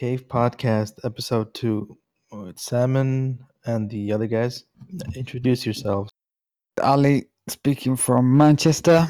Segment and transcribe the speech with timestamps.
[0.00, 1.98] Cave Podcast, episode two.
[2.32, 4.64] With Salmon and the other guys.
[5.14, 6.10] Introduce yourselves.
[6.82, 9.08] Ali speaking from Manchester.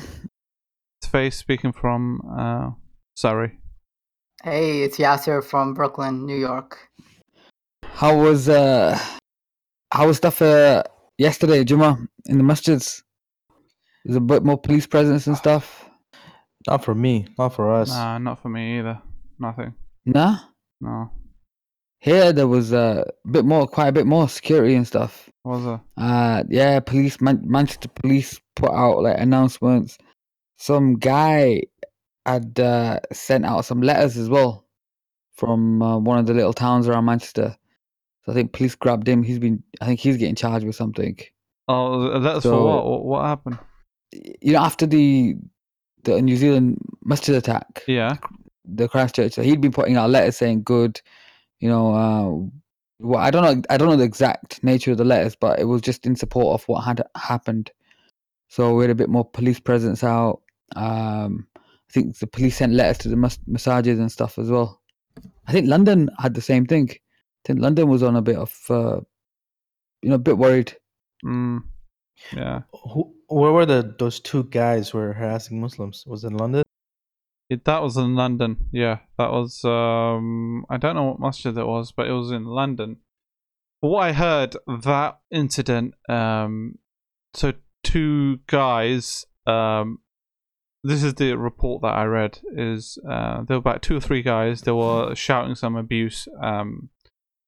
[1.08, 2.70] Face speaking from uh,
[3.14, 3.60] Surrey.
[4.42, 6.76] Hey, it's Yasser from Brooklyn, New York.
[7.84, 8.98] How was uh
[9.92, 10.82] how was stuff uh
[11.18, 13.00] yesterday, Juma, in the masjids?
[14.04, 15.88] There's a bit more police presence and stuff.
[16.66, 17.90] Not for me, not for us.
[17.90, 19.00] Nah, not for me either.
[19.38, 19.74] Nothing.
[20.04, 20.49] Nah.
[20.80, 21.10] No.
[21.98, 25.28] Here there was a bit more, quite a bit more security and stuff.
[25.44, 25.80] Was there?
[25.96, 29.98] Uh, yeah, police, Man- Manchester police put out like announcements.
[30.56, 31.62] Some guy
[32.26, 34.66] had uh, sent out some letters as well
[35.34, 37.56] from uh, one of the little towns around Manchester.
[38.24, 39.22] So I think police grabbed him.
[39.22, 41.18] He's been, I think he's getting charged with something.
[41.68, 42.84] Oh, that's So- for what?
[42.86, 43.04] what?
[43.04, 43.58] What happened?
[44.12, 45.36] You know, after the
[46.04, 48.16] the New Zealand masjid attack, Yeah.
[48.64, 51.00] The Christchurch, so he'd been putting out letters saying good,
[51.58, 52.58] you know, uh,
[53.00, 55.64] well, I don't know, I don't know the exact nature of the letters, but it
[55.64, 57.70] was just in support of what had happened.
[58.48, 60.42] So we had a bit more police presence out.
[60.76, 64.80] Um, I think the police sent letters to the mas- massages and stuff as well.
[65.46, 66.90] I think London had the same thing.
[66.90, 69.00] I think London was on a bit of, uh,
[70.02, 70.76] you know, a bit worried.
[71.24, 71.62] Mm.
[72.36, 72.62] Yeah.
[72.72, 76.04] Who, where were the those two guys who were harassing Muslims?
[76.06, 76.64] Was it in London?
[77.50, 78.68] It, that was in London.
[78.70, 79.64] Yeah, that was.
[79.64, 82.98] Um, I don't know what masjid it was, but it was in London.
[83.80, 85.94] What I heard that incident.
[86.08, 86.78] Um,
[87.34, 89.26] so two guys.
[89.46, 89.98] Um,
[90.84, 92.38] this is the report that I read.
[92.56, 94.62] Is uh, there were about two or three guys.
[94.62, 96.90] They were shouting some abuse um,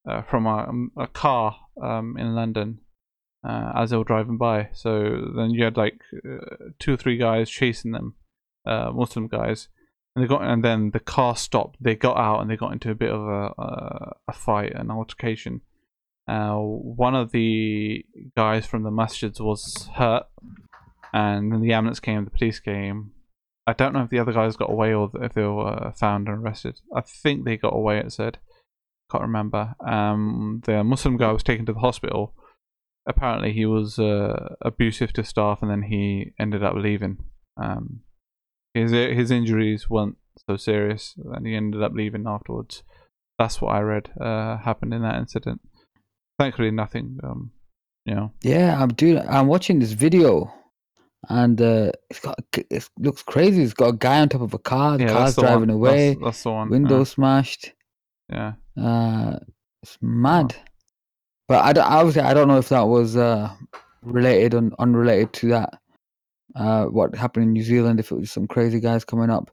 [0.07, 0.67] uh, from a,
[1.01, 2.81] a car um, in London
[3.45, 4.71] uh, as they were driving by.
[4.73, 8.15] So then you had like uh, two or three guys chasing them,
[8.67, 9.69] uh, Muslim guys,
[10.15, 11.77] and they got and then the car stopped.
[11.81, 14.91] They got out and they got into a bit of a a, a fight, an
[14.91, 15.61] altercation.
[16.29, 18.05] Uh, one of the
[18.37, 20.25] guys from the masjids was hurt,
[21.13, 23.13] and then the ambulance came, the police came.
[23.67, 26.39] I don't know if the other guys got away or if they were found and
[26.39, 26.81] arrested.
[26.95, 27.99] I think they got away.
[27.99, 28.39] It said,
[29.11, 29.75] can't remember.
[29.87, 32.35] Um, the Muslim guy was taken to the hospital
[33.07, 37.19] apparently he was uh, abusive to staff and then he ended up leaving
[37.57, 38.01] um,
[38.75, 40.17] his his injuries weren't
[40.49, 42.83] so serious and he ended up leaving afterwards
[43.39, 45.61] that's what i read uh, happened in that incident
[46.39, 47.51] thankfully nothing um,
[48.05, 49.19] you know Yeah, I'm doing.
[49.29, 50.53] I'm watching this video,
[51.29, 52.39] and uh, it's got.
[52.57, 53.63] It looks crazy.
[53.63, 54.99] It's got a guy on top of a car.
[54.99, 55.71] The yeah car's the driving one.
[55.71, 56.09] away.
[56.15, 57.73] that's, that's the one window smashed.
[58.33, 59.39] uh, yeah Uh,
[59.83, 60.57] it's mad.
[61.49, 63.51] But I don't, obviously I don't know if that was uh,
[64.03, 65.81] related and unrelated to that.
[66.55, 68.01] Uh, what happened in New Zealand?
[68.01, 69.51] If it was some crazy guys coming up.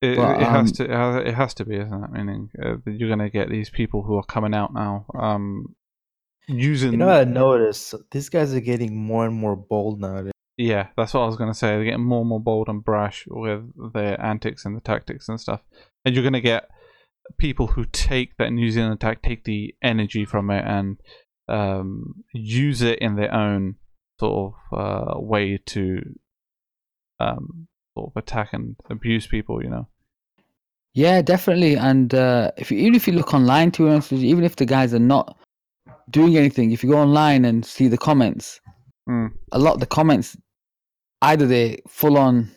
[0.00, 3.08] it, But, it has um, to it has, to be isn't it meaning uh, you're
[3.08, 5.74] going to get these people who are coming out now um,
[6.46, 10.32] using You know, what I noticed these guys are getting more and more bold nowadays.
[10.56, 11.68] Yeah, that's what I was going to say.
[11.68, 13.62] They're getting more and more bold and brash with
[13.92, 15.60] their antics and the tactics and stuff.
[16.04, 16.68] And you're going to get
[17.38, 20.98] people who take that New Zealand attack, take the energy from it, and
[21.48, 23.76] um, use it in their own
[24.18, 26.00] sort of uh, way to
[27.20, 29.62] um, sort of attack and abuse people.
[29.62, 29.88] You know.
[30.94, 31.76] Yeah, definitely.
[31.76, 34.44] And uh, if you, even if you look online, to be honest with you, even
[34.44, 35.36] if the guys are not
[36.10, 38.60] doing anything, if you go online and see the comments,
[39.08, 39.32] Mm.
[39.52, 40.36] a lot of the comments
[41.22, 42.50] either they full on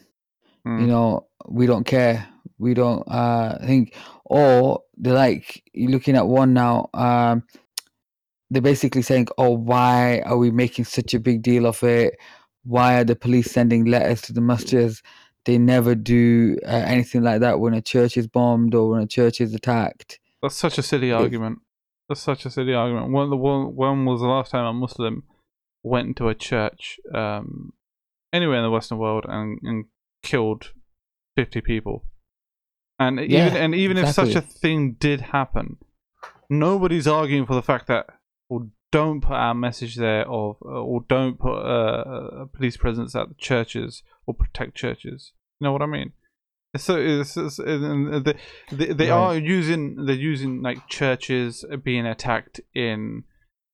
[0.68, 0.82] Mm.
[0.82, 2.28] you know we don't care
[2.60, 3.96] we don't uh think
[4.26, 7.44] or they're like you're looking at one now um
[8.50, 12.20] they're basically saying oh why are we making such a big deal of it
[12.64, 15.02] why are the police sending letters to the masjids
[15.46, 19.08] they never do uh, anything like that when a church is bombed or when a
[19.08, 21.60] church is attacked That's such a silly argument.
[22.10, 23.12] That's such a silly argument.
[23.12, 25.24] When the when, when was the last time a Muslim
[25.84, 27.74] went into a church um,
[28.34, 29.86] anywhere in the Western world and, and
[30.24, 30.74] killed
[31.36, 32.06] fifty people?
[33.00, 35.78] And even Yeah, and even if such a thing did happen,
[36.50, 38.08] nobody's arguing for the fact that
[38.50, 43.30] well, don't put our message there of or don't put uh, a police presence at
[43.30, 45.32] the churches or protect churches.
[45.60, 46.12] You know what I mean?
[46.78, 48.34] So it's, it's, and they,
[48.72, 49.18] they, they Right.
[49.18, 53.24] are using they're using like churches being attacked in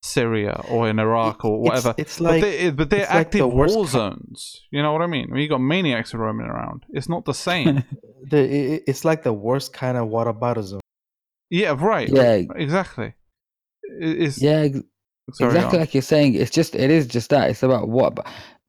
[0.02, 1.94] Syria or in Iraq or whatever.
[1.96, 4.62] It's, like but, they, but they're it's like the active worst war co- zones.
[4.70, 5.30] You know what I mean?
[5.30, 7.84] When you got maniacs roaming around, it's not the same.
[8.30, 10.80] the, it- it's like the worst kind of whataboutism.
[11.50, 12.08] yeah, right.
[12.08, 13.14] yeah exactly.
[14.00, 14.80] It's yeah ex-
[15.32, 15.80] sorry, exactly on.
[15.82, 18.26] like you're saying it's just it is just that it's about what but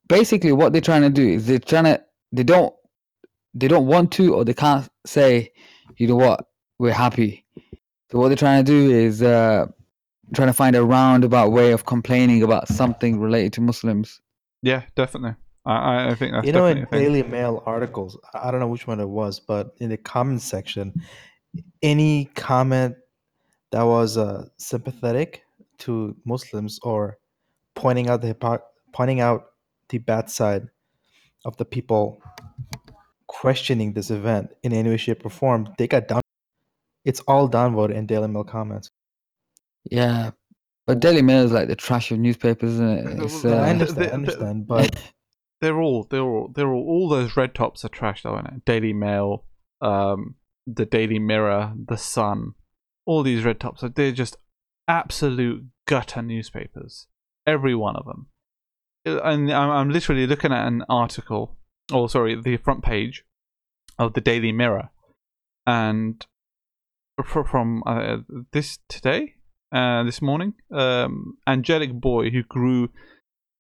[0.08, 2.02] basically what they're trying to do is they're trying to
[2.32, 2.74] they don't
[3.54, 5.52] they don't want to or they can't say
[5.98, 6.48] you know what
[6.80, 7.46] we're happy
[8.12, 9.68] So what they're trying to do is uh,
[10.34, 14.20] trying to find a roundabout way of complaining about something related to Muslims.
[14.62, 15.36] Yeah, definitely.
[15.66, 17.14] I I, I think that's you know, in definitely a thing.
[17.14, 20.42] Daily Mail articles, I I don't know which one it was, but in the comment
[20.42, 20.94] section,
[21.84, 22.96] any comment
[23.72, 25.44] that was uh, sympathetic
[25.80, 27.18] to Muslims or
[27.76, 28.62] pointing out the
[28.94, 29.46] pointing out
[29.90, 30.68] the bad side
[31.46, 32.22] of the people
[33.28, 36.22] questioning this event in any way, shape, or form, they got down.
[37.06, 38.92] It's all downvoted in Daily Mail comments.
[39.90, 40.32] Yeah,
[40.86, 43.24] but Daily Mail is like the trash of newspapers, isn't it?
[43.24, 44.96] It's, Uh, I understand, I understand, but
[45.62, 48.94] They're all they're all they're all all those red tops are trash though, is Daily
[48.94, 49.44] Mail,
[49.82, 50.36] um,
[50.66, 52.54] the Daily Mirror, the Sun,
[53.06, 54.38] all these red tops are they're just
[54.90, 57.08] absolute gutter newspapers.
[57.48, 58.28] Every one of them.
[59.06, 61.56] Uh, And I'm, literally looking at an article,
[61.94, 63.24] or sorry, the front page
[63.98, 64.90] of the Daily Mirror,
[65.66, 66.26] and
[67.24, 68.18] from uh,
[68.52, 69.36] this today,
[69.72, 72.90] uh, this morning, um, angelic boy who grew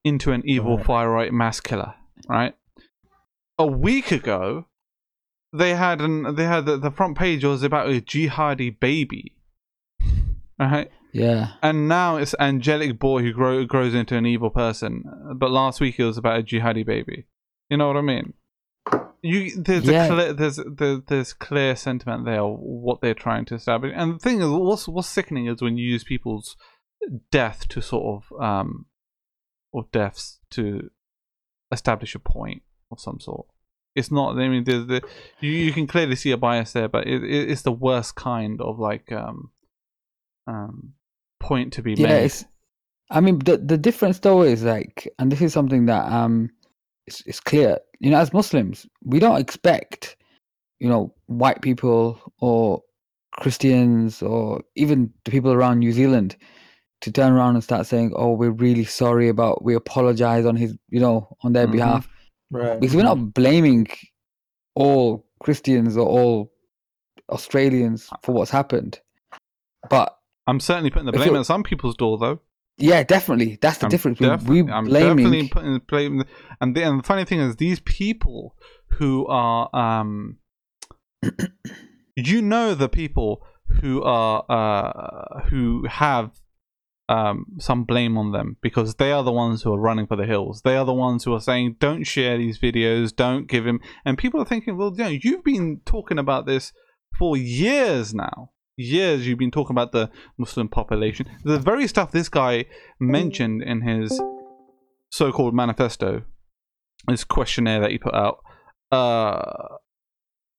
[0.03, 0.85] into an evil Right.
[0.85, 1.93] far right mass killer.
[2.27, 2.55] Right,
[3.57, 4.67] a week ago,
[5.53, 9.33] they had an they had the, the front page was about a jihadi baby.
[10.59, 15.03] Right, yeah, and now it's angelic boy who grow, grows into an evil person.
[15.35, 17.25] But last week it was about a jihadi baby.
[17.69, 18.33] You know what I mean?
[19.21, 20.05] You there's Yeah.
[20.05, 23.93] a clear, there's there, there's clear sentiment there what they're trying to establish.
[23.95, 26.55] And the thing is, what's what's sickening is when you use people's
[27.31, 28.85] death to sort of um
[29.71, 30.89] or deaths to
[31.71, 33.45] establish a point of some sort.
[33.95, 34.37] It's not.
[34.37, 35.01] I mean, there's the
[35.41, 38.61] you, you can clearly see a bias there, but it, it, it's the worst kind
[38.61, 39.51] of like um
[40.47, 40.93] um
[41.39, 42.07] point to be yeah.
[42.07, 42.25] made.
[42.25, 42.45] It's.
[43.11, 46.51] I mean, the the difference though is like, and this is something that um,
[47.07, 47.79] it's, it's clear.
[47.99, 50.15] You know, as Muslims, we don't expect,
[50.79, 52.83] you know, white people or
[53.39, 56.35] Christians or even the people around New Zealand
[57.01, 59.63] to turn around and start saying, "Oh, we're really sorry about.
[59.63, 61.71] We apologize on his, you know, on their Mhm.
[61.71, 62.07] behalf."
[62.51, 62.79] right.
[62.79, 63.87] because we're not blaming
[64.75, 66.51] all Christians or all
[67.29, 68.99] Australians for what's happened.
[69.89, 70.18] But
[70.49, 72.39] I'm certainly putting the blame at some people's door, though.
[72.77, 74.19] yeah, definitely, that's the I'm difference.
[74.19, 75.17] We, definitely- we I'm blaming.
[75.25, 76.23] definitely putting the blame.
[76.61, 78.55] And the, and the funny thing is, these people
[78.97, 80.37] who are, um,
[82.15, 83.45] you know, the people
[83.81, 86.31] who are, uh, who have,
[87.07, 90.27] um, some blame on them because they are the ones who are running for the
[90.27, 90.61] hills.
[90.61, 93.15] They are the ones who are saying, "Don't share these videos.
[93.15, 96.71] Don't give him." And people are thinking, "Well, you know, you've been talking about this
[97.17, 101.25] for years now." Years you've been talking about the Muslim population.
[101.43, 102.63] The very stuff this guy
[102.97, 104.21] mentioned in his
[105.11, 106.23] so-called manifesto,
[107.09, 108.37] his questionnaire that he put out.
[108.89, 109.75] Uh,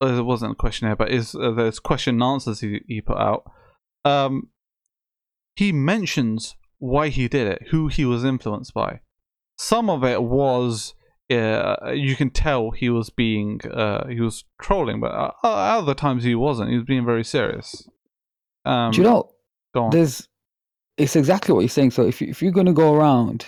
[0.02, 3.50] it wasn't a questionnaire, but is uh, there's question and answers he, he put out.
[4.04, 4.48] Um,
[5.56, 9.00] he mentions why he did it, who he was influenced by.
[9.58, 10.94] Some of it was
[11.30, 16.24] uh, you can tell he was being uh, he was trolling, but uh, other times
[16.24, 16.68] he wasn't.
[16.68, 17.88] He was being very serious.
[18.64, 19.30] Um, Do you know?
[19.74, 19.90] go on.
[19.90, 20.28] There's,
[20.96, 21.92] it's exactly what you're saying.
[21.92, 23.46] So if you, if you're going to go around,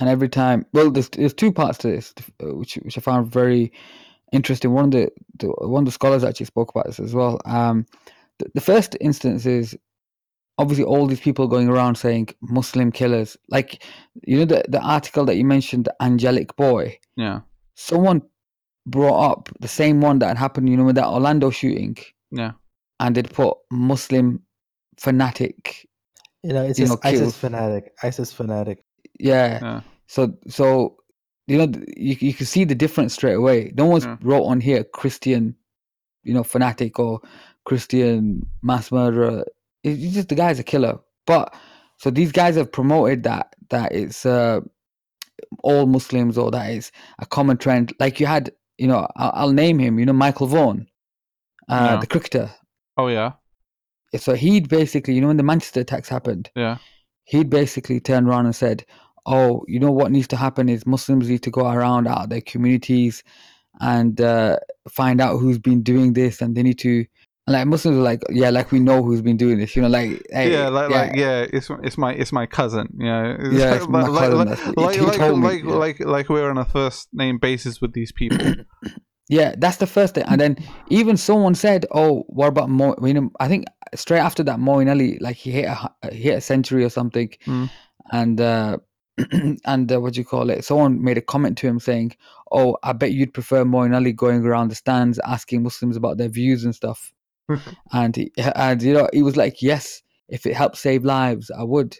[0.00, 3.30] and every time, well, there's there's two parts to this, uh, which which I found
[3.30, 3.72] very
[4.32, 4.72] interesting.
[4.72, 7.40] One of the, the one of the scholars actually spoke about this as well.
[7.44, 7.86] Um,
[8.38, 9.76] the, the first instance is
[10.58, 13.84] obviously all these people going around saying Muslim killers, like
[14.26, 16.98] you know the the article that you mentioned, the angelic boy.
[17.16, 17.40] Yeah,
[17.76, 18.22] Someone
[18.86, 21.96] brought up the same one that had happened, you know, with that Orlando shooting,
[22.32, 22.52] yeah,
[23.04, 24.40] and they'd put Muslim
[24.98, 25.86] fanatic
[26.42, 27.36] You know, it's you just know, ISIS kills.
[27.36, 27.84] fanatic.
[28.02, 28.78] ISIS fanatic.
[29.20, 29.58] yeah.
[29.62, 29.80] yeah.
[30.06, 30.96] So so
[31.46, 33.72] you know you you can see the difference straight away.
[33.76, 34.16] No one's Yeah.
[34.22, 35.54] wrote on here Christian,
[36.22, 37.20] you know, fanatic or
[37.64, 39.44] Christian mass murderer.
[39.82, 40.98] It's it's just the guy's a killer.
[41.26, 41.54] But
[41.98, 44.60] so these guys have promoted that that it's uh,
[45.62, 47.92] all Muslims or that is a common trend.
[48.00, 49.98] Like you had, you know, I'll, I'll name him.
[49.98, 50.86] You know, Michael Vaughan,
[51.68, 51.96] uh, Yeah.
[52.00, 52.50] the cricketer.
[52.96, 53.32] Oh yeah,
[54.16, 56.78] So he'd basically, you know, when the Manchester attacks happened, yeah,
[57.24, 58.84] he'd basically turned around and said,
[59.26, 62.40] "Oh, you know what needs to happen is Muslims need to go around out their
[62.40, 63.24] communities
[63.80, 64.58] and uh,
[64.88, 67.04] find out who's been doing this, and they need to."
[67.46, 69.88] And like Muslims are like, "Yeah, like we know who's been doing this." You know,
[69.88, 72.96] like hey, yeah, like like yeah, it's it's my it's my cousin.
[72.98, 75.74] Yeah, It's Yeah, my like, like, like, like, like, yeah.
[75.74, 78.38] like like we're on a first name basis with these people.
[79.28, 80.24] yeah, that's the first thing.
[80.26, 80.56] And then
[80.88, 83.64] even someone said, "Oh, what about Mo?" You know, I think
[83.94, 87.70] straight after that, Moeen like he hit a he hit a century or something, Mm.
[88.12, 88.78] and uh,
[89.64, 90.64] and uh, what do you call it?
[90.64, 92.16] Someone made a comment to him saying,
[92.52, 96.28] "Oh, I bet you'd prefer Moeen Ali going around the stands asking Muslims about their
[96.28, 97.12] views and stuff."
[97.92, 101.62] and he, and you know he was like, yes, if it helps save lives, I
[101.62, 101.96] would.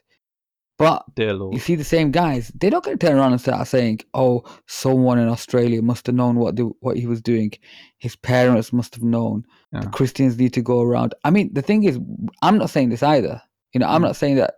[0.76, 3.66] But Dear you see the same guys, they're not going to turn around and start
[3.68, 7.52] saying, "Oh, someone in Australia must have known what the, what he was doing.
[7.98, 9.44] His parents must have known.
[9.72, 9.80] Yeah.
[9.80, 11.98] The Christians need to go around." I mean, the thing is,
[12.42, 13.40] I'm not saying this either.
[13.72, 14.06] You know, I'm Mm.
[14.06, 14.54] not saying that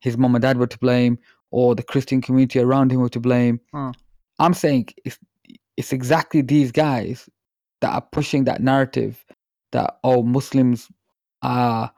[0.00, 1.18] his mom and dad were to blame
[1.50, 3.60] or the Christian community around him were to blame.
[3.74, 3.94] Mm.
[4.38, 5.18] I'm saying it's
[5.76, 7.28] it's exactly these guys
[7.80, 9.24] that are pushing that narrative
[9.72, 10.88] that oh Muslims
[11.42, 11.90] are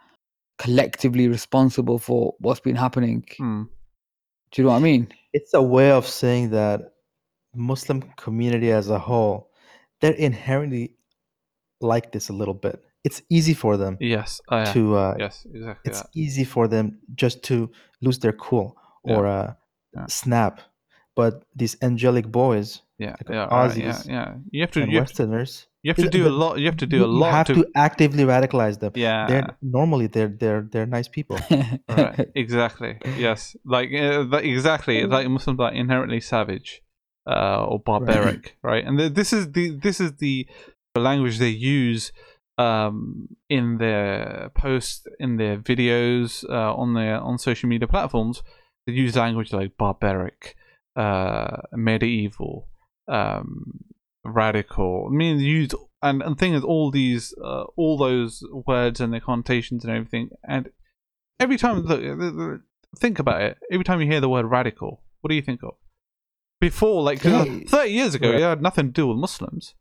[0.59, 3.25] collectively responsible for what's been happening.
[3.39, 3.63] Hmm.
[4.51, 5.09] Do you know what I mean?
[5.33, 6.93] It's a way of saying that
[7.55, 9.51] Muslim community as a whole,
[10.01, 10.95] they're inherently
[11.81, 12.83] like this a little bit.
[13.05, 14.41] It's easy for them Yes.
[14.49, 14.73] Oh, yeah.
[14.73, 15.47] to uh, Yes.
[15.53, 15.91] Exactly.
[15.91, 16.11] it's That.
[16.15, 19.17] easy for them just to lose their cool Yeah.
[19.17, 19.55] or uh,
[19.95, 20.07] Yeah.
[20.09, 20.61] snap.
[21.15, 23.11] But these angelic boys Yeah.
[23.11, 23.45] like Yeah.
[23.47, 23.89] Right, yeah.
[23.93, 24.35] Aussies Yeah.
[24.51, 24.83] You have to.
[24.83, 26.59] and You have to, Westerners, you have to do a lot.
[26.59, 27.55] You have to do a you have to.
[27.55, 28.93] to actively radicalize them.
[28.95, 29.27] yeah.
[29.29, 31.39] They're normally they're they're they're nice people.
[31.89, 36.83] right exactly yes like uh, exactly like muslims are inherently savage
[37.27, 40.47] uh, or barbaric right, and th- this is the this is the
[40.97, 42.11] language they use
[42.57, 48.43] um, in their posts in their videos uh, on their on social media platforms
[48.87, 50.57] they use language like barbaric
[50.97, 52.67] uh, medieval
[53.09, 53.81] um,
[54.25, 55.71] radical i mean they use
[56.03, 60.31] and and thing is all these uh, all those words and their connotations and everything
[60.47, 60.71] and
[61.41, 62.61] every time look, th- th-
[62.99, 65.75] think about it every time you hear the word radical what do you think of
[66.61, 67.45] before like Yeah.
[67.67, 68.41] 30 years ago Right.
[68.41, 69.75] it had nothing to do with muslims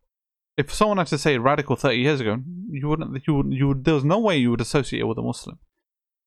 [0.58, 2.38] if someone had to say radical 30 years ago
[2.72, 5.18] you wouldn't you would you would there was no way you would associate it with
[5.18, 5.60] a muslim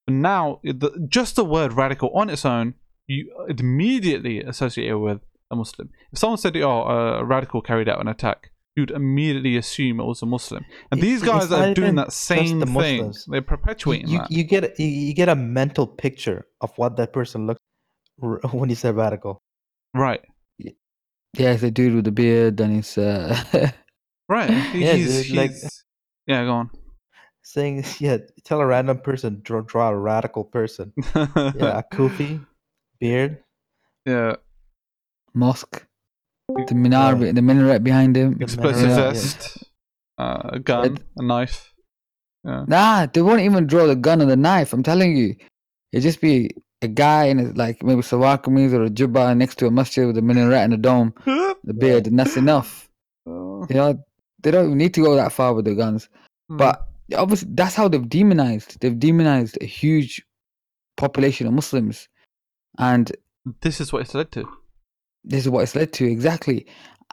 [0.07, 2.75] but now the, just the word radical on its own
[3.07, 5.91] you immediately associate it with a muslim.
[6.13, 10.05] If someone said oh uh, a radical carried out an attack you'd immediately assume it
[10.05, 10.65] was a muslim.
[10.91, 13.13] And It- these it's guys not are doing that same the thing.
[13.29, 14.31] They're perpetuating you, that.
[14.31, 17.61] you get you, you get a mental picture of what that person looks
[18.23, 19.41] r- when you say radical.
[19.95, 20.21] right.
[21.39, 23.37] Yeah, it's a dude with a beard and he's uh
[24.29, 24.51] right.
[24.75, 25.85] Yeah, he's, dude, like- he's-
[26.27, 26.71] yeah go on.
[27.43, 30.93] Saying yeah, tell a random person draw, draw a radical person.
[31.17, 32.45] Yeah, a kufi,
[33.01, 33.43] beard,
[34.07, 34.37] yeah
[35.35, 35.87] mosque.
[36.49, 37.33] The minaret, Yeah.
[37.33, 38.39] the minaret behind him.
[38.41, 39.13] Explosive minaret, yeah.
[39.13, 39.65] vest
[40.19, 41.73] uh, a gun a knife
[42.45, 44.73] yeah Nah, they won't even draw the gun or the knife.
[44.73, 45.37] I'm telling you,
[45.93, 46.51] it'd just be
[46.83, 50.17] a guy in like maybe salwar kameez or a jubba next to a masjid with
[50.19, 51.15] a minaret and a dome,
[51.65, 52.89] the beard, and that's enough.
[53.27, 54.05] Uh, You know,
[54.43, 56.09] they don't even need to go that far with the guns.
[56.49, 56.57] hmm.
[56.57, 58.81] But obviously, that's how they've demonized.
[58.81, 60.23] They've demonized a huge
[60.97, 62.09] population of Muslims,
[62.79, 63.13] and
[63.61, 64.49] this is what it's led to
[65.25, 66.67] this is what it's led to exactly.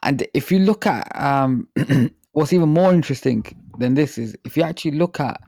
[0.03, 1.67] And if you look at um,
[2.31, 3.45] what's even more interesting
[3.79, 5.39] than this is if you actually look at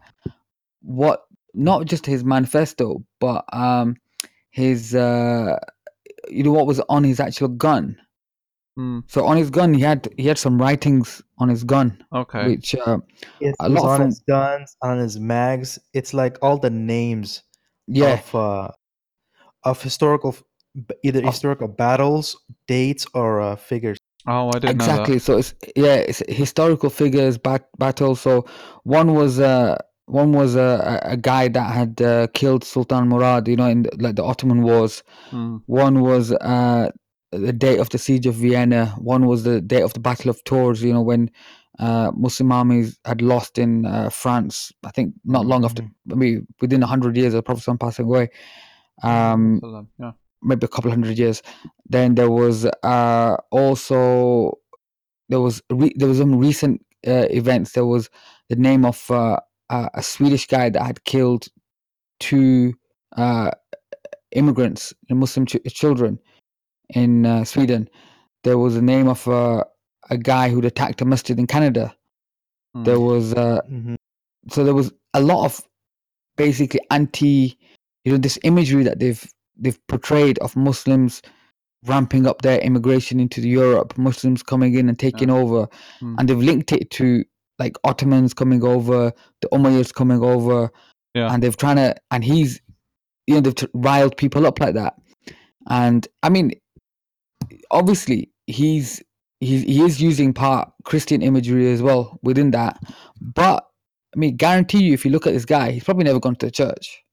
[0.82, 3.96] what not just his manifesto, but um,
[4.50, 5.58] his uh,
[6.30, 7.98] you know what was on his actual gun.
[8.76, 12.48] Hmm, So on his gun, he had he had some writings on his gun, okay
[12.48, 13.00] which uh,
[13.40, 15.80] It's A lot on from- his guns, on his mags.
[15.94, 17.44] It's like all the names
[17.88, 18.68] yeah, of uh,
[19.64, 20.49] of historical, f- b-
[21.04, 22.36] either Of- historical battles,
[22.68, 23.98] dates, or uh, figures.
[24.28, 25.54] oh i didn't exactly so it's
[25.86, 28.34] yeah it's historical figures bat- battles so
[28.84, 33.48] one was uh one was a, a- a guy that had uh, killed sultan murad
[33.48, 34.96] you know in the, like the ottoman wars.
[35.32, 36.90] Know Hmm, one was uh
[37.32, 38.82] the date of the siege of vienna.
[39.16, 41.22] One was the date of the battle of tours you know when
[41.88, 44.56] uh muslim armies had lost in uh, france
[44.90, 48.26] i think not long after maybe within 100 years of prophet Muhammad passing away.
[49.04, 50.12] Um Salam, yeah
[50.42, 51.42] maybe a couple hundred years.
[51.88, 54.58] Then there was uh, also
[55.30, 57.74] there was re- there was some recent uh, events.
[57.74, 58.10] There was
[58.50, 61.48] the name of uh, a a Swedish guy that had killed
[62.20, 62.74] two
[63.18, 63.52] uh,
[64.32, 66.20] immigrants, Muslim ch- children
[66.94, 67.90] in uh, Sweden.
[68.44, 69.64] There was the name of uh,
[70.10, 71.94] a guy who'd attacked a masjid in Canada.
[72.74, 72.84] Hmm.
[72.84, 73.96] There was uh, Mhm.
[74.50, 75.62] so there was a lot of
[76.38, 77.58] basically anti
[78.06, 79.24] you know this imagery that they've
[79.60, 81.22] they've portrayed of muslims
[81.86, 85.68] ramping up their immigration into europe muslims coming in and taking over
[86.02, 86.16] Mm.
[86.18, 87.24] and they've linked it to
[87.58, 89.12] like ottomans coming over
[89.42, 90.72] the umayyads coming over
[91.14, 91.34] Yeah.
[91.34, 92.62] and they've trying to and he's
[93.28, 94.96] you know they've t- riled people up like that
[95.70, 96.52] and i mean
[97.72, 99.02] obviously he's
[99.40, 102.80] he's he is using part christian imagery as well within that
[103.22, 103.66] but
[104.16, 106.48] I mean, guarantee you, if you look at this guy, he's probably never gone to
[106.48, 107.04] the church.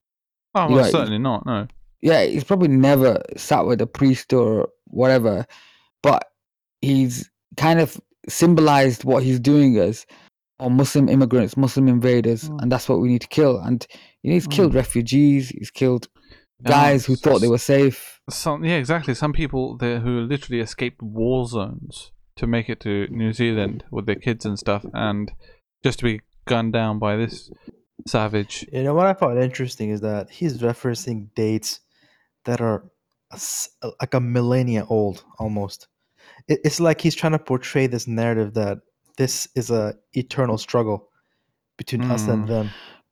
[0.54, 1.68] oh well, certainly not no
[2.06, 5.44] Yeah, he's probably never sat with a priest or whatever.
[6.04, 6.22] But
[6.80, 10.06] he's kind of symbolized what he's doing as
[10.60, 12.62] or Muslim immigrants, Muslim invaders, Mm.
[12.62, 13.58] and that's what we need to kill.
[13.58, 13.84] And
[14.22, 14.52] you know, he's Mm.
[14.56, 16.08] killed refugees, he's killed
[16.64, 18.20] Yeah, guys who thought they were safe.
[18.30, 19.14] Some yeah, exactly.
[19.14, 24.06] Some people there who literally escaped war zones to make it to New Zealand with
[24.06, 25.32] their kids and stuff, and
[25.84, 27.50] just to be gunned down by this
[28.06, 28.64] savage.
[28.72, 31.80] You know what I found interesting is that he's referencing dates
[32.46, 32.84] that are
[34.00, 35.88] like a millennia old almost.
[36.48, 38.78] It's like he's trying to portray this narrative that
[39.16, 41.08] this is a eternal struggle
[41.76, 42.48] between us and Mm.
[42.48, 42.70] them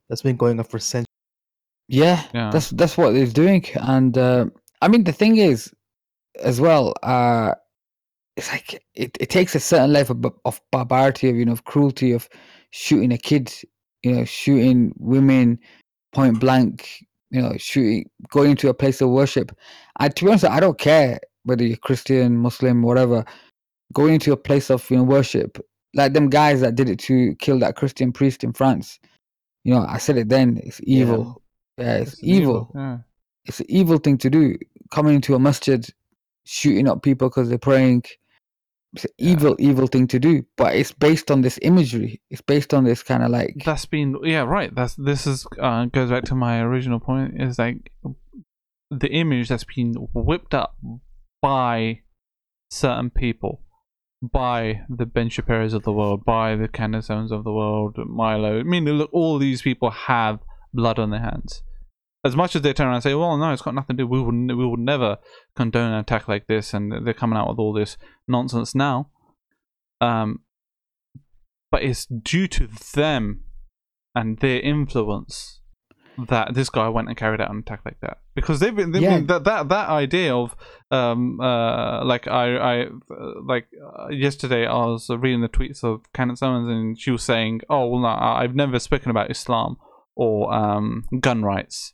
[0.09, 1.05] that's been going on for centuries.
[1.87, 2.49] Yeah, Yeah.
[2.51, 3.65] that's that's what he's doing.
[3.75, 4.45] And uh,
[4.81, 5.71] I mean, the thing is,
[6.39, 7.53] as well, uh,
[8.35, 11.63] it's like it, it takes a certain level of, of barbarity, of you know, of
[11.65, 12.27] cruelty, of
[12.71, 13.53] shooting a kid,
[14.03, 15.59] you know, shooting women
[16.11, 19.51] point blank, you know, shooting, going to a place of worship.
[19.99, 23.25] And to be honest, I don't care whether you're Christian, Muslim, whatever.
[23.93, 25.59] Going to a place of you know worship,
[25.93, 28.99] like them guys that did it to kill that Christian priest in France.
[29.63, 30.61] You know, I said it then.
[30.63, 31.41] It's evil.
[31.77, 32.71] Yeah, it's, It's evil.
[32.73, 32.97] Yeah.
[33.45, 34.57] It's an evil thing to do.
[34.91, 35.85] Coming into a masjid,
[36.45, 38.03] shooting up people because they're praying.
[38.95, 39.31] It's an Yeah.
[39.31, 40.43] evil, evil thing to do.
[40.57, 42.21] But it's based on this imagery.
[42.29, 44.73] It's based on this kind of like That's been yeah right.
[44.73, 47.41] That's this is uh, goes back to my original point.
[47.41, 47.91] Is like
[48.91, 50.77] the image that's been whipped up
[51.41, 52.01] by
[52.69, 53.61] certain people,
[54.21, 58.59] by the Ben Shapiro's of the world, by the Candace Owens of the world, Milo.
[58.59, 60.39] I mean, look, all these people have
[60.73, 61.63] blood on their hands.
[62.25, 64.07] As much as they turn around and say, "Well, no, it's got nothing to do.
[64.07, 65.19] We would we would never
[65.55, 69.09] condone an attack like this," and they're coming out with all this nonsense now.
[70.01, 70.39] Um,
[71.71, 73.41] but it's due to them
[74.15, 75.61] and their influence
[76.29, 79.01] that this guy went and carried out an attack like that because they've been, they've
[79.01, 79.17] Yeah.
[79.17, 80.55] been that, that that idea of
[80.89, 82.87] um uh like I I uh,
[83.45, 83.67] like
[83.99, 87.87] uh, yesterday I was reading the tweets of Candace Owens and she was saying oh
[87.87, 89.75] well no, I've never spoken about Islam
[90.15, 91.93] or um gun rights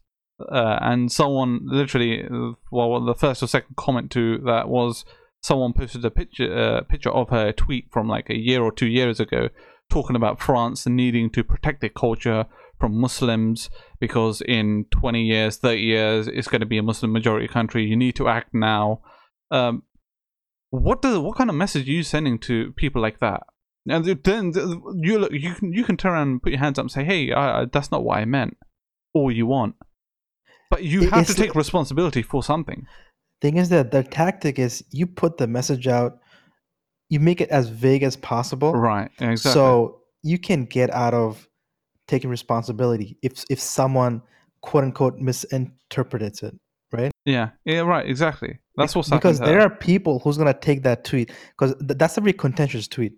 [0.51, 2.23] uh, and someone literally
[2.71, 5.05] well the first or second comment to that was
[5.41, 8.87] someone posted a picture uh, picture of her tweet from like a year or two
[8.87, 9.49] years ago
[9.89, 12.45] talking about France needing to protect their culture
[12.79, 17.47] from Muslims because in 20 years, 30 years, it's going to be a Muslim majority
[17.47, 17.83] country.
[17.85, 19.01] You need to act now.
[19.51, 19.83] Um,
[20.71, 23.43] what does what kind of message are you sending to people like that?
[23.87, 24.53] And then
[25.01, 27.31] you you can you can turn around and put your hands up and say, "Hey,
[27.33, 28.57] I- that's not what I meant,"
[29.13, 29.75] all you want,
[30.71, 32.87] but you have to take responsibility for something.
[33.41, 36.19] Thing is that the tactic is you put the message out,
[37.09, 38.73] you make it as vague as possible.
[38.73, 39.11] Right?
[39.19, 39.51] Exactly.
[39.51, 41.47] So you can get out of
[42.07, 44.21] taking responsibility if if someone
[44.61, 46.55] quote unquote misinterprets it,
[46.91, 47.11] right?
[47.25, 48.07] yeah, yeah, right.
[48.07, 48.59] Exactly.
[48.77, 52.21] That's what's because there are people who's gonna take that tweet because th- that's a
[52.21, 53.13] very contentious tweet.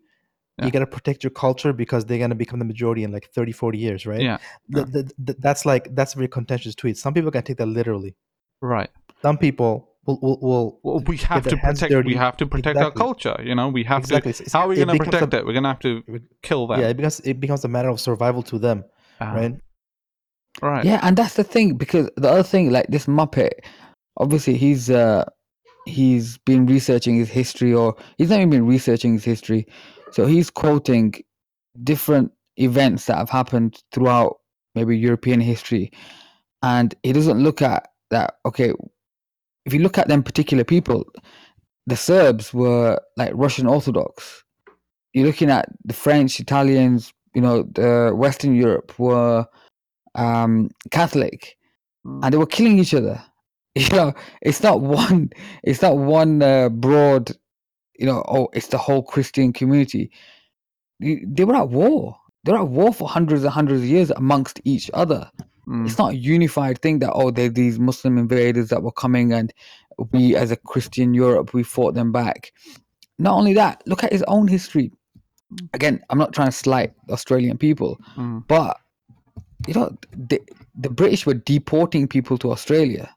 [0.59, 0.65] Yeah.
[0.65, 3.77] You gotta protect your culture because they're gonna become the majority in like 30, 40
[3.79, 4.21] years, right?
[4.21, 4.37] Yeah,
[4.73, 6.95] Th- th- th- that's like that's a very contentious tweet.
[6.97, 8.15] Some people can take that literally.
[8.61, 8.89] right.
[9.23, 12.05] Some people will will, will Well, we have to hands protect.
[12.05, 13.35] We have to protect our culture.
[13.43, 14.33] You know, we have exactly.
[14.33, 14.43] to.
[14.43, 15.45] It's- How are we it going to becomes a- protect it?
[15.47, 16.03] We're going to have to
[16.43, 16.79] kill them.
[16.81, 18.83] Yeah, it becomes it becomes a matter of survival to them,
[19.21, 19.55] Ah, right?
[20.61, 20.85] Right.
[20.85, 23.53] Yeah, and that's the thing because the other thing, like this Muppet,
[24.17, 25.23] obviously he's uh
[25.85, 29.65] he's been researching his history, or he's not even been researching his history,
[30.11, 31.13] so he's quoting
[31.83, 34.37] different events that have happened throughout
[34.75, 35.91] maybe European history,
[36.61, 38.35] and he doesn't look at that.
[38.45, 38.73] Okay,
[39.65, 41.05] if you look at them particular people,
[41.87, 44.43] the Serbs were like Russian Orthodox.
[45.13, 49.45] You're looking at the French, Italians, you know, the Western Europe were
[50.15, 51.55] um, Catholic,
[52.05, 53.23] and they were killing each other.
[53.75, 55.31] You know, it's not one.
[55.63, 57.31] It's not one uh, broad.
[57.97, 60.11] You know, oh, it's the whole Christian community.
[60.99, 62.17] They were at war.
[62.43, 65.29] They were at war for hundreds and hundreds of years amongst each other.
[65.67, 65.87] Mm.
[65.87, 69.51] It's not a unified thing that oh, they're these Muslim invaders that were coming, and
[70.11, 72.51] we, as a Christian Europe, we fought them back.
[73.17, 74.91] Not only that, look at his own history.
[75.73, 78.45] Again, I'm not trying to slight Australian people, Mm.
[78.47, 78.77] but
[79.67, 80.41] you know, the,
[80.75, 83.09] the British were deporting people to Australia.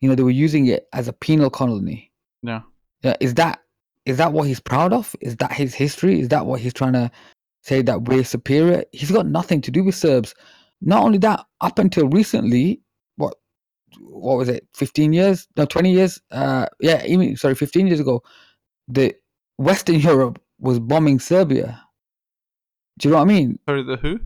[0.00, 2.10] You know, they were using it as a penal colony.
[2.42, 2.62] Yeah.
[3.02, 3.60] Yeah, is that
[4.06, 5.14] is that what he's proud of?
[5.20, 6.20] Is that his history?
[6.20, 7.10] Is that what he's trying to
[7.62, 8.84] say that we're superior?
[8.92, 10.34] He's got nothing to do with Serbs.
[10.80, 12.80] Not only that, up until recently,
[13.16, 13.34] what
[14.00, 14.66] what was it?
[14.74, 15.46] Fifteen years?
[15.56, 16.20] No, twenty years?
[16.30, 18.22] Uh, yeah, even sorry, fifteen years ago,
[18.88, 19.14] the
[19.58, 21.82] Western Europe was bombing Serbia.
[22.98, 23.58] Do you know what I mean?
[23.66, 24.20] Sorry, the who?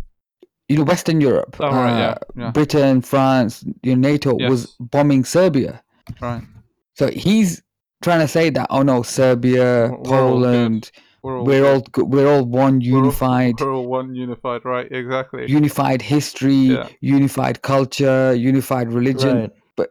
[0.69, 2.51] You know, Western Europe, Oh, right, uh, yeah.
[2.51, 5.83] Britain, France, you know, NATO was bombing Serbia.
[6.21, 6.43] Right.
[6.95, 7.63] So he's
[8.03, 10.03] trying to say that, oh no, Serbia, We're all.
[10.05, 10.91] Poland,
[11.23, 14.87] we're all we're all we're all one we're all- unified we're all one unified, right?
[14.91, 15.47] Exactly.
[15.51, 16.89] unified history, Yeah.
[17.01, 19.37] unified culture, unified religion.
[19.41, 19.51] Right.
[19.77, 19.91] But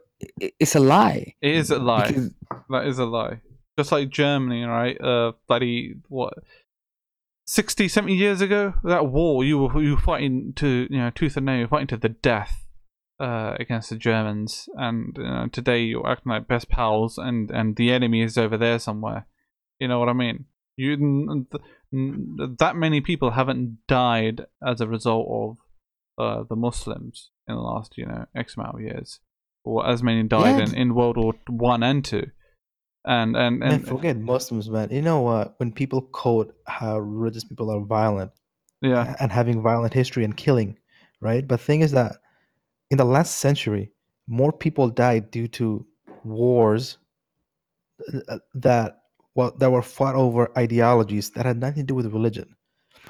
[0.60, 1.34] it's a lie.
[1.42, 2.06] it is a lie.
[2.08, 2.30] Because
[2.70, 3.40] That is a lie.
[3.78, 4.96] Just like Germany, right?
[5.00, 6.34] Uh, bloody what?
[7.46, 11.36] 60, 70 years ago, that war you were you were fighting to you know tooth
[11.36, 12.66] and nail, you're fighting to the death
[13.20, 17.92] uh, against the Germans, and know, today you're acting like best pals, and and the
[17.92, 19.26] enemy is over there somewhere.
[19.78, 20.46] You know what I mean?
[20.76, 25.56] You th- that many people haven't died as a result of
[26.18, 29.20] uh, the Muslims in the last you know X amount of years,
[29.64, 30.64] or as many died Yeah.
[30.64, 32.30] in, in World War One and Two,
[33.04, 34.88] and and Man, and forget Muslims, man.
[34.90, 35.54] You know what?
[35.58, 38.30] When people quote how religious people are violent
[38.80, 40.76] yeah, and having violent history and killing,
[41.20, 41.46] right?
[41.46, 42.16] But thing is that
[42.90, 43.92] in the last century,
[44.26, 45.86] more people died due to
[46.24, 46.98] wars
[48.28, 48.98] uh, that
[49.34, 52.54] well that were fought over ideologies that had nothing to do with religion.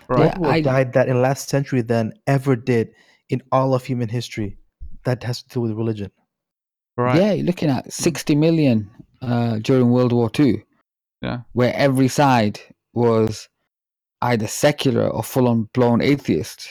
[0.08, 0.24] right.
[0.26, 2.90] Yeah, People I- died that in last century than ever did
[3.28, 4.58] in all of human history.
[5.04, 6.10] That has to do with religion.
[6.96, 7.20] Right.
[7.20, 8.88] yeah, you're looking at 60 million
[9.24, 10.62] uh, during World War Two.
[11.22, 11.40] Yeah.
[11.52, 12.60] Where every side
[12.92, 13.48] was
[14.22, 16.68] either secular or full on blown atheist.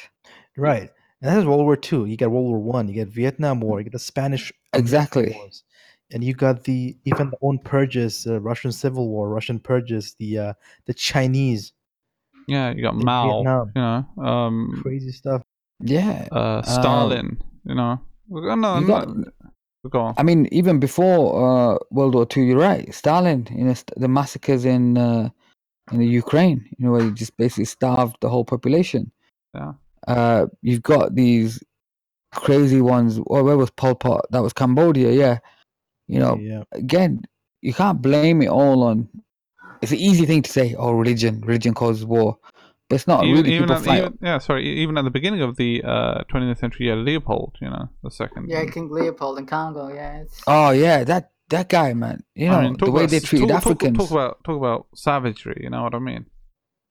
[0.57, 0.89] Right.
[1.21, 2.05] And that is World War Two.
[2.05, 2.87] You get World War One.
[2.87, 3.79] You get Vietnam War.
[3.79, 5.33] You get the Spanish Exactly.
[5.37, 5.63] Wars.
[6.11, 10.37] And you got the even the own purges, uh, Russian Civil War, Russian purges, the
[10.37, 10.53] uh,
[10.85, 11.73] the Chinese,
[12.47, 13.71] Yeah, you got in Mao, Vietnam.
[13.75, 15.41] you know, um, crazy stuff.
[15.79, 16.27] Yeah.
[16.31, 17.99] uh, Stalin, you know.
[18.29, 19.07] No, no, got-
[19.89, 20.15] go on.
[20.17, 22.93] I mean, even before uh, World War Two, you're right.
[22.93, 25.29] Stalin, you know, st- the massacres in uh,
[25.91, 29.11] in the Ukraine, you know, where he just basically starved the whole population.
[29.53, 29.73] Yeah.
[30.07, 31.63] Uh, you've got these
[32.33, 33.19] crazy ones.
[33.25, 34.25] Well, where was Pol Pot?
[34.31, 35.11] That was Cambodia.
[35.11, 35.39] Yeah.
[36.07, 36.63] You know, yeah.
[36.73, 37.23] again,
[37.61, 39.07] you can't blame it all on.
[39.81, 42.37] It's an easy thing to say, "Oh, religion, religion causes war,"
[42.89, 43.55] but it's not even, really.
[43.55, 43.97] even People at, fight.
[43.99, 47.55] even, yeah, sorry, e- even at the beginning of the uh, 20th century, yeah, Leopold,
[47.61, 48.49] you know, the second.
[48.49, 49.87] Yeah, King Leopold in Congo.
[49.93, 52.23] Yeah, it's Oh yeah, that that guy, man.
[52.35, 53.97] You know I mean, the talk way about they treated talk, talk- Africans.
[53.97, 55.59] Talk, about talk about savagery.
[55.63, 56.25] You know what I mean?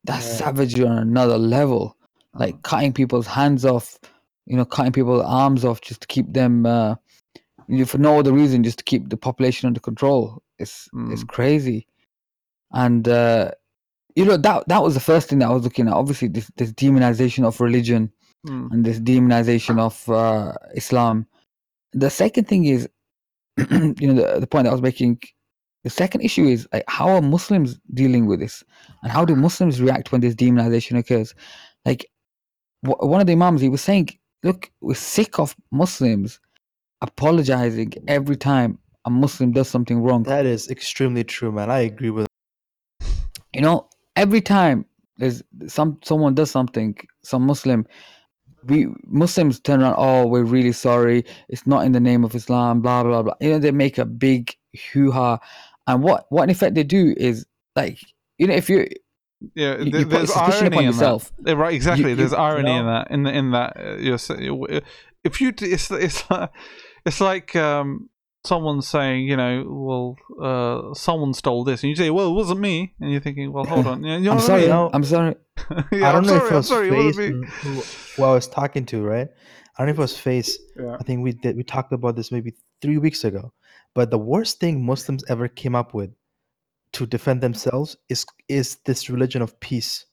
[0.05, 0.45] that's Yeah.
[0.47, 1.95] savagery on another level.
[2.33, 3.99] Like cutting people's hands off,
[4.45, 6.95] you know, cutting people's arms off just to keep them, uh,
[7.67, 10.41] you know, for no other reason, just to keep the population under control.
[10.59, 11.27] It's it's Mm.
[11.27, 11.87] crazy,
[12.71, 13.51] and uh,
[14.15, 15.93] you know that that was the first thing that I was looking at.
[15.93, 18.11] Obviously, this this demonization of religion
[18.45, 18.71] Mm.
[18.73, 21.25] and this demonization of uh, Islam.
[21.93, 22.89] The second thing is,
[23.57, 25.19] you know, the, the point that I was making.
[25.85, 28.61] The second issue is like, how are Muslims dealing with this,
[29.01, 31.33] and how do Muslims react when this demonization occurs?
[31.85, 32.05] Like,
[32.85, 34.09] wh- one of the imams he was saying,
[34.43, 36.39] "Look, we're sick of Muslims
[37.01, 40.23] apologizing every time a Muslim does something wrong.
[40.23, 41.69] That is extremely true, man.
[41.69, 42.27] I agree with.
[43.53, 44.85] You know, every time
[45.17, 47.85] there's some someone does something, some Muslim,
[48.65, 49.95] we Muslims turn around.
[49.97, 51.25] Oh, we're really sorry.
[51.49, 52.81] It's not in the name of Islam.
[52.81, 53.33] Blah blah blah.
[53.41, 54.55] You know, they make a big
[54.91, 55.39] hoo ha,
[55.87, 57.45] and what what in effect they do is
[57.75, 57.99] like,
[58.37, 58.87] you know, if you
[59.55, 61.31] Yeah, You- you there's irony in yourself.
[61.41, 61.57] that.
[61.57, 62.11] Right, exactly.
[62.11, 63.11] you- there's you irony in know- that.
[63.11, 64.17] In the, in that, uh, you're
[65.23, 66.49] if you it's it's like,
[67.05, 68.09] it's like um
[68.45, 72.59] someone saying, you know, well, uh, someone stole this, and you say, well, it wasn't
[72.59, 74.69] me, and you're thinking, well, hold on, you know I'm sorry, I mean?
[74.69, 74.89] No.
[74.93, 75.35] I'm sorry.
[75.91, 77.69] yeah, I don't I'm know sorry, if it I'm was sorry, it Face wasn't who,
[78.15, 79.27] who I was talking to, right?
[79.77, 80.57] I don't know if it was Face.
[80.77, 80.97] Yeah.
[80.99, 81.55] I think we did.
[81.55, 83.53] We talked about this maybe three weeks ago.
[83.95, 86.11] But the worst thing Muslims ever came up with
[86.93, 90.05] to defend themselves is is this religion of peace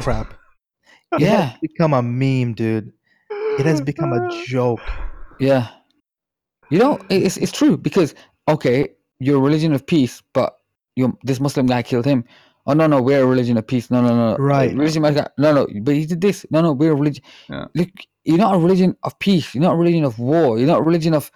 [0.00, 0.34] crap.
[1.12, 1.42] It Yeah.
[1.50, 2.92] has become a meme, dude.
[3.58, 4.80] It has become a joke.
[5.38, 5.68] Yeah.
[6.70, 8.14] You know, it's it's true because
[8.48, 8.88] okay,
[9.20, 10.56] you're a religion of peace, but
[10.96, 12.24] you this Muslim guy killed him.
[12.66, 13.90] Oh no, no, we're a religion of peace.
[13.90, 14.36] No, no, no.
[14.38, 14.74] Right.
[14.74, 16.46] Religion of no, no, but he did this.
[16.50, 17.22] No, no, we're a religion.
[17.50, 17.66] Yeah.
[17.74, 17.90] Look,
[18.24, 19.54] you're not a religion of peace.
[19.54, 20.58] You're not a religion of war.
[20.58, 21.30] You're not a religion of.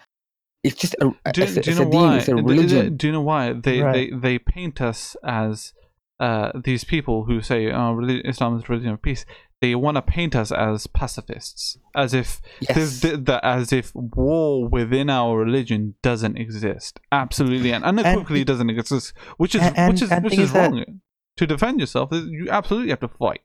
[0.64, 1.04] It's just a.
[1.32, 2.16] do, it's a, do you it's know a deen, why?
[2.16, 4.10] It's a Do- do- Do, you know why they, Right.
[4.10, 5.72] they they paint us as
[6.18, 9.26] uh, these people who say oh, Islam is a religion of peace?
[9.60, 12.74] They want to paint us as pacifists, as if Yes.
[12.76, 17.00] there's th- that as if war within our religion doesn't exist.
[17.10, 20.38] Absolutely and unequivocally it- doesn't exist, which is and- and- which is and which is
[20.40, 21.00] is that- wrong.
[21.38, 23.40] To defend yourself, uh, you absolutely have to fight.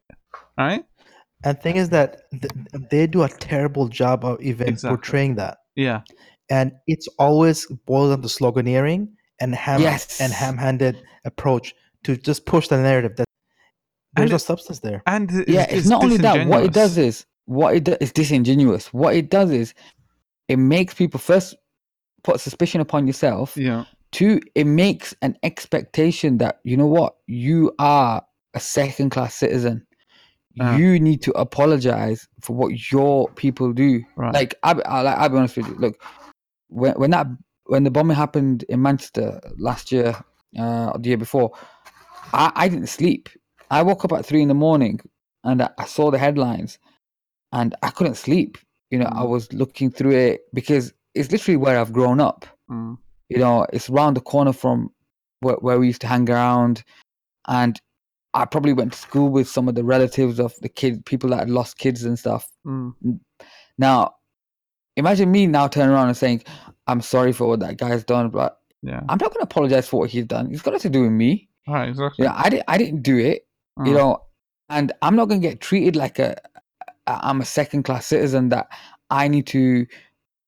[0.57, 0.83] Right?
[1.43, 2.51] And thing is that th-
[2.91, 4.95] they do a terrible job of even Exactly.
[4.97, 5.57] portraying that.
[5.75, 6.01] Yeah.
[6.49, 10.21] And it's always boiled down to sloganeering and ham Yes.
[10.21, 11.73] and ham-handed approach
[12.03, 13.25] to just push the narrative that
[14.15, 15.01] there's And no it- substance there.
[15.07, 16.47] And yeah, it's, not only that.
[16.47, 18.93] What it does is what it does is disingenuous.
[18.93, 19.73] What it does is
[20.47, 21.55] it makes people first
[22.23, 23.57] put suspicion upon yourself.
[23.57, 23.85] yeah.
[24.11, 28.23] Two, it makes an expectation that you know what you are
[28.53, 29.87] a second class citizen.
[30.53, 30.77] Yeah.
[30.77, 34.03] You need to apologize for what your people do.
[34.15, 34.31] Right.
[34.31, 35.73] Like I, I like I'll be honest with you.
[35.75, 36.03] Look,
[36.67, 37.25] when when that
[37.65, 40.15] when the bombing happened in Manchester last year,
[40.59, 41.53] uh, or the year before,
[42.33, 43.29] I, I didn't sleep.
[43.73, 44.99] I woke up at three in the morning
[45.43, 46.77] and I, saw the headlines,
[47.51, 48.57] and I couldn't sleep.
[48.91, 49.29] You know, I Mm.
[49.29, 52.45] was looking through it because it's literally where I've grown up.
[52.69, 52.97] Mm.
[53.29, 54.91] You know, it's around the corner from
[55.41, 56.83] where, where we used to hang around,
[57.47, 57.81] and
[58.35, 61.39] I probably went to school with some of the relatives of the kid people that
[61.39, 62.47] had lost kids and stuff.
[62.65, 62.93] Mm.
[63.77, 64.15] Now,
[64.95, 66.43] imagine me now turning around and saying,
[66.87, 68.99] "I'm sorry for what that guy's done," but Yeah.
[69.09, 70.51] I'm not going to apologize for what he's done.
[70.51, 71.49] It's got nothing to do with me.
[71.67, 71.89] Right.
[71.89, 72.25] Exactly.
[72.25, 72.65] Yeah, I didn't.
[72.67, 73.42] I didn't do it.
[73.77, 73.95] You Mm.
[73.95, 74.17] know,
[74.69, 76.35] and I'm not going to get treated like a.
[77.07, 78.67] I'm a second class citizen that
[79.09, 79.85] I need to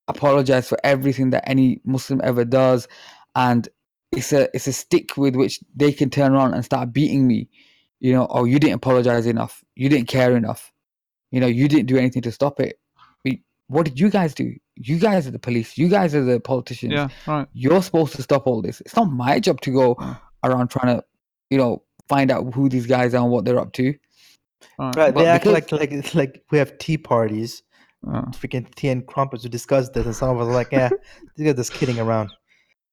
[0.08, 2.88] apologize for everything that any Muslim ever does,
[3.36, 3.68] and
[4.12, 7.50] it's a it's a stick with which they can turn around and start beating me.
[8.00, 9.64] You know, oh, you didn't apologize enough.
[9.76, 10.72] You didn't care enough.
[11.32, 12.80] You know, you didn't do anything to stop it.
[13.26, 14.54] We- What did you guys do?
[14.76, 15.78] You guys are the police.
[15.78, 17.08] You guys are the politicians Yeah.
[17.26, 17.48] Right.
[17.54, 18.80] you're supposed to stop all this.
[18.82, 20.18] It's not my job to go Mm.
[20.44, 21.04] around trying to,
[21.50, 23.94] you know, find out who these guys are and what they're up to.
[24.80, 24.96] Right.
[24.96, 27.64] Right, they act because- like like it's like we have tea parties,
[28.08, 30.90] Uh, freaking tea and crumpets to discuss this, and some of us are like, yeah,
[31.36, 32.30] these guys just kidding around.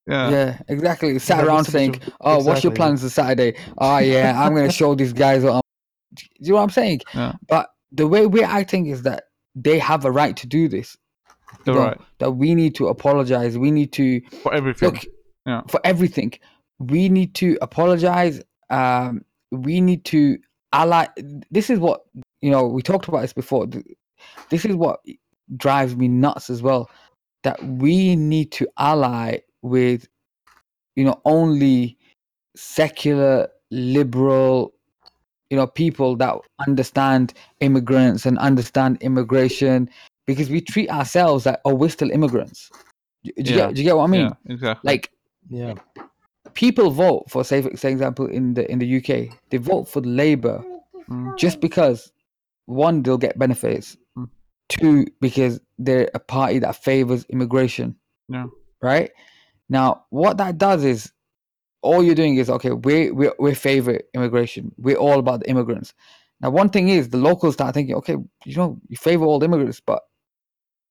[0.07, 0.31] yeah.
[0.31, 1.19] Yeah, exactly.
[1.19, 2.77] Sat Like, around what's the saying, difference- "Oh, what's your exactly.
[2.77, 3.57] plans this Saturday?
[3.79, 5.61] Oh, yeah, I'm gonna show these guys what." I'm...
[6.17, 7.01] Do you know what I'm saying?
[7.15, 7.33] Yeah.
[7.49, 10.97] But the way we're acting is that they have a right to do this.
[11.67, 12.01] you You're know, right.
[12.19, 13.59] That we need to apologize.
[13.59, 14.93] We need to For everything.
[14.93, 15.05] look
[15.47, 15.63] Yeah.
[15.69, 16.33] for everything
[16.79, 18.41] we need to apologize
[18.73, 20.39] um we need to
[20.73, 21.07] ally
[21.51, 22.05] this is what
[22.41, 23.67] you know we talked about this before
[24.51, 25.01] this is what
[25.57, 26.91] drives me nuts as well
[27.45, 30.09] that we need to ally with
[30.97, 31.97] you know only
[32.57, 34.73] secular liberal
[35.51, 36.35] you know people that
[36.67, 39.89] understand immigrants and understand immigration
[40.27, 42.71] because we treat ourselves like oh we're still immigrants
[43.25, 43.67] do, do you, Yeah.
[43.67, 44.53] get, do you get what i mean yeah.
[44.55, 44.89] Exactly.
[44.91, 45.11] like
[45.51, 45.75] Yeah,
[46.55, 50.65] people vote for say for example in the in the UK they vote for Labour
[51.09, 51.37] Mm.
[51.37, 52.13] just because
[52.67, 54.29] one they'll get benefits Mm.
[54.69, 57.97] two because they're a party that favors immigration
[58.29, 58.47] Yeah.
[58.81, 59.11] right
[59.69, 61.13] now what that does is
[61.83, 65.93] all you're doing is okay we we we favor immigration we're all about the immigrants
[66.41, 69.47] now one thing is the locals start thinking okay you know you favor all the
[69.47, 70.03] immigrants but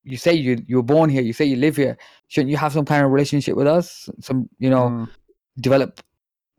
[0.03, 1.97] you say you you were born here you say you live here
[2.27, 5.09] shouldn't you have some kind of relationship with us some you know Mm.
[5.59, 5.99] Develop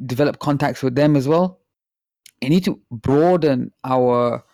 [0.07, 1.61] develop contacts with them as well.
[2.41, 4.45] You need to broaden our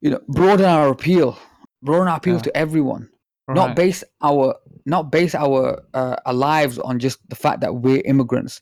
[0.00, 1.38] you know broaden our appeal,
[1.82, 2.42] broaden our appeal Yeah.
[2.42, 3.08] to everyone.
[3.48, 3.54] Right.
[3.56, 4.54] Not base our
[4.86, 8.60] not base our uh, our lives on just the fact that we're immigrants,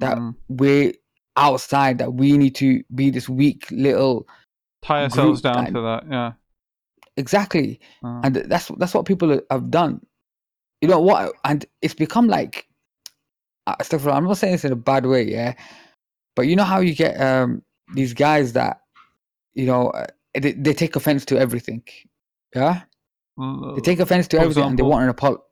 [0.00, 0.34] that Mm.
[0.48, 0.92] we're
[1.36, 4.26] outside, that we need to be this weak little
[4.82, 6.04] Tie ourselves down that- to that.
[6.10, 6.32] Yeah.
[7.16, 10.00] exactly Uh, and that's that's what people have done
[10.80, 12.66] you know what and it's become like
[13.82, 15.54] stuff i'm not saying this in a bad way yeah
[16.36, 17.62] but you know how you get um
[17.94, 18.80] these guys that
[19.54, 21.82] you know uh, they, they take offense to everything
[22.54, 22.82] yeah?
[23.74, 25.42] They take offense to everything and they want an apology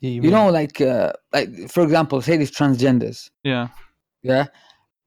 [0.00, 3.68] you, you mean- know like uh like for example say these transgenders yeah.
[4.22, 4.46] yeah?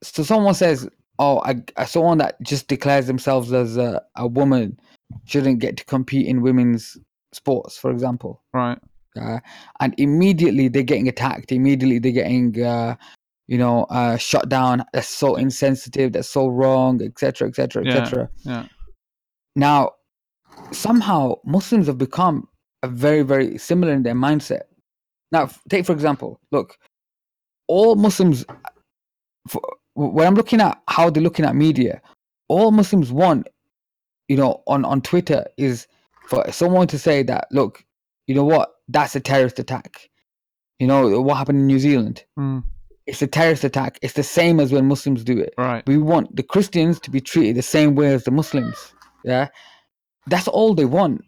[0.01, 0.87] So someone says
[1.19, 4.79] oh I, I someone that just declares themselves as a, a woman
[5.25, 6.97] shouldn't get to compete in women's
[7.31, 8.41] sports for example.
[8.53, 8.79] Right.
[9.19, 9.39] Uh,
[9.79, 11.51] and immediately they're getting attacked.
[11.51, 12.95] Immediately they're getting uh,
[13.47, 14.83] you know uh, shut down.
[14.93, 16.13] That's so insensitive.
[16.13, 18.29] That's so wrong etc etc etc
[19.55, 19.91] now
[20.71, 22.47] somehow muslims have become
[22.83, 24.63] a very very similar in their mindset.
[25.31, 26.77] Now take for example look
[27.67, 28.45] all muslims
[29.47, 29.61] for,
[29.93, 32.01] when i'm looking at how they're looking at media
[32.47, 33.47] all muslims want
[34.27, 35.87] you know on on twitter is
[36.27, 37.85] for someone to say that look
[38.25, 40.09] you know what that's a terrorist attack.
[40.79, 42.23] You know what happened in new zealand?
[42.37, 42.63] Mm.
[43.05, 43.99] it's a terrorist attack.
[44.01, 45.53] It's the same as when muslims do it.
[45.57, 45.85] Right.
[45.87, 48.93] we want the christians to be treated the same way as the muslims.
[49.23, 49.49] Yeah?
[50.27, 51.23] That's all they want.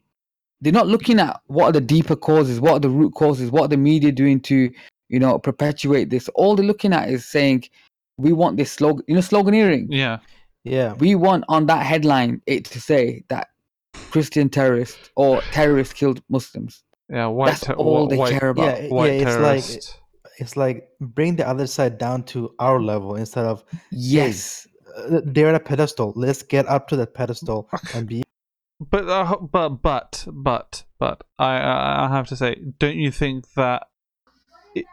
[0.62, 3.64] They're not looking at what are the deeper causes what are the root causes what
[3.64, 4.72] are the media doing to
[5.10, 6.30] you know perpetuate this.
[6.30, 7.66] All they're looking at is saying
[8.18, 9.88] we want this slogan you know sloganeering.
[9.90, 10.20] Yeah.
[10.64, 13.48] yeah, we want on that headline it to say that
[14.10, 17.28] christian terrorist or terrorist killed muslims Yeah.
[17.28, 17.48] White.
[17.48, 19.14] that's ter- all they white, care about yeah, White yeah.
[19.14, 19.76] It's terrorist.
[19.76, 25.22] like it's like bring the other side down to our level instead of yes uh,
[25.24, 26.14] they're at a pedestal.
[26.16, 28.24] Let's get up to that pedestal and be.
[28.80, 33.54] But uh, but but but but I I I have to say, don't you think
[33.56, 33.88] that?
[34.74, 34.86] It,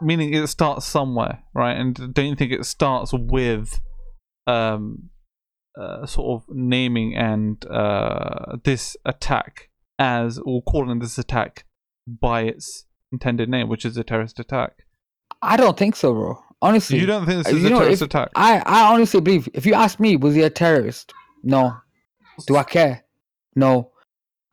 [0.00, 1.76] meaning it starts somewhere, right?
[1.76, 3.80] And don't you think it starts with
[4.46, 5.10] um
[5.78, 11.64] uh, sort of naming and uh, this attack as or calling this attack
[12.06, 14.72] by its intended name, which is a terrorist attack.
[15.42, 16.38] I don't think so, bro.
[16.62, 18.30] Honestly, You don't think this Uh, is a know, terrorist attack?
[18.34, 21.12] I, I honestly believe if you ask me, was he a terrorist?
[21.42, 21.76] No.
[22.46, 23.04] Do I care?
[23.54, 23.90] No.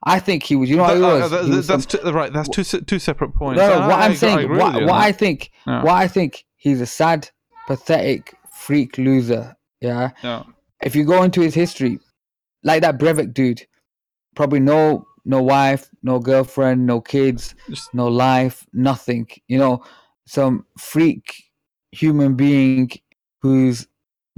[0.03, 0.69] I think he was.
[0.69, 1.31] You know what That- he uh, was?
[1.31, 2.33] that- He was that's some- two, right.
[2.33, 3.59] That's two two separate points.
[3.59, 5.83] no, no, what I- I saying, what, what I think, Yeah.
[5.83, 7.29] what I think, he's a sad,
[7.67, 9.55] pathetic freak loser.
[9.79, 10.09] Yeah.
[10.23, 10.43] Yeah.
[10.83, 11.99] If you go into his history,
[12.63, 13.61] like that Breivik dude,
[14.35, 19.27] probably no, no wife, no girlfriend, no kids, Just- no life, nothing.
[19.47, 19.83] You know,
[20.25, 21.43] some freak
[21.91, 22.89] human being
[23.41, 23.87] who's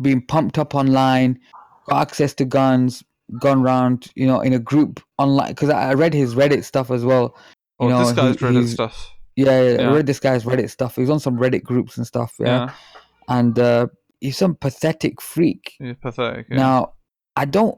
[0.02, 1.40] been pumped up online,
[1.88, 3.04] got access to guns,
[3.40, 5.50] gone round, you know, in a group online.
[5.50, 7.36] Because I read his Reddit stuff as well.
[7.80, 9.10] You Oh, know, this guy's he- Reddit stuff.
[9.36, 9.90] Yeah, yeah, Yeah.
[9.90, 10.96] I read this guy's Reddit stuff.
[10.96, 12.36] He was on some Reddit groups and stuff.
[12.40, 12.74] Yeah, Yeah,
[13.30, 13.88] and uh,
[14.22, 15.74] he's some pathetic freak.
[15.80, 16.48] he's pathetic.
[16.50, 16.58] Yeah.
[16.58, 16.94] Now,
[17.36, 17.78] I don't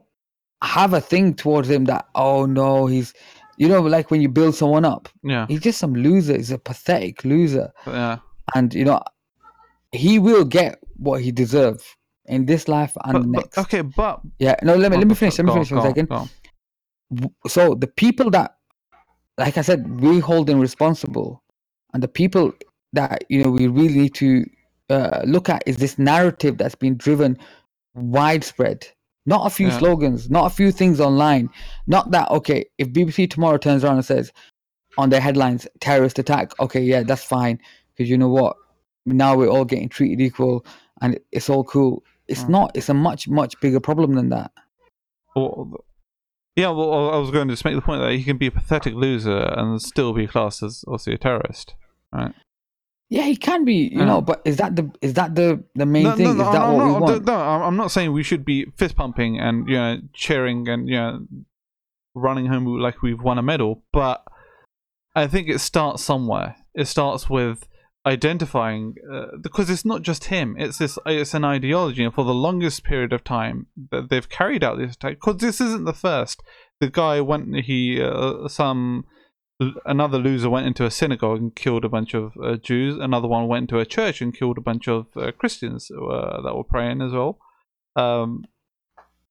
[0.62, 3.14] have a thing towards him that oh no, he's
[3.58, 6.36] you know like when you build someone up, yeah, he's just some loser.
[6.36, 8.18] He's a pathetic loser, yeah.
[8.54, 9.02] and you know
[9.92, 11.84] he will get what he deserves
[12.26, 13.58] in this life and But, the but next.
[13.58, 15.38] okay, but Yeah, no, let me let me finish.
[15.38, 16.08] Let me finish for a on, second.
[16.10, 16.30] on.
[17.48, 18.56] so the people that
[19.38, 21.42] like i said we hold them responsible
[21.94, 22.52] and the people
[22.92, 24.44] that you know we really need to
[24.90, 27.38] uh, look at is this narrative that's been driven
[27.94, 28.86] widespread
[29.26, 29.78] not a few Yeah.
[29.78, 31.50] slogans not a few things online
[31.86, 34.32] not that okay if bbc tomorrow turns around and says
[34.98, 37.60] on their headlines terrorist attack okay yeah that's fine
[37.94, 38.56] because you know what
[39.04, 40.64] now we're all getting treated equal
[41.02, 42.50] and it's all cool it's Mm.
[42.50, 44.50] not it's a much much bigger problem than that
[45.34, 45.70] Well,
[46.56, 48.50] yeah, well, I was going to just make the point that he can be a
[48.50, 51.74] pathetic loser and still be classed as also a terrorist.
[53.08, 54.04] Yeah, he can be, you Yeah.
[54.06, 56.24] know, but is that the is that the the main no, thing?
[56.24, 57.24] no, no, is that I'm what we want?
[57.24, 60.88] No, I'm I'm not saying we should be fist pumping and you know cheering and
[60.88, 61.26] you know
[62.14, 64.24] running home like we've won a medal, but
[65.14, 66.56] I think it starts somewhere.
[66.74, 67.68] It starts with
[68.04, 70.56] identifying uh, because it's not just him.
[70.58, 70.98] It's this.
[71.06, 74.94] It's an ideology, and for the longest period of time that they've carried out this
[74.94, 75.14] attack.
[75.14, 76.42] Because this isn't the first.
[76.80, 77.54] The guy went.
[77.64, 79.04] He uh, some
[79.84, 82.98] another loser went into a synagogue and killed a bunch of uh, Jews.
[82.98, 86.54] Another one went into a church and killed a bunch of uh, Christians uh, that
[86.54, 87.38] were praying as well.
[87.94, 88.44] Um,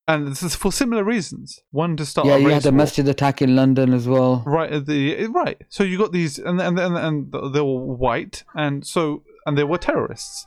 [0.07, 1.61] and this is for similar reasons.
[1.71, 2.27] One to start.
[2.27, 2.77] yeah, a you had the war.
[2.77, 4.43] masjid attack in London as well.
[4.45, 5.61] Right, the right.
[5.69, 9.63] So you got these, and and and, and they were white, and so and they
[9.63, 10.45] were terrorists.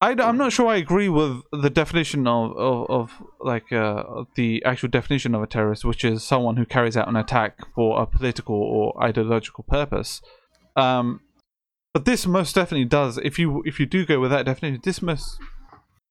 [0.00, 4.62] I, am not sure I agree with the definition of of, of like uh, the
[4.64, 8.06] actual definition of a terrorist, which is someone who carries out an attack for a
[8.06, 10.20] political or ideological purpose.
[10.76, 11.20] Um,
[11.94, 13.18] but this most definitely does.
[13.18, 15.40] If you if you do go with that definition, this most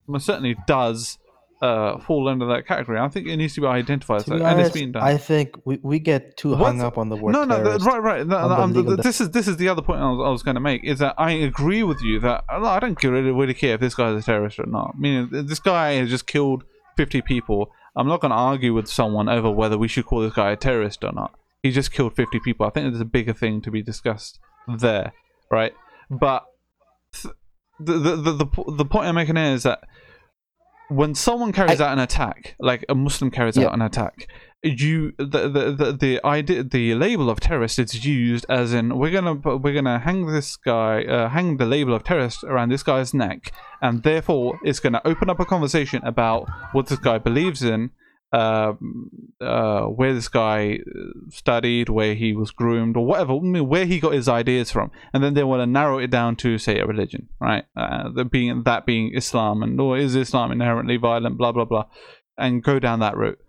[0.08, 1.20] most certainly does
[1.62, 3.00] uh, fall under that category.
[3.00, 5.04] I think it needs to be identified, so, be and it's being done.
[5.04, 7.64] I think we, we get too hung What's- up on the word no, no, th-
[7.66, 7.86] terrorist.
[7.86, 8.28] right, right.
[8.28, 10.02] No, on no, the um, th- legal th- this is this is the other point
[10.02, 12.80] I was, I was going to make is that I agree with you that I
[12.80, 14.94] don't really, really care if this guy is a terrorist or not.
[14.96, 16.64] I mean, this guy has just killed
[16.98, 17.72] fifty people.
[17.96, 20.58] I'm not going to argue with someone over whether we should call this guy a
[20.58, 21.34] terrorist or not.
[21.64, 22.66] He just killed fifty people.
[22.66, 24.40] I think there's a bigger thing to be discussed
[24.80, 25.14] there,
[25.50, 25.74] right?
[26.12, 26.44] But
[27.14, 27.34] th-
[27.80, 29.80] the the the the, the point I'm making here is that
[30.90, 33.66] when someone carries I- out an attack, like a Muslim carries Yeah.
[33.68, 34.28] out an attack,
[34.64, 39.12] you the the the, the idea the label of terrorist is used as in we're
[39.12, 43.14] gonna we're gonna hang this guy uh, hang the label of terrorist around this guy's
[43.14, 47.92] neck, and therefore it's gonna open up a conversation about what this guy believes in.
[48.36, 53.68] Um, uh, where this guy uh, studied, where he was groomed, or whatever, I mean,
[53.70, 56.58] where he got his ideas from, and then they want to narrow it down to
[56.58, 57.64] say a religion, right?
[57.78, 61.38] Uh, the being that being Islam, and or is Islam inherently violent?
[61.38, 61.86] Blah blah blah,
[62.38, 63.40] and go down that route.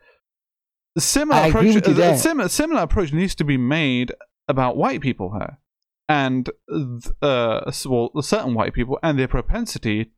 [0.94, 2.16] The Similar I approach, a there.
[2.16, 4.12] similar similar approach needs to be made
[4.46, 5.58] about white people here,
[6.08, 6.48] and
[7.22, 10.12] uh, well, certain white people and their propensity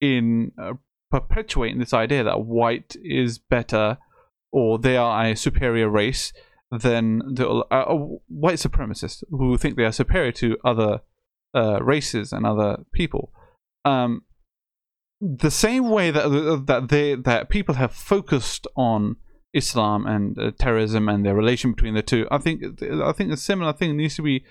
[0.00, 0.74] in uh,
[1.10, 3.98] perpetuating this idea that white is better
[4.52, 6.32] or they are a superior race
[6.70, 7.94] than the uh, uh,
[8.28, 11.00] white supremacists who think they are superior to other
[11.54, 13.32] uh, races and other people.
[13.84, 14.22] Um,
[15.20, 19.16] the same way that uh, that they that people have focused on
[19.54, 23.36] Islam and uh, terrorism and their relation between the two, I think I think a
[23.36, 24.44] similar thing needs to be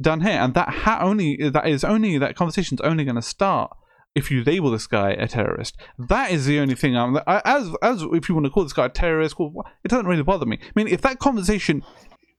[0.00, 3.76] done here, and that ha- only that is only that conversation's only going to start
[4.14, 5.76] if you label this guy a terrorist.
[5.98, 8.72] That is the only thing I'm I, as as if you want to call this
[8.72, 10.58] guy a terrorist, well, it doesn't really bother me.
[10.62, 11.82] I mean, if that conversation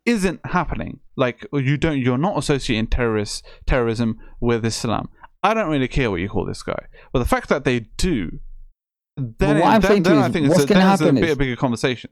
[0.05, 5.09] isn't happening, like you don't, you're not associating terrorist terrorism with Islam.
[5.43, 8.39] I don't really care what you call this guy, but the fact that they do,
[9.15, 11.13] then, what I'm then, then you I is think it's what's a, then it's a
[11.13, 12.09] bit is- a bigger conversation.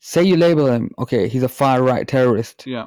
[0.00, 2.86] Say you label him, okay, he's a far right terrorist Yeah.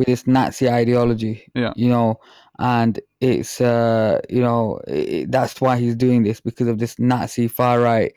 [0.00, 1.46] With his Nazi ideology.
[1.54, 1.74] Yeah.
[1.76, 2.18] You know,
[2.58, 7.48] and it's uh, you know, i that's why he's doing this because of this Nazi
[7.48, 8.12] far right.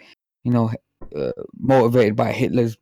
[0.46, 0.72] You know,
[1.14, 2.78] uh, motivated by Hitler's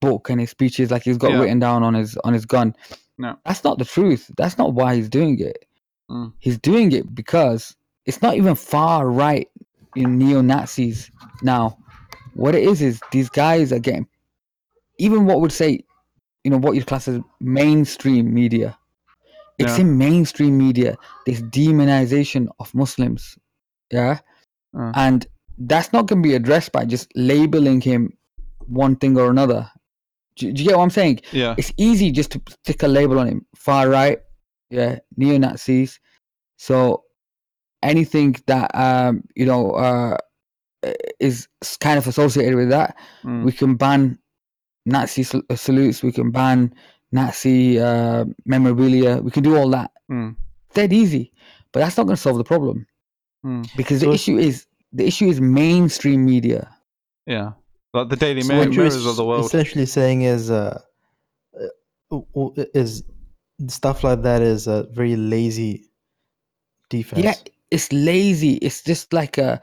[0.00, 1.40] book and his speeches, like he's got Yeah.
[1.40, 2.76] written down on his on his gun.
[3.18, 3.36] No.
[3.44, 4.30] That's not the truth.
[4.36, 5.66] That's not why he's doing it.
[6.08, 6.32] Mm.
[6.38, 7.74] He's doing it because
[8.06, 9.48] it's not even far right
[9.96, 11.10] in neo Nazis
[11.42, 11.76] now.
[12.34, 14.06] What it is is these guys are getting
[14.98, 15.84] even what would say,
[16.44, 18.78] you know, what you'd class as mainstream media.
[19.58, 19.82] It's Yeah.
[19.84, 23.38] in mainstream media, this demonization of Muslims.
[23.90, 24.18] Yeah.
[24.78, 24.92] Uh.
[24.94, 25.26] And
[25.58, 28.12] that's not going to be addressed by just labeling him
[28.66, 29.70] one thing or another.
[30.36, 31.20] Do, do you get what I'm saying?
[31.32, 31.54] Yeah.
[31.56, 33.46] It's easy just to stick a label on him.
[33.54, 34.18] Far right,
[34.70, 36.00] yeah, neo Nazis.
[36.56, 37.04] So
[37.82, 40.16] anything that um you know uh
[41.20, 41.46] is
[41.80, 43.44] kind of associated with that, Mm.
[43.44, 44.18] we can ban
[44.86, 46.02] Nazi sal- uh, salutes.
[46.02, 46.72] We can ban
[47.12, 49.18] Nazi uh, memorabilia.
[49.18, 49.90] We can do all that.
[50.10, 50.36] Mm.
[50.74, 51.32] Dead easy,
[51.72, 52.86] but that's not going to solve the problem
[53.44, 53.68] Mm.
[53.76, 56.74] because So the issue is the issue is mainstream media.
[57.26, 57.52] Yeah.
[57.92, 59.44] Like the Daily So Mirror, Mirrors of the world.
[59.46, 60.80] essentially saying is uh,
[61.54, 61.66] uh,
[62.10, 63.04] w- w- is
[63.68, 65.90] stuff like that is a very lazy
[66.90, 67.22] defense.
[67.22, 67.34] Yeah,
[67.70, 68.54] it's lazy.
[68.54, 69.60] It's just like a,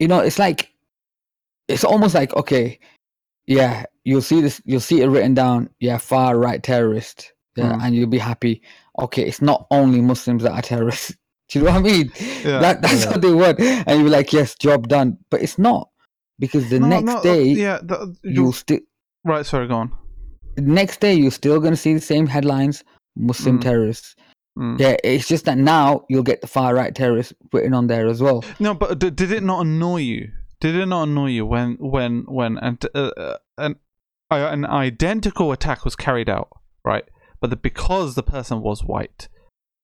[0.00, 0.72] you know, it's like,
[1.68, 2.78] it's almost like okay,
[3.46, 7.82] yeah, you'll see this, you'll see it written down, yeah, far right terrorist, yeah, Mm.
[7.82, 8.62] and you'll be happy.
[8.98, 11.14] Okay, it's not only Muslims that are terrorists.
[11.48, 12.12] Do you know what I mean?
[12.44, 12.58] Yeah.
[12.58, 13.10] That that's Yeah.
[13.12, 15.18] what they want, and you're like, yes, job done.
[15.30, 15.88] But it's not
[16.40, 18.80] because the No, next no, uh, day yeah, the, you'll still,
[19.24, 19.46] right.
[19.46, 19.92] Sorry, go on.
[20.58, 22.82] next day you're still gonna see the same headlines,
[23.16, 23.62] Muslim Mm.
[23.62, 24.16] terrorists.
[24.58, 24.80] Mm.
[24.80, 28.20] Yeah, it's just that now you'll get the far right terrorists written on there as
[28.22, 28.42] well.
[28.58, 30.30] No, but d- did it not annoy you?
[30.60, 33.76] Did it not annoy you when when when and uh, uh, an
[34.30, 36.48] uh, an identical attack was carried out,
[36.84, 37.04] right?
[37.40, 39.28] But the, because the person was white,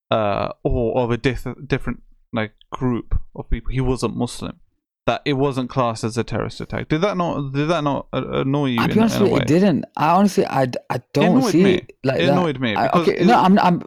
[0.09, 2.01] uh, or of a diff- different
[2.31, 4.59] like group of people, he wasn't Muslim.
[5.05, 6.87] That it wasn't classed as a terrorist attack.
[6.87, 7.51] Did that not?
[7.53, 9.41] Did that not uh, annoy you I'll in, honest in a with you, way?
[9.41, 9.85] it didn't.
[9.97, 11.73] I honestly, I, I don't annoyed see me.
[11.75, 12.31] it like it that.
[12.31, 13.83] annoyed me I, okay, it, no, I'm I'm,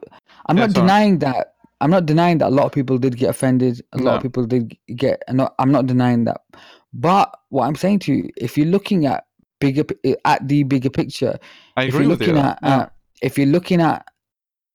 [0.46, 0.86] I'm Yeah, not sorry.
[0.86, 1.54] denying that.
[1.80, 3.82] I'm not denying that a lot of people did get offended.
[3.92, 4.16] A lot No.
[4.16, 5.22] of people did get.
[5.26, 6.42] I'm not, I'm not denying that.
[6.92, 9.24] But what I'm saying to you, if you're looking at
[9.60, 9.84] bigger,
[10.24, 11.38] at the bigger picture,
[11.76, 12.26] I if agree you're with you.
[12.28, 12.58] looking there.
[12.62, 12.88] at, uh,
[13.22, 14.06] if you're looking at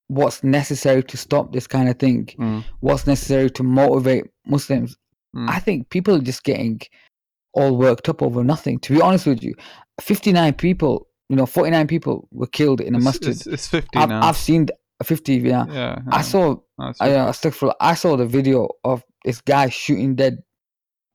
[0.07, 4.97] what's necessary to stop this kind of thing, Mm, what's necessary to motivate Muslims,
[5.35, 5.49] mm.
[5.49, 6.81] I think people are just getting
[7.53, 8.79] all worked up over nothing.
[8.79, 9.55] To be honest with you,
[10.01, 13.29] 59 people, you know, 49 people were killed in a masjid.
[13.29, 14.21] It's, it's fifty I've, now.
[14.21, 15.65] I've seen th- 50, yeah.
[15.69, 17.33] yeah, I saw, No, I, uh,
[17.79, 20.43] I saw the video of this guy shooting dead,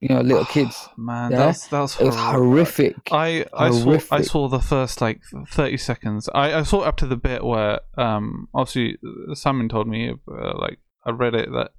[0.01, 0.89] you know, little kids.
[0.97, 1.39] Man, Yeah?
[1.39, 2.97] that's that's It was horrific.
[3.11, 6.29] I I saw I saw the first like thirty seconds.
[6.35, 8.99] I, I saw up to the bit where um obviously
[9.31, 11.71] uh, Simon told me uh, like I read it that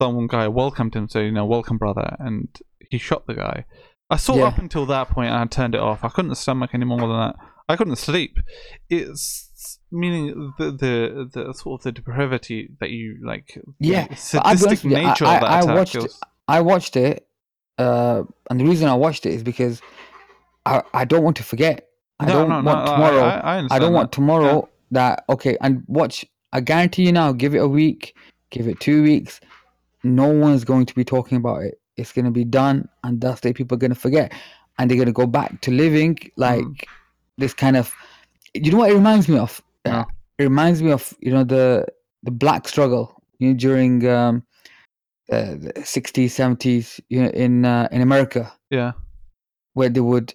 [0.00, 2.48] some guy welcomed him, so you know welcome brother, and
[2.90, 3.64] he shot the guy.
[4.10, 4.44] I saw Yeah.
[4.44, 6.02] up until that point, and I turned it off.
[6.04, 7.34] I couldn't stomach any more than that.
[7.68, 8.38] I couldn't sleep.
[8.88, 13.58] It's meaning the the the sort of the depravity that you like.
[13.78, 15.76] Yeah, but I'll be honest sadistic I- nature I- of that I attack.
[15.76, 17.27] watched it it- was- I watched it,
[17.78, 19.80] uh, and the reason I watched it is because
[20.66, 21.88] I, I don't want to forget.
[22.20, 23.20] I No, don't no, no, want I- tomorrow.
[23.22, 23.98] I, I, I don't that.
[23.98, 28.16] want tomorrow that okay and watch I guarantee you now give it a week
[28.50, 29.38] give it two weeks
[30.02, 33.44] no one's going to be talking about it it's going to be done and that's
[33.44, 34.32] it people are going to forget
[34.78, 36.82] and they're going to go back to living like Mm.
[37.36, 37.92] this kind of
[38.54, 39.90] you know what it reminds me of No.
[39.92, 40.04] Uh,
[40.38, 41.84] it reminds me of you know the
[42.22, 44.42] the black struggle you know during um
[45.30, 48.92] 60s 70s you know in uh, in America Yeah.
[49.74, 50.34] where they would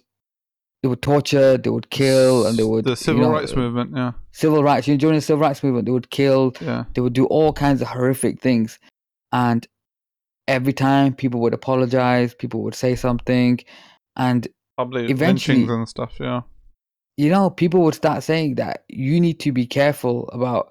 [0.82, 3.92] they would torture they would kill and they would the you civil know, rights movement.
[3.96, 4.86] Yeah, civil rights.
[4.86, 6.84] You know, during the civil rights movement, they would kill, yeah.
[6.94, 8.78] they would do all kinds of horrific things,
[9.32, 9.66] and
[10.46, 13.58] every time people would apologize, people would say something,
[14.16, 16.12] and Probably Eventually- and stuff.
[16.20, 16.42] Yeah.
[17.16, 20.70] you know, people would start saying that you need to be careful about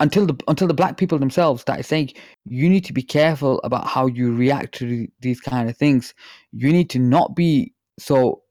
[0.00, 2.12] until the until the black people themselves started saying
[2.44, 6.14] you need to be careful about how you react to these kind of things.
[6.52, 8.42] You need to not be so,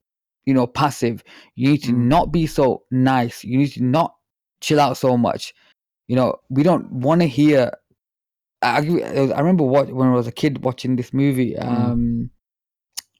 [0.46, 1.24] you know, passive.
[1.56, 2.06] You need to Mm.
[2.06, 3.44] not be so nice.
[3.44, 4.16] You need to not
[4.62, 5.54] chill out so much.
[6.08, 7.72] You know, we don't want to hear.
[8.62, 11.56] I, I I remember what when I was a kid watching this movie.
[11.56, 11.68] Mm.
[11.68, 12.30] Um,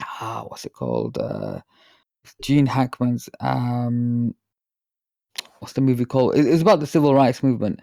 [0.02, 1.18] ah, what's it called?
[1.18, 1.60] Uh,
[2.42, 3.30] Gene Hackman's.
[3.42, 4.34] Um,
[5.60, 6.36] what's the movie called?
[6.38, 7.82] It's about the civil rights movement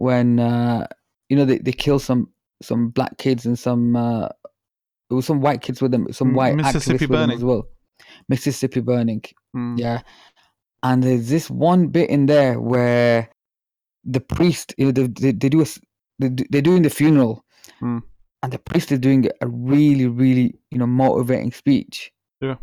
[0.00, 0.86] when uh,
[1.28, 2.28] you know they, they kill some
[2.62, 4.28] some black kids and some uh,
[5.10, 7.36] it was some white kids with them, some white Mississippi activists with them Burning.
[7.36, 7.62] as well.
[8.28, 9.22] Mississippi burning,
[9.54, 9.78] Mm.
[9.78, 10.00] yeah.
[10.82, 13.28] And there's this one bit in there where
[14.04, 15.66] the priest, you know, they, they, they do a,
[16.18, 17.44] they, they're doing the funeral,
[17.82, 18.00] Mm.
[18.42, 22.10] and the priest is doing a really, really, you know, motivating speech.
[22.40, 22.56] Yeah.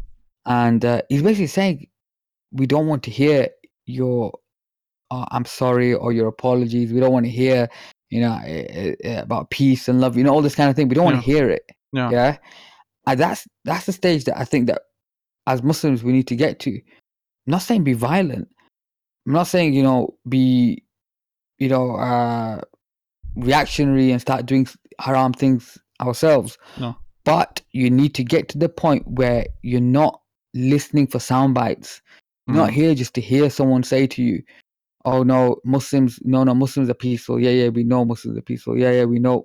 [0.47, 1.87] And uh, he's basically saying,
[2.51, 3.49] we don't want to hear
[3.85, 4.31] your,
[5.11, 6.91] uh, I'm sorry, or your apologies.
[6.91, 7.69] We don't want to hear,
[8.09, 10.87] you know, uh, uh, about peace and love, you know, all this kind of thing.
[10.87, 11.63] We don't want to hear it.
[11.93, 12.09] Yeah.
[12.11, 12.37] Yeah.
[13.05, 14.81] And that's that's the stage that I think that
[15.47, 16.71] as Muslims we need to get to.
[16.71, 16.81] I'm
[17.51, 18.49] not saying be violent.
[19.25, 20.83] I'm not saying, you know, be,
[21.59, 22.61] you know, uh
[23.35, 24.67] reactionary and start doing
[24.99, 26.57] haram things ourselves.
[26.79, 26.95] No.
[27.23, 30.21] But you need to get to the point where you're not
[30.53, 32.01] listening for sound bites.
[32.47, 32.73] You're not Mm.
[32.73, 34.41] here just to hear someone say to you,
[35.09, 35.39] "Oh no,
[35.75, 37.35] Muslims, no, no, Muslims are peaceful.
[37.45, 38.77] Yeah, yeah, we know Muslims are peaceful.
[38.83, 39.37] Yeah, yeah, we know,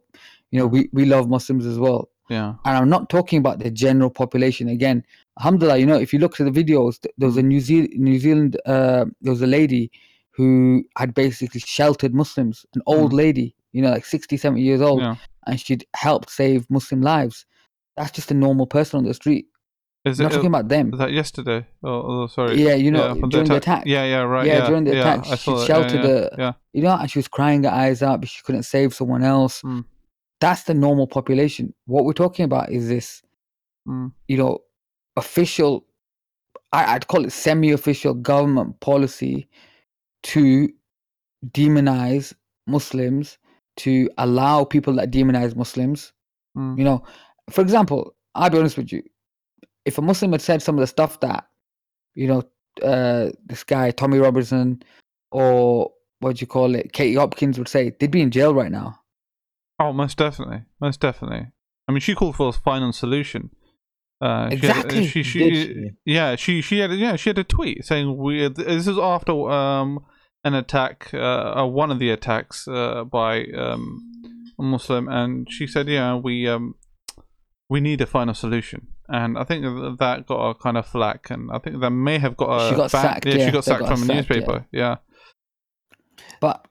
[0.51, 2.51] you know, we we love Muslims as well." Yeah.
[2.67, 4.99] and I'm not talking about the general population again.
[5.39, 7.91] Alhamdulillah, you know, if you look to the videos, th- there was a New Zealand,
[8.11, 9.91] New Zealand, uh, there was a lady
[10.37, 15.01] who had basically sheltered Muslims, an old lady, you know, like 60, 70 years old,
[15.01, 15.17] Yeah.
[15.47, 17.45] and she'd helped save Muslim lives.
[17.99, 19.45] That's just a normal person on the street.
[20.05, 20.29] Is I'm it?
[20.31, 20.91] not talking about them.
[20.91, 21.65] was that yesterday?
[21.85, 22.61] Oh, oh, sorry.
[22.61, 23.85] Yeah, you know, from during the attack.
[23.87, 24.47] Yeah, yeah, right.
[24.47, 27.09] Yeah, Yeah, during the yeah, attack, she saw that, sheltered yeah, yeah, You know, and
[27.11, 29.63] she was crying her eyes out, but she couldn't save someone else.
[29.63, 29.85] Mm.
[30.41, 31.73] That's the normal population.
[31.87, 33.23] What we're talking about is this
[33.89, 34.13] Mm.
[34.29, 34.61] you know,
[35.17, 35.85] official,
[36.73, 39.49] I, I'd call it semi official government policy
[40.25, 40.69] to
[41.51, 42.33] demonize
[42.67, 43.39] Muslims,
[43.79, 46.13] to allow people that demonize Muslims.
[46.57, 46.79] Mm.
[46.79, 47.05] You know,
[47.51, 49.03] for example, I'll be honest with you.
[49.85, 51.49] If a Muslim had said some of the stuff that,
[52.15, 52.43] you know,
[52.83, 54.83] uh, this guy, Tommy Robertson,
[55.31, 58.71] or what do you call it, Katie Hopkins would say, they'd be in jail right
[58.71, 59.01] now.
[59.81, 61.49] Oh, most definitely, most definitely.
[61.89, 63.51] I mean, she called for a final solution.
[64.21, 65.91] Uh, she had- Exactly, she, she, she?
[66.05, 68.47] yeah, she, she had, yeah, she had a tweet saying we.
[68.49, 70.05] This is after um
[70.45, 74.01] an attack, uh, uh one of the attacks, uh, by um
[74.61, 76.77] a Muslim, and she said, yeah, we um
[77.69, 79.63] we need a final solution, and I think
[79.99, 82.75] that got a kind of flack, and I think that may have got a She
[82.77, 84.15] got ban- sacked, Yeah, yeah, she got sacked got from a sacked, yeah.
[84.37, 84.67] newspaper.
[84.73, 84.97] Yeah,
[86.41, 86.67] But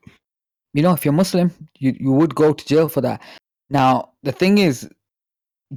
[0.74, 3.22] you know, if you're Muslim, you you would go to jail for that.
[3.70, 4.90] Now the thing is,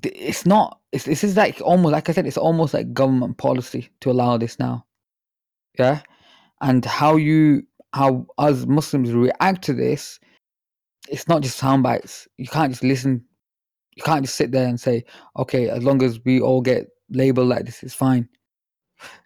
[0.02, 0.80] it's not.
[0.92, 2.26] It's this is like almost like I said.
[2.26, 4.86] It's almost like government policy to allow this now.
[5.78, 6.00] Yeah,
[6.60, 7.62] and how you
[7.92, 10.18] how us Muslims react to this,
[11.08, 12.26] it's not just sound bites.
[12.38, 13.24] You can't just listen.
[13.96, 15.04] You can't just sit there and say,
[15.38, 18.28] okay, as long as we all get labeled like this, it's fine.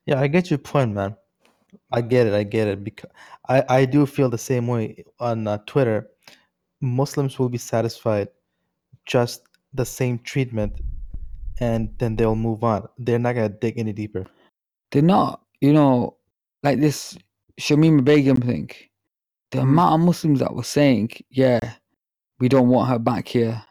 [0.07, 1.17] Yeah, I get your point, man.
[1.93, 2.35] I get it.
[2.35, 2.85] I get it.
[2.85, 3.11] Because
[3.49, 6.09] I, I do feel the same way on uh, Twitter.
[6.83, 8.29] Muslims will be satisfied
[9.07, 9.43] just
[9.75, 10.81] the same treatment,
[11.61, 12.89] and then they'll move on.
[12.99, 14.27] They're not gonna dig any deeper.
[14.93, 16.17] they're not, you know,
[16.65, 17.19] like this
[17.61, 18.71] Shamima Begum thing.
[19.53, 19.63] The Mhm.
[19.65, 21.61] amount of Muslims that were saying, yeah,
[22.41, 23.65] we don't want her back here.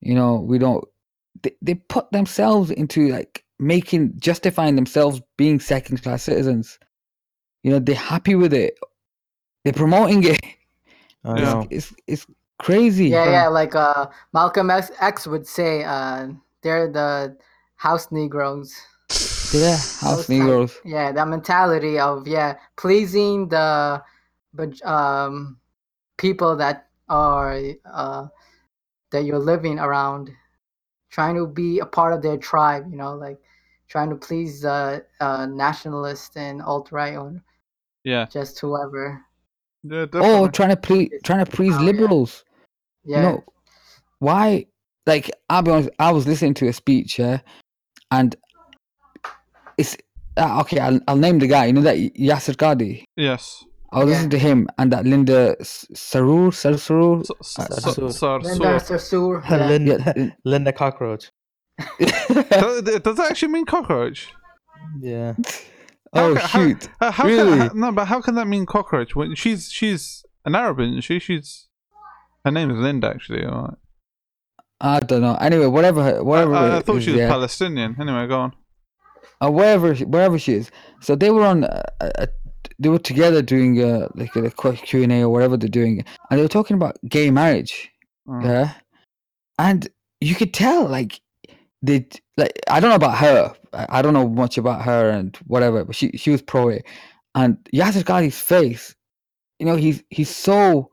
[0.00, 0.84] You know, we don't.
[1.42, 6.78] They, they put themselves into like making, justifying themselves being second class citizens.
[7.62, 8.78] You know, they're happy with it.
[9.64, 10.40] They're promoting it.
[11.24, 11.66] I know.
[11.70, 12.26] It's it's
[12.58, 13.08] crazy.
[13.08, 16.28] Yeah, yeah, like uh, Malcolm X, X would say, uh,
[16.62, 17.36] they're the
[17.76, 18.74] house Negroes.
[19.52, 20.78] Yeah, Those house type- Negroes.
[20.84, 24.02] Yeah, that mentality of yeah, pleasing the,
[24.54, 25.58] but um,
[26.16, 27.58] people that are
[27.90, 28.26] uh,
[29.10, 30.30] that you're living around,
[31.10, 32.86] trying to be a part of their tribe.
[32.90, 33.38] You know, like
[33.88, 37.42] trying to please the uh, nationalist and alt right or
[38.04, 39.22] yeah, just whoever.
[39.82, 41.86] yeah, Oh, trying to please, trying to please Oh, yeah.
[41.86, 42.44] liberals.
[43.04, 43.44] Yeah, You know,
[44.18, 44.66] why?
[45.06, 45.90] Like, I'll be honest.
[45.98, 47.40] I was listening to a speech, yeah,
[48.10, 48.36] and
[49.78, 49.96] it's
[50.36, 50.78] uh, okay.
[50.80, 51.66] I'll, I'll name the guy.
[51.66, 53.04] You know that Yasser Qadhi.
[53.16, 53.64] yes.
[53.90, 54.12] I was Yeah.
[54.14, 57.20] listening to him and that Linda S- Sarur, Sarur.
[57.20, 59.42] S- Uh, s- so- s- Sar- Linda Sur.
[59.50, 59.66] Yeah.
[59.68, 61.30] Linda, Yeah, Linda Cockroach.
[61.98, 64.32] does, does that actually mean cockroach?
[65.00, 65.34] Yeah.
[66.12, 66.88] oh ca- shoot!
[67.00, 67.50] How, how Really?
[67.58, 69.14] can, how- no, but how can that mean cockroach?
[69.14, 71.18] When she's she's an Arab, isn't she?
[71.20, 71.68] She's
[72.44, 73.44] her name is Linda, actually.
[73.44, 73.78] alright.
[74.80, 75.36] I don't know.
[75.40, 76.54] Anyway, whatever, her- I, whatever.
[76.54, 77.28] I, I thought is, she was yeah.
[77.28, 77.96] Palestinian.
[78.00, 78.52] Anyway, go on.
[79.40, 80.70] or wherever she- wherever she is.
[81.00, 82.26] So they were on, uh, uh,
[82.78, 86.38] they were together doing uh, like a Q and A or whatever they're doing, and
[86.38, 87.90] they were talking about gay marriage.
[88.26, 88.44] Mm.
[88.44, 88.72] Yeah,
[89.58, 89.88] and
[90.20, 91.20] you could tell like
[91.82, 92.06] they
[92.36, 93.54] like I don't know about her.
[93.72, 96.84] I I don't know much about her and whatever, but she she was pro it,
[97.34, 98.94] and Yasser Qadhi's face,
[99.58, 100.90] you know, he's he's so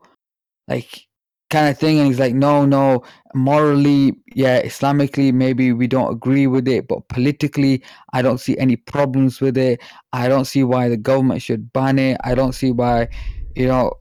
[0.68, 1.05] like
[1.50, 3.02] kind of thing and he's like no no
[3.34, 7.80] morally yeah islamically maybe we don't agree with it but politically
[8.12, 9.80] i don't see any problems with it.
[10.12, 12.16] I don't see why the government should ban it.
[12.24, 13.08] I don't see why
[13.54, 13.92] you know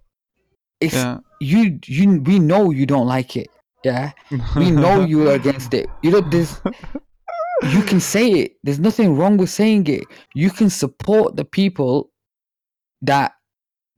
[0.80, 1.20] it's Yeah.
[1.40, 3.50] you you we know you don't like it
[3.86, 4.12] yeah?
[4.56, 5.88] We know you're against it.
[6.02, 6.60] You know this
[7.72, 8.58] you can say it.
[8.64, 10.04] There's nothing wrong with saying it.
[10.34, 12.12] You can support the people
[13.02, 13.34] that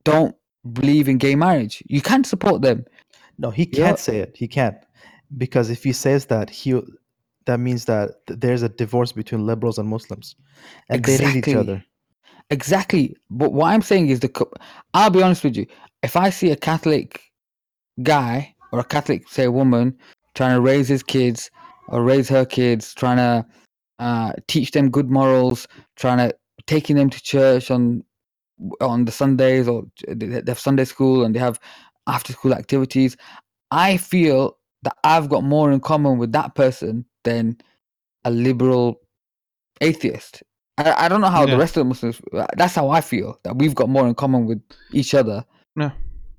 [0.04, 0.34] don't
[0.72, 1.82] believe in gay marriage.
[1.86, 2.84] You can support them
[3.38, 4.36] No, he can't say it.
[4.36, 4.76] He can't
[5.36, 6.80] because if he says that, he
[7.46, 10.36] that means that there's a divorce between liberals and Muslims,
[10.88, 11.84] and they hate each other.
[12.50, 13.16] Exactly.
[13.30, 14.46] But what I'm saying is the.
[14.94, 15.66] I'll be honest with you.
[16.02, 17.20] If I see a Catholic
[18.02, 19.96] guy or a Catholic, say, woman
[20.34, 21.50] trying to raise his kids
[21.88, 23.46] or raise her kids, trying to
[23.98, 25.66] uh, teach them good morals,
[25.96, 26.34] trying to
[26.66, 28.04] taking them to church on
[28.80, 31.60] on the Sundays or they have Sunday school and they have
[32.08, 33.16] after school activities,
[33.70, 37.58] I feel that I've got more in common with that person than
[38.24, 39.00] a liberal
[39.80, 40.42] atheist.
[40.78, 42.20] I, I don't know how the rest of the Muslims.
[42.56, 45.44] That's how I feel that we've got more in common with each other.
[45.76, 45.90] Yeah.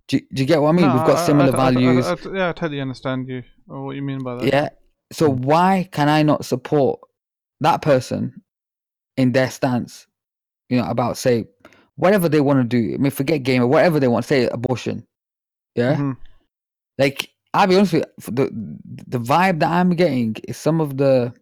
[0.07, 0.87] Do, do you get what I mean?
[0.87, 2.05] No, we've got I- similar I- values.
[2.33, 4.45] Yeah, I totally understand you or what you mean by that.
[4.45, 4.69] yeah.
[5.11, 6.99] So why can I not support
[7.61, 8.41] that person
[9.17, 10.07] in their stance?
[10.69, 11.45] You know about say
[11.95, 12.93] whatever they want to do.
[12.93, 14.25] I mean, forget game or whatever they want.
[14.25, 15.05] Say abortion.
[15.79, 15.95] Yeah.
[15.95, 16.17] Mhm.
[16.97, 18.45] like I'll be honest with you, the
[19.07, 21.33] the vibe that I'm getting is some of the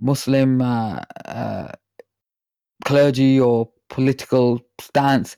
[0.00, 1.72] Muslim uh, uh,
[2.84, 5.36] clergy or political stance.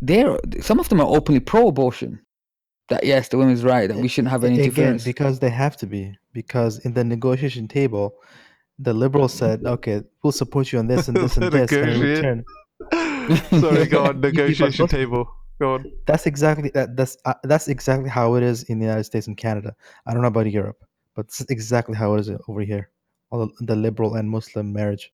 [0.00, 2.20] They're some of them are openly pro-abortion.
[2.90, 5.04] That yes, the women's right that we shouldn't have any Again, interference.
[5.04, 6.16] because they have to be.
[6.32, 8.14] Because in the negotiation table,
[8.78, 12.00] the liberals said, "Okay, we'll support you on this and this and this." And in
[12.00, 12.44] return,
[13.60, 14.22] Sorry, go on.
[14.22, 15.28] You keep us Negotiation table.
[15.60, 15.92] Go on.
[16.06, 16.96] that's exactly that.
[16.96, 19.74] That's uh, that's exactly how it is in the United States and Canada.
[20.06, 20.82] I don't know about Europe,
[21.14, 22.90] but it's exactly how it is over here.
[23.30, 25.12] All the, the liberal and Muslim marriage.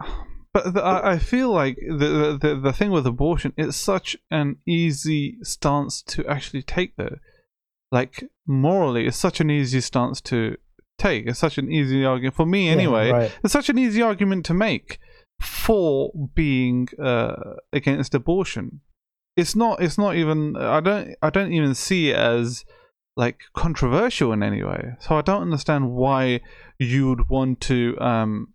[0.52, 5.36] But the, I, feel like the, the the thing with abortion, it's such an easy
[5.44, 7.18] stance to actually take, though.
[7.92, 10.56] Like morally, it's such an easy stance to
[10.98, 11.26] take.
[11.28, 13.10] It's such an easy argument for me, Yeah, anyway.
[13.12, 13.32] right.
[13.44, 14.98] It's such an easy argument to make
[15.40, 18.80] for being uh, against abortion.
[19.40, 19.82] It's not.
[19.82, 20.56] It's not even.
[20.56, 21.14] I don't.
[21.22, 22.64] I don't even see it as
[23.16, 24.82] like controversial in any way.
[25.00, 26.40] So I don't understand why
[26.78, 28.54] you would want to um,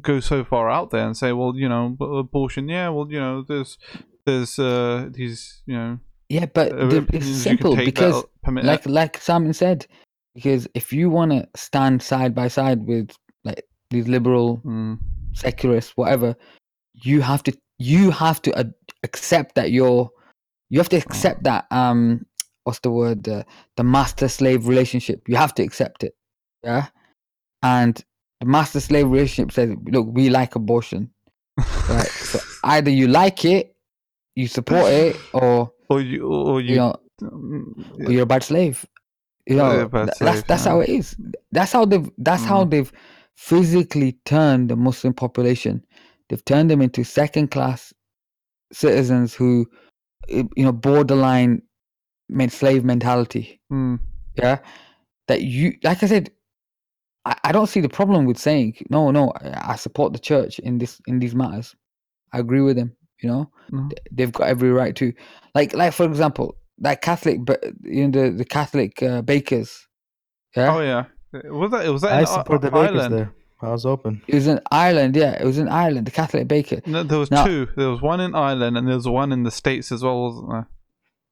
[0.00, 2.68] go so far out there and say, well, you know, abortion.
[2.68, 3.78] Yeah, well, you know, there's
[4.24, 5.98] there's uh, these, you know,
[6.28, 9.86] yeah, but uh, the, it's simple that because or permit like like Simon said,
[10.34, 13.10] because if you want to stand side by side with
[13.44, 14.98] like these liberal Mm,
[15.32, 16.36] secularists, whatever,
[17.02, 20.10] you have to you have to ad- accept that you're
[20.70, 22.26] you have to accept that um
[22.64, 23.44] what's the word the
[23.76, 25.28] the master slave relationship.
[25.28, 26.14] You have to accept it,
[26.62, 26.86] yeah.
[27.62, 28.02] And
[28.40, 31.10] the master slave relationship says, look, we like abortion,
[31.88, 32.06] right?
[32.06, 33.74] so either you like it,
[34.36, 38.44] you support it, or or you, or you, you know, mm, or you're a bad
[38.44, 38.86] slave.
[39.46, 40.70] You know, bad that's slave, that's yeah.
[40.72, 41.16] how it is.
[41.52, 42.70] That's how they've that's how Mm.
[42.70, 42.92] they've
[43.36, 45.84] physically turned the Muslim population.
[46.28, 47.94] They've turned them into second class
[48.72, 49.66] citizens who,
[50.32, 51.62] uh, you know, borderline
[52.28, 53.60] men- slave mentality.
[53.72, 53.98] mm,
[54.36, 54.58] Yeah,
[55.28, 56.30] that you like I said.
[57.24, 59.32] I, I don't see the problem with saying no, no.
[59.40, 61.74] I, I support the church in this in these matters.
[62.32, 62.94] I agree with them.
[63.22, 63.88] You know, no.
[63.88, 65.12] th- they've got every right to
[65.54, 69.88] like like for example that catholic but you know the, the catholic uh, bakers
[70.56, 71.04] yeah Oh yeah,
[71.50, 73.14] was that was that I in support I- the bakers Ireland?
[73.14, 73.32] there.
[73.60, 74.22] I was open.
[74.28, 77.30] it was in ireland yeah it was in ireland the catholic baker No, there was
[77.30, 77.66] Now- two.
[77.76, 80.50] There was one in Ireland and there was one in the states as well, wasn't
[80.50, 80.68] there?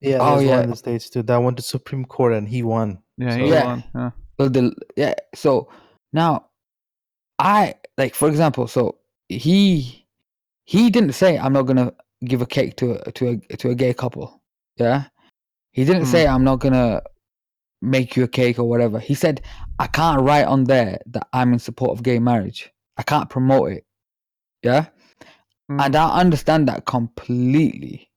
[0.01, 0.55] Yeah, Oh, there's yeah.
[0.55, 1.23] one in the states too.
[1.23, 2.99] That went to Supreme Court and he won.
[3.17, 3.65] Yeah, So- he Yeah.
[3.65, 3.83] won.
[3.95, 4.11] Yeah.
[4.39, 5.67] well the yeah so
[6.13, 6.45] now
[7.39, 8.95] i like for example so
[9.29, 10.05] he
[10.65, 11.91] he didn't say i'm not gonna
[12.25, 14.41] give a cake to a to a to a gay couple
[14.77, 15.05] yeah
[15.71, 16.11] he didn't Hmm.
[16.15, 17.01] say i'm not gonna
[17.81, 19.41] make you a cake or whatever he said
[19.79, 23.71] i can't write on there that i'm in support of gay marriage i can't promote
[23.71, 23.85] it
[24.63, 24.87] yeah
[25.69, 25.85] Mm.
[25.85, 28.09] and I understand that completely.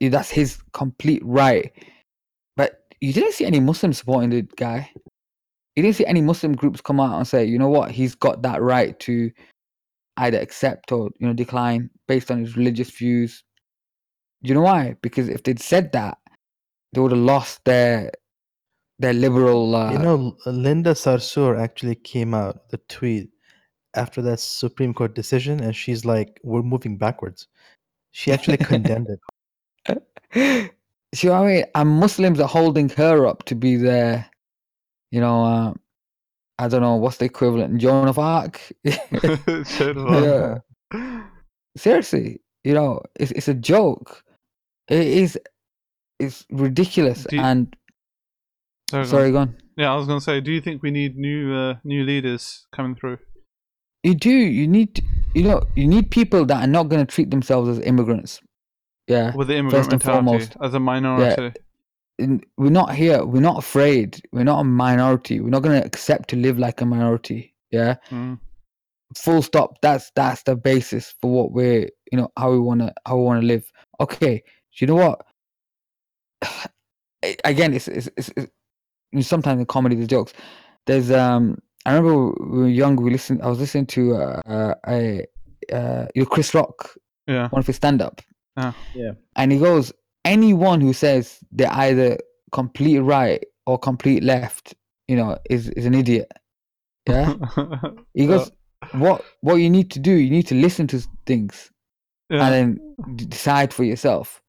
[0.00, 1.72] That's his complete right.
[2.56, 4.90] But you didn't see any Muslims supporting the guy.
[5.76, 8.42] You didn't see any Muslim groups come out and say, you know what, he's got
[8.42, 9.30] that right to
[10.16, 13.44] either accept or you know decline based on his religious views.
[14.42, 14.96] Do you know why?
[15.00, 16.18] Because if they'd said that,
[16.92, 18.10] they would have lost their
[18.98, 19.74] their liberal.
[19.74, 23.30] Uh, You know, Linda Sarsour actually came out the tweet
[23.94, 27.48] after that Supreme Court decision, and she's like, "We're moving backwards."
[28.12, 30.72] She actually condemned it.
[31.14, 31.64] See what I mean?
[31.74, 34.28] And Muslims are holding her up to be their,
[35.10, 35.72] you know, uh,
[36.58, 38.60] I don't know what's the equivalent, Joan of Arc.
[38.84, 40.62] Joan of Arc.
[40.92, 41.22] yeah,
[41.76, 44.22] seriously, you know, it's it's a joke.
[44.88, 45.38] It is,
[46.18, 47.26] it's ridiculous.
[47.30, 47.74] You- and
[48.90, 49.06] Sorry, go on.
[49.06, 49.56] sorry, go on.
[49.76, 52.94] Yeah, I was gonna say, do you think we need new uh, new leaders coming
[52.94, 53.18] through?
[54.02, 54.30] You do.
[54.30, 57.80] You need, you know, you need people that are not going to treat themselves as
[57.80, 58.40] immigrants.
[59.08, 60.56] Yeah, With the immigrant First and mentality foremost.
[60.62, 61.52] as a minority.
[62.18, 63.24] And we're not here.
[63.24, 64.20] We're not afraid.
[64.32, 65.40] We're not a minority.
[65.40, 67.54] We're not going to accept to live like a minority.
[67.70, 67.96] Yeah.
[68.10, 68.38] Mm.
[69.16, 72.92] full stop that's that's the basis for what we're you know how we want to
[73.06, 73.70] how we want to live
[74.00, 74.42] okay
[74.76, 75.22] do you know what
[77.44, 78.48] again it's it's, it's, it's you know,
[79.20, 80.32] sometimes in comedy the jokes
[80.86, 84.40] there's um i remember when we were young we listened i was listening to uh,
[84.46, 85.24] uh a
[85.72, 86.94] uh you know chris rock
[87.26, 87.48] Yeah.
[87.48, 88.20] one of his stand-up
[88.56, 88.74] Ah.
[88.94, 89.12] Yeah.
[89.36, 89.92] and he goes
[90.24, 92.18] anyone who says they're either
[92.52, 94.74] complete right or complete left
[95.06, 96.30] you know is is an idiot
[97.08, 97.34] yeah
[98.14, 98.50] he goes
[98.92, 101.70] what what you need to do you need to listen to things
[102.30, 102.44] yeah.
[102.46, 104.42] and then decide for yourself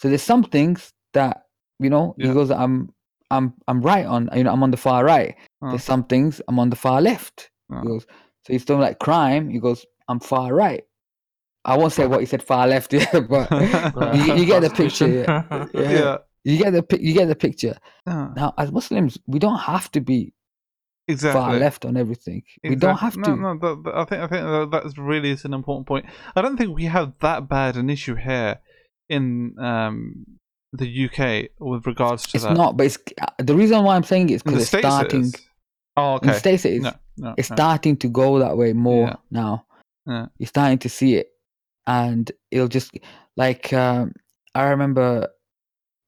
[0.00, 1.44] so there's some things that
[1.78, 2.28] you know Yeah.
[2.28, 2.90] he goes i'm
[3.30, 5.70] i'm i'm right on you know i'm on the far right Oh.
[5.70, 7.80] there's some things i'm on the far left Oh.
[7.80, 8.06] he goes
[8.44, 10.84] so he's talking like crime he goes i'm far right
[11.64, 13.50] i won't say what he said far left yeah but
[14.14, 15.42] you, you get the picture yeah.
[15.74, 15.90] yeah.
[15.90, 16.16] yeah.
[16.44, 20.32] you get the you get the picture now as muslims we don't have to be
[21.08, 21.40] Exactly.
[21.40, 23.58] far left on everything we don't have to No, no.
[23.58, 26.04] That, that- I think I think that that's really is an important point.
[26.34, 28.58] I don't think we have that bad an issue here
[29.08, 30.26] in um,
[30.72, 32.56] the UK with regards to it's that.
[32.56, 32.98] not but it's
[33.38, 34.86] the reason why i'm saying it is because it's states.
[34.86, 35.34] starting is.
[35.96, 36.26] Oh, in okay.
[36.28, 37.56] the states it is no, no, it's no.
[37.56, 39.16] starting to go that way more Yeah.
[39.30, 39.66] now.
[40.06, 40.26] Yeah.
[40.38, 41.28] You're starting to see it,
[41.86, 42.92] and it'll just
[43.36, 44.12] like um,
[44.54, 45.28] I remember,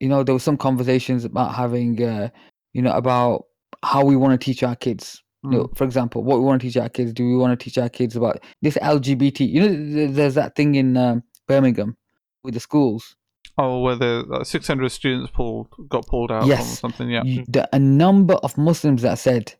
[0.01, 2.29] you know, there was some conversations about having, uh,
[2.75, 3.47] you know, about
[3.83, 5.23] how we want to teach our kids.
[5.43, 5.53] You Mm.
[5.53, 7.13] know, for example, what we want to teach our kids.
[7.13, 9.49] Do we want to teach our kids about this LGBT?
[9.49, 11.97] You know, there's that thing in um, Birmingham
[12.45, 13.17] with the schools.
[13.61, 16.79] Oh, where the uh, 600 students pulled got pulled out Yes.
[16.81, 17.11] from something.
[17.11, 17.23] Yeah.
[17.25, 19.53] y- the, a number of Muslims that said,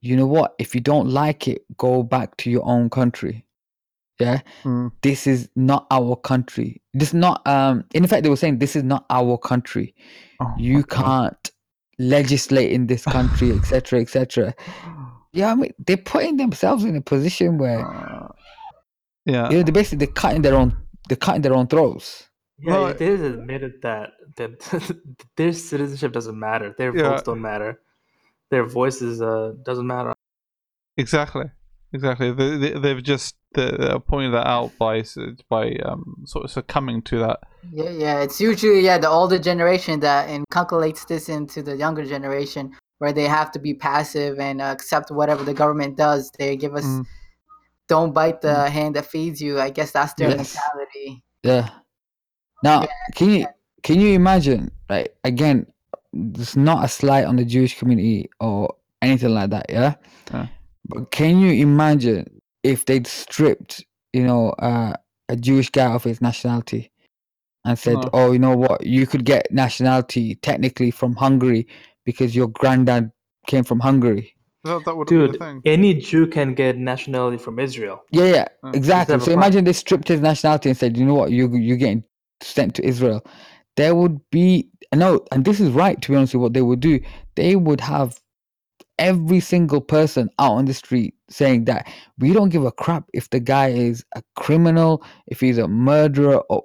[0.00, 3.44] you know what, if you don't like it, go back to your own country.
[4.20, 4.42] Yeah.
[4.62, 4.92] Mm.
[5.02, 6.80] This is not our country.
[6.94, 9.94] This is not um in fact they were saying this is not our country.
[10.40, 11.50] Oh, You can't
[11.98, 14.00] legislate in this country, etc.
[14.00, 14.54] etc.
[15.34, 18.28] Yeah, I mean they're putting themselves in a position where Uh,
[19.24, 19.48] yeah.
[19.50, 20.76] you know they're basically they're cutting their own
[21.08, 22.28] they're cutting their own throats.
[22.62, 24.60] Yeah, Well, it is admitted that that
[25.36, 26.74] their citizenship doesn't matter.
[26.78, 27.08] Their Yeah.
[27.10, 27.80] votes don't matter.
[28.50, 30.12] Their voices uh doesn't matter.
[30.96, 31.46] Exactly,
[31.92, 32.32] exactly.
[32.32, 35.04] They, they, they've just uh, pointed that out by
[35.48, 37.40] by um, sort of succumbing to that.
[37.72, 38.20] Yeah, yeah.
[38.22, 43.26] It's usually yeah the older generation that inculcates this into the younger generation, where they
[43.26, 46.30] have to be passive and uh, accept whatever the government does.
[46.38, 47.06] They give us Mm.
[47.88, 49.58] don't bite the hand that feeds you.
[49.60, 50.54] I guess that's their Yes.
[50.54, 51.24] mentality.
[51.42, 51.68] Yeah.
[52.62, 53.46] Now, can you
[53.82, 54.70] can you imagine?
[54.88, 55.66] Right, again,
[56.12, 59.66] it's not a slight on the Jewish community or anything like that.
[59.68, 59.94] Yeah.
[60.32, 60.46] Yeah.
[60.86, 64.94] But can you imagine if they'd stripped, you know, uh,
[65.28, 66.90] a Jewish guy of his nationality
[67.64, 68.10] and said, No.
[68.12, 68.84] "Oh, you know what?
[68.86, 71.66] You could get nationality technically from Hungary
[72.04, 73.10] because your granddad
[73.46, 74.34] came from Hungary."
[74.64, 75.60] That, that would be Dude, thing.
[75.64, 78.02] any Jew can get nationality from Israel.
[78.10, 79.18] Yeah, yeah, exactly.
[79.18, 81.30] So imagine they stripped his nationality and said, "You know what?
[81.32, 82.04] You you're getting
[82.42, 83.24] sent to Israel."
[83.76, 86.00] There would be no, and this is right.
[86.02, 87.00] To be honest, with what they would do,
[87.36, 88.20] they would have
[88.98, 93.30] every single person out on the street saying that we don't give a crap if
[93.30, 96.64] the guy is a criminal, if he's a murderer, or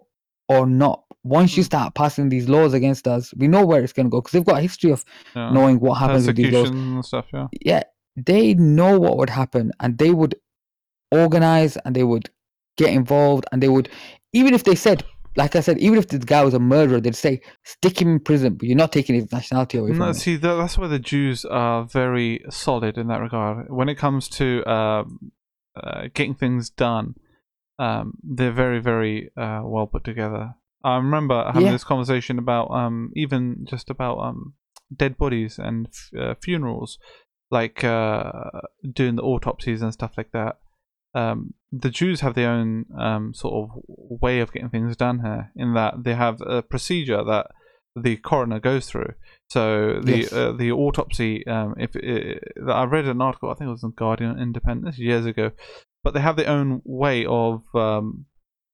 [0.49, 1.03] or not.
[1.23, 1.65] Once you Mm.
[1.65, 4.45] start passing these laws against us, we know where it's going to go because they've
[4.45, 5.03] got a history of
[5.35, 5.51] Yeah.
[5.51, 7.25] knowing what happens with these laws and stuff.
[7.33, 7.47] Yeah.
[7.61, 7.83] yeah,
[8.15, 10.35] they know what would happen and they would
[11.11, 12.29] organize and they would
[12.77, 13.89] get involved and they would,
[14.33, 15.03] even if they said,
[15.37, 18.19] like I said, even if the guy was a murderer, they'd say, stick him in
[18.19, 20.13] prison, but you're not taking his nationality away from No, him.
[20.15, 23.69] see, tha- that's where the Jews are very solid in that regard.
[23.69, 25.31] When it comes to um,
[25.81, 27.15] uh, getting things done,
[27.79, 30.55] um, they're very, very uh, well put together.
[30.83, 31.71] I remember having Yeah.
[31.73, 34.53] this conversation about um, even just about um,
[34.95, 36.97] dead bodies and f- uh, funerals,
[37.51, 38.31] like uh,
[38.93, 40.57] doing the autopsies and stuff like that.
[41.15, 45.51] Um, the Jews have their own um, sort of way of getting things done here,
[45.55, 47.47] in that they have a procedure that
[47.95, 49.13] the coroner goes through.
[49.49, 50.33] So the Yes.
[50.33, 53.91] uh, the autopsy, um, if uh, I read an article, I think it was in
[53.91, 54.53] Guardian
[54.87, 55.51] is years ago,
[56.03, 57.63] but they have their own way of.
[57.73, 58.25] Um,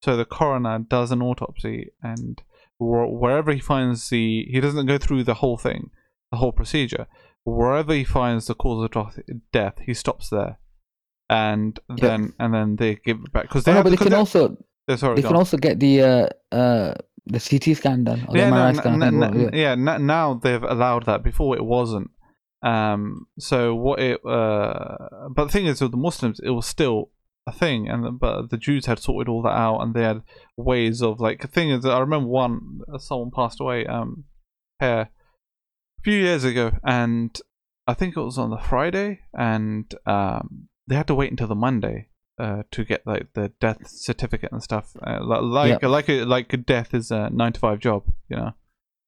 [0.01, 2.41] so the coroner does an autopsy, and
[2.77, 5.91] wherever he finds the, he doesn't go through the whole thing,
[6.31, 7.07] the whole procedure.
[7.45, 9.19] Wherever he finds the cause of
[9.51, 10.59] death, he stops there,
[11.29, 11.95] and Yeah.
[12.07, 14.13] then and then they give it back because they Oh, no, have but they can
[14.13, 14.57] also
[14.95, 16.93] sorry, they can also get the uh uh
[17.25, 19.03] the CT scan done or the yeah, no, MRI n- scan.
[19.03, 19.75] I n- think, n- yeah.
[19.75, 21.23] now they've allowed that.
[21.23, 22.11] Before it wasn't.
[22.61, 23.27] Um.
[23.39, 24.19] So what it.
[24.25, 25.29] Uh.
[25.35, 27.11] But the thing is, with the Muslims, it was still
[27.47, 30.21] a thing, and the, but the Jews had sorted all that out, and they had
[30.57, 31.41] ways of like.
[31.41, 33.85] The thing is, I remember one someone passed away.
[33.85, 34.25] Um.
[34.79, 35.09] Here,
[35.99, 37.37] a few years ago, and
[37.87, 41.55] I think it was on the Friday, and um, they had to wait until the
[41.55, 42.09] Monday.
[42.39, 46.51] Uh, to get like the death certificate and stuff, uh, li- like like a, like
[46.51, 48.51] a death is a nine to five job, you know.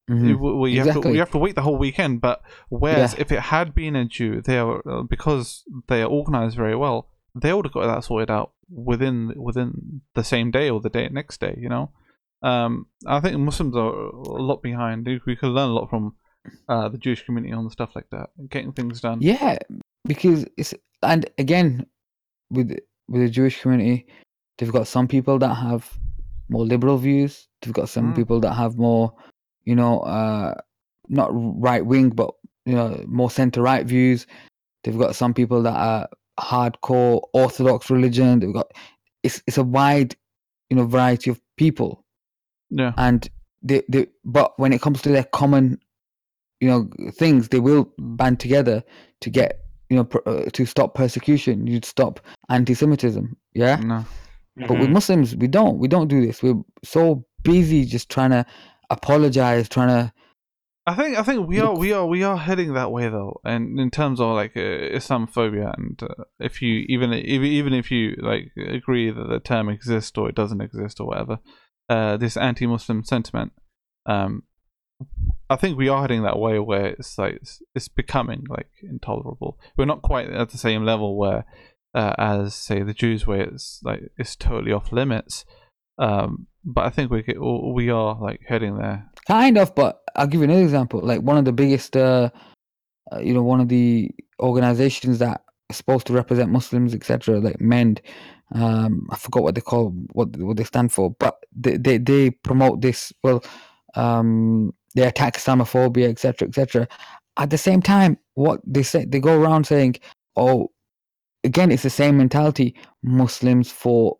[0.08, 0.28] Mhm.
[0.28, 1.12] You- well, you have to Exactly.
[1.14, 2.20] you have to wait the whole weekend.
[2.20, 6.56] But whereas if it had been a Jew, they are uh, because they are organized
[6.56, 7.08] very well.
[7.34, 11.08] They would have got that sorted out within within the same day or the day
[11.08, 11.58] next day.
[11.60, 11.90] You know,
[12.42, 15.04] um, I think Muslims are a lot behind.
[15.04, 16.14] We we could learn a lot from
[16.68, 19.18] uh, the Jewish community on stuff like that, getting things done.
[19.20, 19.58] Yeah,
[20.06, 21.86] because it's and again
[22.50, 22.76] with
[23.08, 24.06] with the Jewish community,
[24.58, 25.90] they've got some people that have
[26.48, 27.48] more liberal views.
[27.62, 28.16] They've got some Mm.
[28.16, 29.12] people that have more,
[29.64, 30.54] you know, uh,
[31.08, 32.32] not right wing, but
[32.64, 34.26] you know, more centre right views.
[34.84, 36.08] They've got some people that are
[36.40, 38.40] hardcore Orthodox religion.
[38.40, 38.70] They've got
[39.22, 40.16] it's it's a wide,
[40.70, 42.04] you know, variety of people
[42.70, 43.28] Yeah, and
[43.62, 45.78] they, they but when it comes to their common
[46.60, 48.82] you know things they will band together
[49.20, 53.76] to get you know pr- uh, to stop persecution you'd stop anti-semitism yeah?
[53.76, 54.04] No,
[54.68, 55.78] but with muslims we don't.
[55.78, 56.42] We don't do this.
[56.42, 58.44] We're so busy just trying to
[58.90, 60.12] apologize trying to
[60.88, 63.40] I think I think we Look- are we are we are heading that way though,
[63.44, 67.90] and in terms of like uh, Islamophobia, and uh, if you even even even if
[67.90, 71.40] you like agree that the term exists or it doesn't exist or whatever,
[71.88, 73.52] uh, this anti-Muslim sentiment,
[74.06, 74.44] um,
[75.48, 79.58] I think we are heading that way where it's like it's, it's becoming like intolerable.
[79.76, 81.44] We're not quite at the same level where,
[81.94, 85.44] uh, as say the Jews, where it's like it's totally off limits.
[85.98, 89.08] Um, but I think we get, we are like heading there.
[89.26, 92.28] kind of but i'll give you another example like one of the biggest uh,
[93.12, 97.60] uh you know one of the organizations that are supposed to represent muslims etc like
[97.60, 98.02] mend
[98.54, 102.30] um i forgot what they call what what they stand for but they they, they
[102.30, 103.42] promote this well
[103.94, 106.88] um they attack islamophobia etc etc
[107.38, 109.94] at the same time what they say they go around saying
[110.36, 110.70] oh
[111.44, 114.18] again it's the same mentality muslims fought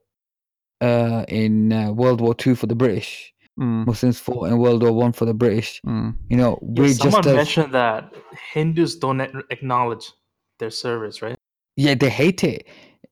[0.82, 3.32] uh in uh, world war two for the british.
[3.58, 5.80] Mm, muslims fought in world war one for the british.
[5.86, 6.14] Mm.
[6.30, 8.12] you know Yeah, we're someone just as, mentioned that
[8.52, 9.20] Hindus don't
[9.50, 10.12] acknowledge
[10.58, 11.36] their service, right?
[11.76, 12.66] yeah they hate it.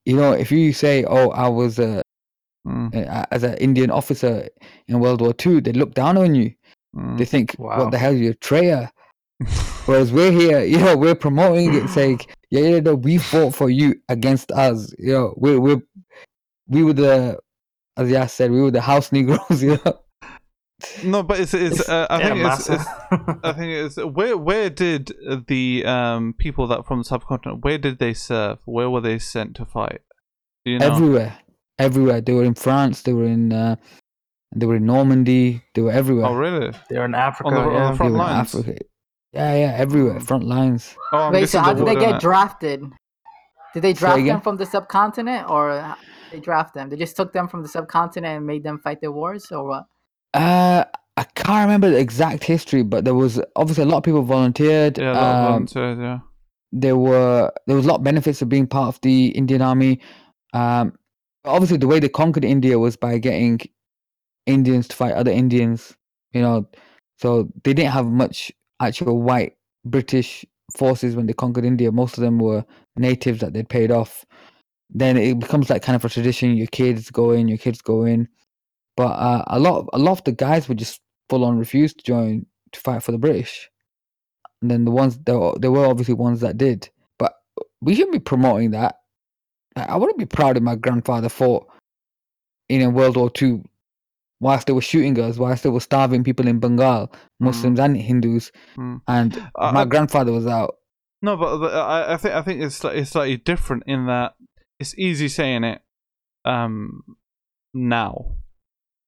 [0.05, 2.03] You know if you say oh i was a,
[2.67, 4.49] Mm, a as an indian officer
[4.89, 6.53] in world war two they look down on you
[6.95, 7.19] mm.
[7.19, 7.79] they think Wow.
[7.79, 8.91] what the hell you're a traitor
[9.87, 12.21] whereas we're here you know we're promoting it saying
[12.51, 15.83] yeah yeah we fought for you against us you know we we
[16.69, 17.39] we were the
[17.97, 20.01] as Yas said we were the house negroes you know
[21.05, 21.81] no, but it's it's.
[21.81, 22.85] It's- Uh, I Yeah, think it's, it's.
[23.45, 23.97] I think it's.
[23.97, 25.13] Where where did
[25.49, 27.65] the um people that from the subcontinent?
[27.65, 28.59] Where did they serve?
[28.67, 30.01] Where were they sent to fight?
[30.65, 30.87] You know?
[30.93, 31.39] everywhere
[31.79, 33.77] everywhere they were in france they were in uh
[34.55, 36.73] they were in normandy they were everywhere oh really?
[36.89, 37.49] They're in Africa.
[37.49, 37.91] On the- on the yeah.
[37.91, 38.55] They front were in lines?
[38.55, 38.79] Africa.
[39.33, 40.95] Yeah, yeah, everywhere, front lines.
[41.13, 42.85] Oh, Wait, so how did they water, get drafted?
[43.75, 44.35] Did they draft again?
[44.35, 45.97] them from the subcontinent, or
[46.31, 46.89] they draft them?
[46.89, 49.87] They just took them from the subcontinent and made them fight the wars, or what?
[50.35, 50.85] Uh,
[51.17, 54.99] I can't remember the exact history, but there was obviously a lot of people volunteered.
[54.99, 56.19] Yeah, a lot of um, volunteers, yeah.
[56.71, 60.01] there were there was a lot of benefits of being part of the Indian army.
[60.53, 60.97] Um,
[61.45, 63.61] obviously the way they conquered India was by getting
[64.47, 65.97] Indians to fight other Indians.
[66.33, 66.69] You know,
[67.19, 70.45] so they didn't have much actual white British
[70.77, 71.93] forces when they conquered India.
[71.93, 72.65] Most of them were
[72.97, 74.25] natives that they'd paid off.
[74.91, 76.57] Then it becomes like kind of a tradition.
[76.57, 78.29] Your kids go in, your kids go in.
[78.97, 82.05] But uh, a lot, a lot of the guys would just full on refuse to
[82.05, 83.71] join to fight for the British.
[84.63, 86.89] And then the ones there, were- there were obviously ones that did.
[87.19, 87.35] But
[87.81, 88.97] we shouldn't be promoting that.
[89.77, 91.67] I wouldn't be proud if my grandfather fought
[92.69, 93.65] in a World War Two,
[94.45, 98.53] whilst they were shooting us, whilst they were starving people in Bengal, Muslims and Hindus,
[98.77, 99.01] Mm.
[99.09, 100.73] and Uh, my I- grandfather was out.
[101.23, 104.35] No, but the- I, I think I think it's it's slightly different in that
[104.81, 105.81] it's easy saying it
[106.45, 107.03] um
[107.73, 108.13] now,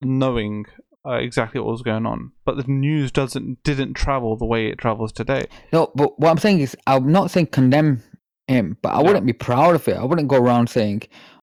[0.00, 0.64] knowing
[1.08, 4.78] uh, exactly what was going on, but the news doesn't didn't travel the way it
[4.78, 5.44] travels today.
[5.72, 8.02] No, but what I'm saying is, I'm not saying condemn
[8.48, 9.06] him, but I Yeah.
[9.06, 9.96] wouldn't be proud of it.
[9.96, 11.02] I wouldn't go around saying,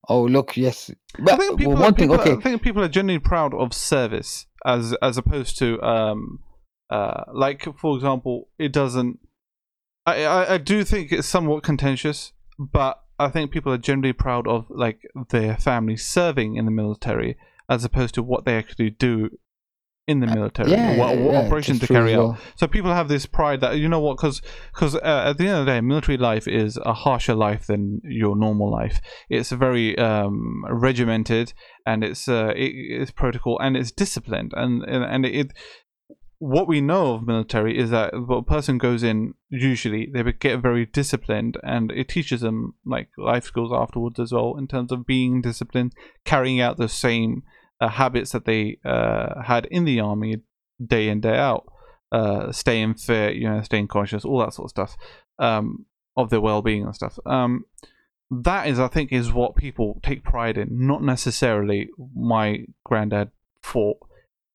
[0.09, 0.91] "Oh, look, yes."
[1.27, 4.45] I think people, well, one thing, okay, I think people are genuinely proud of service.
[4.65, 6.39] as as opposed to um
[6.89, 9.19] uh like for example, it doesn't.
[10.05, 14.47] I, I I do think it's somewhat contentious, but I think people are generally proud
[14.47, 17.37] of like their family serving in the military
[17.69, 19.29] as opposed to what they actually do
[20.07, 22.37] in the military, Uh, yeah, or what, what yeah, operations to carry out.
[22.55, 24.41] So people have this pride that you know what, because
[24.73, 28.01] because uh, at the end of the day, military life is a harsher life than
[28.03, 28.99] your normal life.
[29.29, 31.53] It's very um, regimented
[31.85, 35.53] and it's uh, it, it's protocol and it's disciplined and and, and it.
[36.39, 40.85] What we know of military is that a person goes in usually they get very
[40.85, 45.41] disciplined and it teaches them like life skills afterwards as well in terms of being
[45.41, 45.93] disciplined,
[46.25, 47.43] carrying out the same
[47.83, 50.37] uh, habits that they uh, had in the army
[50.85, 51.65] day in day out
[52.13, 54.97] uh, staying fit, you know, staying conscious, all that sort of stuff,
[55.39, 57.17] um, of their well-being and stuff.
[57.25, 57.65] Um,
[58.29, 63.31] that is, I think, is what people take pride in, not necessarily my granddad
[63.61, 63.97] fought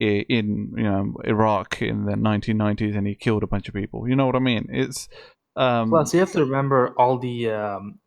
[0.00, 4.08] in, you know, Iraq in the 1990s and he killed a bunch of people.
[4.08, 4.68] You know what I mean?
[4.70, 5.08] It's
[5.56, 7.98] um, Plus, you have to remember all the um,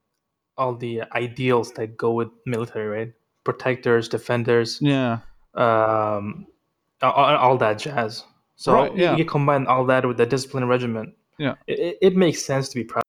[0.57, 3.13] all the ideals that go with military, right?
[3.43, 5.19] Protectors, defenders, yeah,
[5.55, 6.45] um,
[7.01, 8.23] all, all that jazz.
[8.55, 9.15] So Right, you- yeah.
[9.17, 11.15] you combine all that with the discipline regiment.
[11.39, 11.55] Yeah.
[11.67, 13.03] it, it- it makes sense to be proud.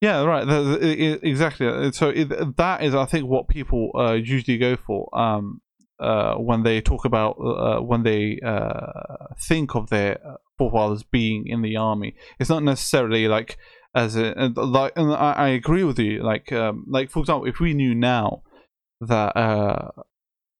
[0.00, 0.46] Yeah, right.
[0.46, 1.92] The, the, i- i- exactly.
[1.92, 5.60] So it, that is, I think, what people uh, usually go for um,
[5.98, 10.18] uh, when they talk about uh, when they uh, think of their
[10.58, 12.14] forefathers being in the army.
[12.38, 13.56] It's not necessarily like
[13.94, 14.92] as a like.
[14.94, 16.22] And I, I agree with you.
[16.22, 18.42] Like, um, like for example, if we knew now
[19.00, 19.90] that uh,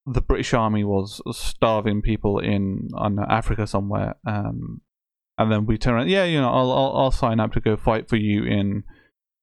[0.06, 4.80] the British Army was starving people in on Africa somewhere, um,
[5.36, 7.76] and then we turn around, yeah, you know, I'll, I'll I'll sign up to go
[7.76, 8.84] fight for you in,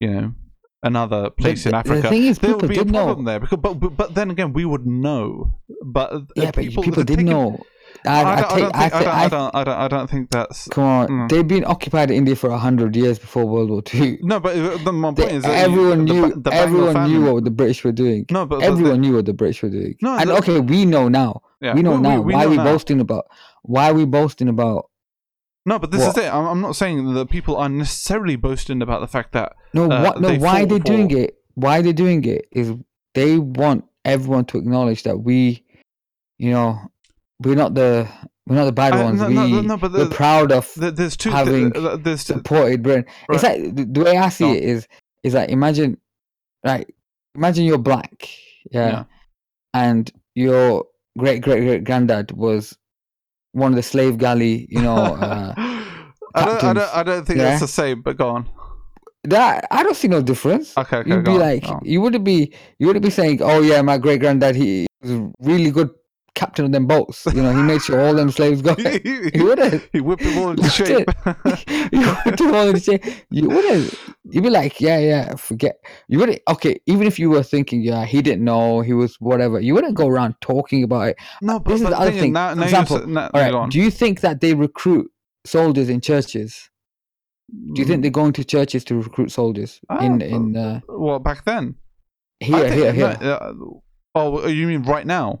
[0.00, 0.34] you know,
[0.82, 2.08] another place the- in the Africa.
[2.08, 3.04] thing is, there would be a did know.
[3.04, 5.58] problem there because, but, but but then again, we would know.
[5.84, 7.60] But uh, Yeah, but people, the did taking- know.
[8.06, 10.30] I, I, I, don't, I, take, I, don't, I, don't, I don't, I don't think
[10.30, 11.08] that's come on.
[11.08, 11.28] Mm.
[11.28, 14.18] They've been occupied in India for a hundred years before World War Two.
[14.22, 14.40] no.
[14.40, 16.28] But uh, the, my They- point is that everyone you, knew.
[16.34, 18.26] the, the everyone knew what the British were doing.
[18.30, 19.96] No, but, everyone knew what the British were doing.
[20.02, 21.42] No, and okay, we know now.
[21.60, 22.20] yeah, we know now.
[22.20, 22.64] why know are we now.
[22.64, 23.26] boasting about?
[23.62, 24.90] Why are we boasting about?
[25.64, 26.16] No, but this What?
[26.16, 26.32] is it.
[26.32, 30.02] I'm, I'm not saying that people are necessarily boasting about the fact that No, Uh,
[30.02, 30.20] what?
[30.20, 31.38] No, why they're doing it?
[31.54, 32.72] Why they're doing it is
[33.14, 35.64] they want everyone to acknowledge that we,
[36.38, 36.78] you know,
[37.42, 38.08] we're not the
[38.46, 39.20] we're not the bad I- ones.
[39.20, 41.30] no, we no, no, but we're the- proud of th- there's two.
[41.30, 43.04] having th- th- there's supported Britain.
[43.30, 44.86] It's like the, the way I see it is
[45.22, 45.98] is like imagine,
[46.64, 46.94] like
[47.34, 48.28] imagine you're black,
[48.70, 49.04] yeah, Yeah.
[49.74, 50.84] and your
[51.18, 52.76] great great great granddad was
[53.52, 55.16] one of the slave galley, you know.
[56.36, 57.44] Uh, I don't, I don't, I don't think Yeah.
[57.44, 58.02] that's the same.
[58.02, 58.46] But go on.
[59.24, 60.76] that I don't see no difference.
[60.76, 63.62] Okay, okay, You'd go be on, like, you wouldn't be, you wouldn't be saying, "Oh
[63.62, 65.88] yeah, my great granddad, he was a really good
[66.36, 67.26] captain of them boats.
[67.26, 69.88] You know, he made sure all them slaves got." he, you wouldn't.
[69.92, 71.08] he whipped them all into shape.
[71.92, 73.04] you would do all the shit.
[73.30, 73.92] You wouldn't.
[74.30, 75.76] You'd be like, yeah, yeah, forget.
[76.06, 76.40] You wouldn't.
[76.48, 79.58] Okay, even if you were thinking, yeah, he didn't know, he was whatever.
[79.60, 81.16] You wouldn't go around talking about it.
[81.42, 82.32] no, but, This is the other thing thing.
[82.32, 83.70] Now, now example, now, All right.
[83.70, 85.10] Do you think that they recruit
[85.44, 86.70] soldiers in churches?
[87.72, 91.20] Do you think they're going to churches to recruit soldiers Ah, in in uh, Well,
[91.20, 91.76] back then.
[92.40, 93.38] Here, think- here, no, here?
[93.40, 93.52] uh,
[94.16, 95.40] oh, you mean right now?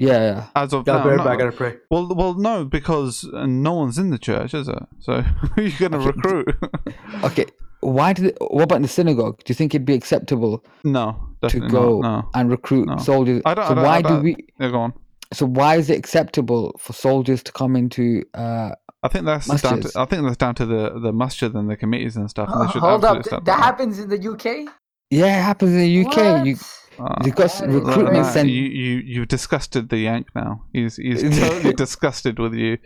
[0.00, 0.46] Yeah, yeah.
[0.56, 1.10] As of Gotta now?
[1.10, 1.24] be no.
[1.24, 1.38] back.
[1.38, 1.76] Gotta pray.
[1.90, 4.82] Well, well, no, because uh, no one's in the church, is it?
[4.98, 6.56] So who are you going to Okay, recruit?
[7.24, 7.46] Okay.
[7.80, 8.36] Why did?
[8.40, 9.38] What about in the synagogue?
[9.44, 11.16] Do you think it'd be acceptable no,
[11.48, 12.10] to go not.
[12.24, 12.96] No, and recruit no.
[12.98, 13.40] soldiers?
[13.46, 14.36] I don't- so I don't- why I do don't- we?
[14.58, 14.92] yeah, go on.
[15.32, 18.24] So why is it acceptable for soldiers to come into?
[18.34, 18.72] Uh,
[19.02, 19.90] I think that's down to.
[19.96, 22.48] I think that's down to the the masjid and the committees and stuff.
[22.52, 24.72] And they should Hold up, absolutely th- step that happens in the UK.
[25.10, 26.16] yeah, it happens in the UK.
[26.16, 26.26] What?
[26.40, 26.56] Uh, you
[27.00, 28.30] got That is recruitment Nah, crazy.
[28.32, 30.64] cent- you you you disgusted the Yank now.
[30.72, 32.78] He's he's totally disgusted with you.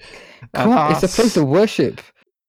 [0.55, 2.01] Come on, it's a place of worship.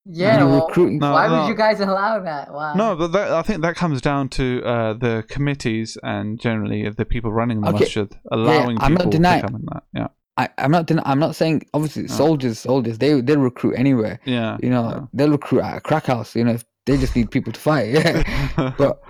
[0.07, 1.41] Yeah, well, recruiting- No, why no.
[1.41, 2.53] would you guys allow that?
[2.53, 2.75] Wow.
[2.75, 7.05] No, but that, I think that comes down to uh, the committees and generally the
[7.05, 7.79] people running the Okay.
[7.79, 9.83] masjid allowing I'm not people denying- to come in that.
[9.95, 10.07] Yeah,
[10.37, 10.85] I, I'm not.
[10.85, 12.07] den- I'm not saying obviously No.
[12.09, 12.99] soldiers, soldiers.
[12.99, 14.19] They they recruit anywhere.
[14.25, 14.57] yeah.
[14.61, 14.99] You know, yeah.
[15.13, 16.35] they'll recruit at a crack house.
[16.35, 17.89] You know, if they just need people to fight.
[17.89, 18.73] Yeah.
[18.77, 19.01] But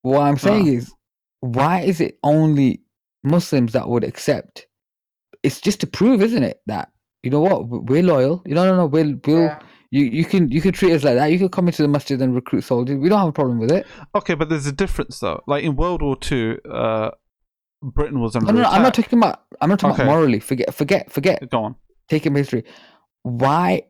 [0.00, 0.72] what I'm saying Uh.
[0.78, 0.94] is,
[1.40, 2.82] why is it only
[3.22, 4.66] Muslims that would accept?
[5.42, 6.90] It's just to prove, isn't it, that
[7.22, 8.42] you know what we're loyal.
[8.46, 9.42] You know, no, no, we'll, we'll.
[9.44, 9.58] Yeah.
[9.90, 11.32] You, you can you can treat us like that.
[11.32, 12.98] You can come into the masjid and recruit soldiers.
[12.98, 13.86] We don't have a problem with it.
[14.14, 15.42] okay, but there's a difference though.
[15.46, 17.10] Like in World War Two, uh,
[17.82, 19.44] Britain was under No, no, no, I'm not talking about.
[19.62, 20.02] I'm not talking Okay.
[20.02, 20.40] about morally.
[20.40, 21.48] Forget, forget, forget.
[21.50, 21.74] Go on.
[22.10, 22.64] Taking history.
[23.22, 23.82] Why?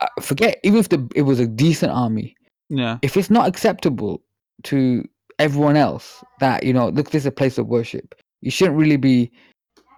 [0.00, 0.58] uh, Forget.
[0.64, 2.36] Even if the it was a decent army,
[2.68, 2.98] Yeah.
[3.00, 4.22] if it's not acceptable
[4.64, 5.02] to
[5.38, 8.96] everyone else that you know look this is a place of worship you shouldn't really
[8.96, 9.30] be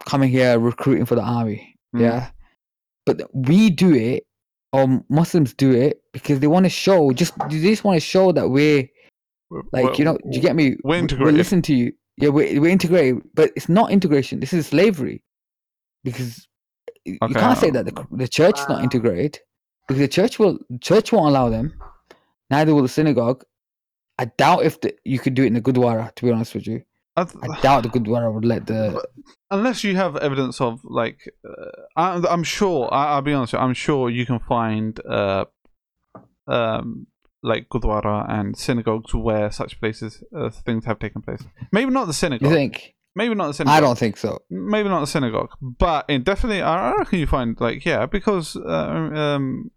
[0.06, 2.00] coming here recruiting for the army Mm.
[2.02, 2.30] Yeah,
[3.06, 4.24] but we do it,
[4.74, 7.12] or Muslims do it because they want to show.
[7.12, 8.86] Just they just want to show that we're
[9.72, 10.18] like Well, you know.
[10.18, 10.76] Do you get me?
[10.84, 11.32] we're integrated.
[11.32, 11.92] We listen to you.
[12.18, 14.40] Yeah, we're, we're integrated, but it's not integration.
[14.40, 15.24] This is slavery,
[16.04, 16.46] because
[17.06, 18.84] y- you can't say that the, the church is not Wow.
[18.84, 19.38] integrated
[19.86, 21.72] because the church will church won't allow them.
[22.50, 23.44] Neither will the synagogue.
[24.18, 26.14] I doubt if the, you could do it in the Gurdwara.
[26.14, 26.82] To be honest with you,
[27.16, 29.02] I th- I doubt the Gurdwara would let the.
[29.50, 33.60] unless you have evidence of like uh, I, i'm sure I, i'll be honest with
[33.60, 35.44] you, i'm sure you can find uh
[36.46, 37.06] um
[37.42, 41.42] like gurdwara and synagogues where such places uh, things have taken place
[41.72, 42.94] maybe not the You synagogue think?
[43.14, 44.40] maybe not the synagogue I don't think so.
[44.50, 48.56] maybe not the synagogue but it definitely i I reckon you find like yeah because
[48.56, 49.70] uh, um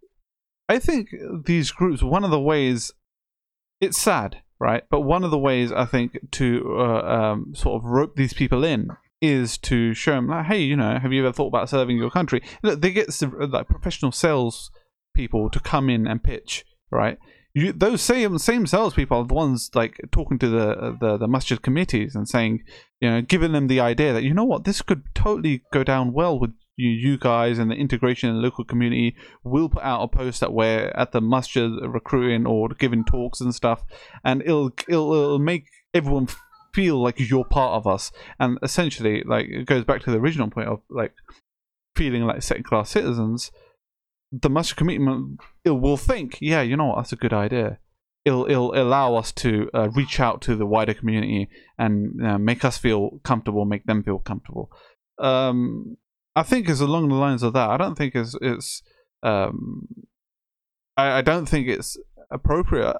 [0.68, 1.10] i think
[1.46, 2.92] these groups one of the ways
[3.82, 4.84] it's sad right?
[4.90, 8.62] But one of the ways i think to uh, um, sort of rope these people
[8.64, 11.98] in is to show them like hey you know have you ever thought about serving
[11.98, 12.42] your country?
[12.62, 14.70] Look, they get like professional sales
[15.14, 17.18] people to come in and pitch right?
[17.54, 21.60] You, those same same salespeople are the ones like talking to the, the the masjid
[21.60, 22.62] committees and saying,
[23.00, 24.64] you know, giving them the idea that you know what?
[24.64, 28.42] This could totally go down well with you, you guys and the integration in the
[28.42, 29.16] local community.
[29.44, 33.54] We'll put out a post that we're at the masjid recruiting or giving talks and
[33.54, 33.84] stuff,
[34.24, 36.28] and it'll it'll, it'll make everyone
[36.74, 38.10] feel like you're part of us.
[38.38, 41.14] And essentially, like it goes back to the original point of like
[41.96, 43.50] feeling like second class citizens
[44.32, 45.04] the masjid committee
[45.64, 47.78] it will think, yeah, you know what, that's a good idea.
[48.24, 52.64] It'll, it'll allow us to uh, reach out to the wider community and uh, make
[52.64, 54.70] us feel comfortable, make them feel comfortable.
[55.18, 55.96] Um,
[56.34, 57.70] I think it's along the lines of that.
[57.70, 58.82] I don't think it's it's.
[59.22, 59.86] Um,
[60.96, 61.96] I, I don't think it's
[62.30, 62.96] appropriate,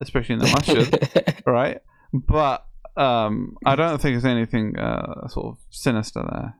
[0.00, 1.78] especially in the masjid, right?
[2.12, 2.64] But
[2.96, 6.54] um, I don't think there's anything uh, sort of sinister there.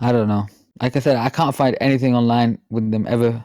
[0.00, 0.46] I don't know.
[0.80, 3.42] Like I said, I can't find anything online with them ever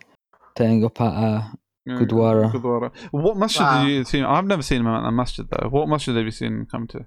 [0.55, 1.13] turning up at.
[1.13, 1.43] Uh,
[1.85, 2.51] Yeah, Gurdwara.
[2.51, 2.91] Gurdwara.
[3.11, 3.83] What masjid Wow.
[3.85, 4.21] did you see?
[4.21, 5.69] I've never seen him at a masjid though.
[5.69, 7.05] What masjid have you seen him come to?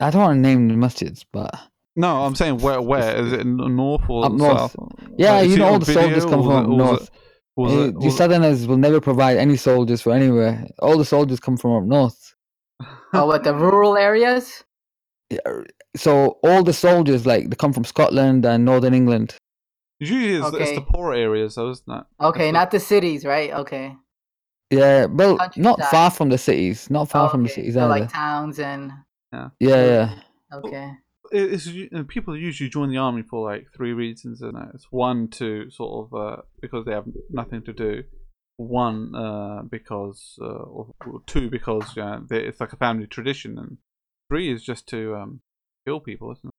[0.00, 1.50] I don't want to name the masjids, but
[1.96, 2.80] No, I'm saying where?
[2.80, 3.40] Where is it?
[3.40, 4.72] In the north or Up north.
[4.72, 4.76] south?
[5.18, 7.02] Yeah, Like, you know all the soldiers come from it- or was north.
[7.02, 7.10] it-
[7.56, 10.66] was uh, it- you it- Southerners will never provide any soldiers for anywhere.
[10.78, 12.34] All the soldiers come from up north.
[13.14, 14.64] Oh, what the rural areas?
[15.28, 15.38] Yeah,
[15.96, 19.36] So all the soldiers, like they come from Scotland and Northern England.
[20.00, 20.86] Usually it's, it's the Okay.
[20.90, 22.04] poorer areas, though, isn't it?
[22.22, 23.52] Okay, It's not the cities, right?
[23.52, 23.94] Okay.
[24.70, 25.90] Yeah, well, not Countryside.
[25.90, 26.88] far from the cities.
[26.90, 27.88] Not far from the cities so either.
[28.00, 28.90] like towns and
[29.32, 30.14] yeah, yeah.
[30.54, 30.92] okay.
[31.32, 34.54] It- it's uh, people usually join the army for like three reasons, it?
[34.74, 38.04] It's one to sort of uh, because they have nothing to do.
[38.58, 43.58] One uh, because uh, or, or two because uh, they, it's like a family tradition,
[43.58, 43.78] and
[44.28, 45.40] three is just to um,
[45.86, 46.52] kill people, isn't it?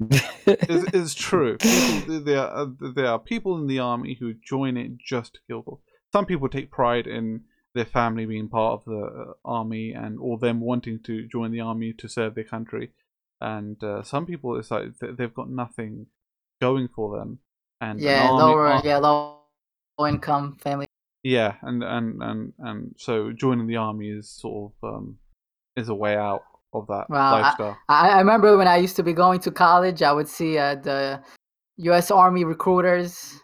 [0.46, 1.56] It's, it's true.
[1.58, 5.60] People, there are there are people in the army who join it just to kill
[5.62, 5.82] people.
[6.12, 7.42] Some people take pride in
[7.74, 11.60] their family being part of the uh, army and or them wanting to join the
[11.60, 12.90] army to serve their country.
[13.40, 16.06] And uh, some people, it's like they've got nothing
[16.60, 17.38] going for them.
[17.80, 19.38] And Yeah, army- lower ar- yeah, low
[20.06, 20.86] income family.
[21.22, 25.18] yeah, and, and and and so joining the army is sort of um,
[25.76, 27.78] is a way out of that Wow, lifestyle.
[27.88, 30.74] I, I remember when I used to be going to college, I would see uh,
[30.76, 31.20] the
[31.78, 32.10] U.S.
[32.10, 33.40] Army recruiters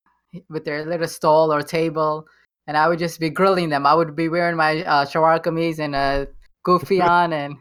[0.51, 2.27] with their little stall or table,
[2.67, 3.87] and I would just be grilling them.
[3.87, 6.29] I would be wearing my uh, shalwar kameez and a
[6.67, 7.57] kufi on, and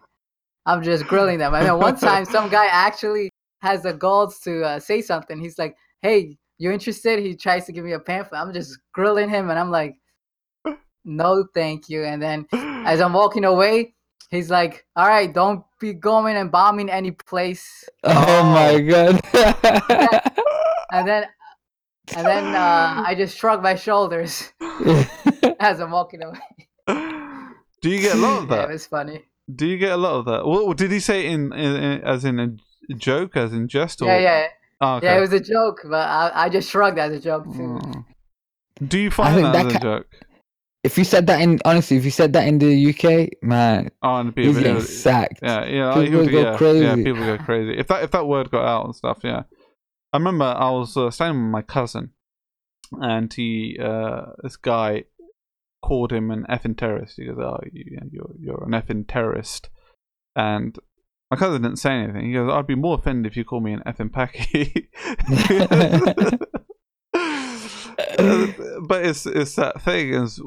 [0.65, 1.53] I'm just grilling them.
[1.53, 3.29] And then one time, some guy actually
[3.61, 5.39] has the balls to uh, say something.
[5.39, 8.41] He's like, "Hey, you interested?" He tries to give me a pamphlet.
[8.41, 9.95] I'm just grilling him, and I'm like,
[11.05, 13.93] "No, thank you." And then as I'm walking away,
[14.29, 19.19] he's like, "All right, don't be going and bombing any place." oh my god.
[20.91, 21.25] And then,
[22.15, 24.53] and then uh, I just shrug my shoulders
[25.59, 26.39] as I'm walking away.
[27.81, 28.69] Do you get a lot of Yeah, that?
[28.69, 29.23] it was funny.
[29.53, 30.45] Do you get a lot of that?
[30.47, 34.05] Well, did he say in, in, in as in a joke, as in jest, or
[34.05, 34.47] Yeah, yeah,
[34.81, 35.07] Oh, okay.
[35.07, 35.17] yeah.
[35.17, 37.79] It was a joke, but I, I just shrugged as a joke too.
[37.83, 38.05] Oh.
[38.85, 40.07] Do you find think that, that as a joke?
[40.83, 44.15] if you said that in honestly, if you said that in the UK, man, Oh,
[44.17, 45.39] and be a he's bit getting of- sacked.
[45.41, 47.77] yeah, yeah, People would, would go yeah, yeah, people go crazy.
[47.77, 49.43] If that if that word got out and stuff, yeah.
[50.11, 52.11] I remember I was uh, staying with my cousin,
[52.91, 55.05] and he, uh, this guy,
[55.83, 57.17] called him an effing terrorist.
[57.17, 59.69] He goes, "Oh, you, yeah, you're you're an effing terrorist,"
[60.35, 60.77] and
[61.29, 62.25] my cousin didn't say anything.
[62.27, 64.87] He goes, "I'd be more offended if you call me an effing Paki."
[68.85, 70.41] But it's it's that thing is,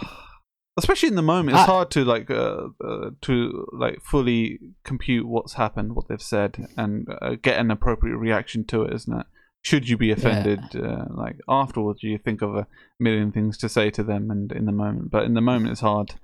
[0.76, 5.26] especially in the moment, it's I- hard to like uh, uh, to like fully compute
[5.26, 9.26] what's happened, what they've said, and uh, get an appropriate reaction to it, isn't it?
[9.62, 10.60] Should you be offended?
[10.74, 12.66] Uh, like afterwards, you think of a
[12.98, 15.80] million things to say to them, and in the moment, but in the moment, it's
[15.80, 16.14] hard.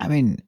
[0.00, 0.42] I mean,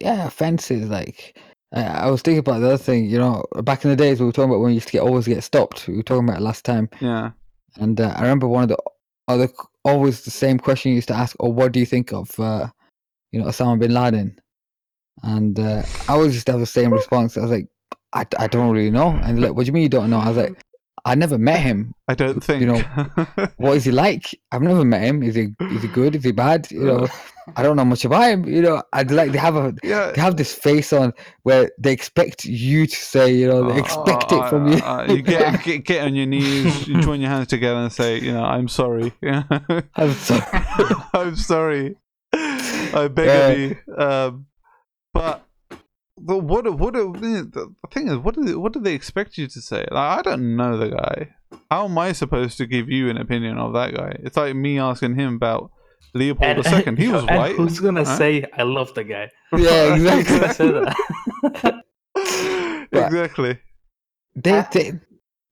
[0.00, 0.88] yeah, offenses.
[0.88, 1.38] Like,
[1.72, 3.06] I, I was thinking about the other thing.
[3.06, 5.02] You know, back in the days we were talking about when you used to get
[5.02, 5.86] always get stopped.
[5.88, 7.30] We were talking about it last time, Yeah,
[7.76, 8.78] and uh, I remember one of the
[9.28, 9.48] other
[9.84, 11.36] always the same question you used to ask.
[11.38, 12.66] Or what do you think of, uh,
[13.30, 14.38] you know, Osama bin Laden?
[15.22, 17.36] And uh, I always used to have the same response.
[17.36, 17.68] I was like,
[18.12, 19.10] I, I don't really know.
[19.22, 20.18] And like, what do you mean you don't know?
[20.18, 20.60] I was like,
[21.06, 21.94] I never met him.
[22.08, 22.60] I don't think.
[22.60, 22.82] You know,
[23.56, 24.38] What is he like?
[24.52, 25.22] I've never met him.
[25.22, 26.14] Is he is he good?
[26.16, 26.70] Is he bad?
[26.70, 27.08] You know,
[27.56, 28.44] I don't know much about him.
[28.46, 30.12] You know, I'd like they have a yeah.
[30.12, 31.12] they have this face on
[31.44, 34.78] where they expect you to say, you know, they expect it from you.
[34.78, 38.18] Uh, you get, get get on your knees, you join your hands together, and say,
[38.20, 39.12] you know, I'm sorry.
[39.22, 40.42] I'm sorry.
[41.14, 41.96] I'm sorry.
[42.34, 43.48] I beg Yeah.
[43.48, 43.96] of you.
[43.96, 44.46] Um,
[45.14, 45.45] but
[46.18, 49.60] but what what the thing is, what do they, what do they expect you to
[49.60, 49.86] say?
[49.90, 51.34] Like, I don't know the guy.
[51.70, 54.16] How am I supposed to give you an opinion of that guy?
[54.20, 55.70] It's like me asking him about
[56.14, 56.96] Leopold II.
[56.96, 57.56] He was and white.
[57.56, 58.16] Who's gonna huh?
[58.16, 59.30] say I love the guy?
[59.56, 60.82] Yeah, exactly.
[62.92, 63.58] exactly.
[64.34, 64.92] They they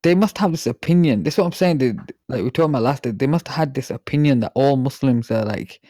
[0.02, 1.22] they must have this opinion.
[1.22, 1.78] This is what I'm saying.
[1.78, 1.92] They,
[2.28, 5.30] like we talked about last day, they must have had this opinion that all Muslims
[5.30, 5.80] are like,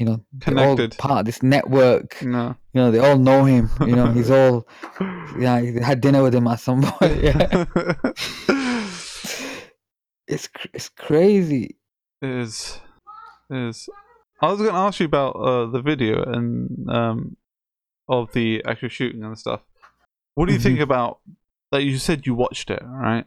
[0.00, 0.96] you know, Connected.
[0.96, 2.22] part of this network.
[2.22, 2.56] No.
[2.72, 3.68] You know, they all know him.
[3.80, 4.66] You know, he's all
[5.38, 5.60] yeah.
[5.60, 7.22] They had dinner with him at some point.
[7.22, 7.66] Yeah,
[10.26, 11.76] it's it's crazy.
[12.22, 12.80] is
[13.50, 13.88] is
[14.40, 17.36] I was going to ask you about uh, the video and um
[18.08, 19.60] of the actual shooting and stuff.
[20.34, 21.18] What do you think about
[21.72, 23.26] like you said you watched it, right?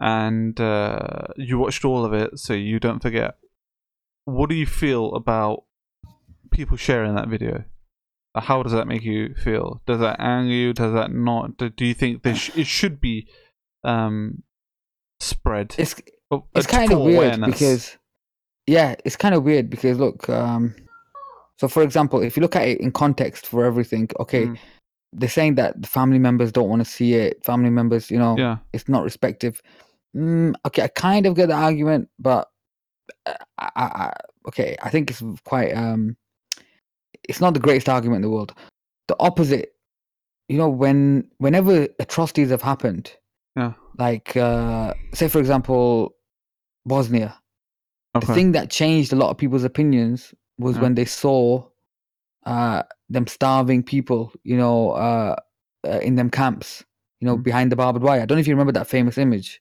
[0.00, 3.38] And uh you watched all of it so you don't forget.
[4.26, 5.64] What do you feel about
[6.50, 7.64] people sharing that video?
[8.36, 9.80] How does that make you feel?
[9.86, 10.72] Does that anger you?
[10.72, 11.56] Does that not?
[11.56, 13.26] Do, do you think this sh- it should be
[13.84, 14.42] um
[15.20, 15.74] spread?
[15.78, 15.94] It's
[16.30, 17.58] Oh, it's kind of weird awareness.
[17.58, 17.96] because
[18.66, 20.74] yeah it's kind of weird because look um
[21.58, 24.58] so for example if you look at it in context for everything okay Mm.
[25.14, 28.36] they're saying that the family members don't want to see it family members you know
[28.36, 29.62] yeah, it's not respective
[30.14, 32.50] mm, okay i kind of get the argument but
[33.24, 34.12] uh, I, I, I
[34.48, 36.14] okay i think it's quite um
[37.28, 38.54] it's not the greatest argument in the world
[39.08, 39.74] the opposite
[40.48, 43.12] you know when whenever atrocities have happened
[43.56, 43.72] Yeah.
[43.98, 46.14] like uh say for example
[46.86, 47.38] bosnia
[48.16, 48.26] okay.
[48.26, 50.82] the thing that changed a lot of people's opinions was Yeah.
[50.82, 51.64] when they saw
[52.46, 55.36] uh them starving people you know uh,
[55.86, 56.84] uh in them camps
[57.20, 57.42] you know Mm.
[57.42, 59.60] behind the barbed wire i don't know if you remember that famous image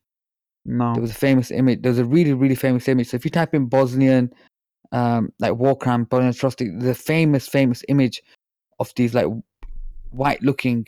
[0.66, 0.94] no.
[0.94, 3.54] there was a famous image there's a really really famous image so if you type
[3.54, 4.32] in bosnian
[4.92, 8.22] um like war crime bosnian atrocity the famous famous image
[8.80, 9.28] of these like
[10.12, 10.86] white looking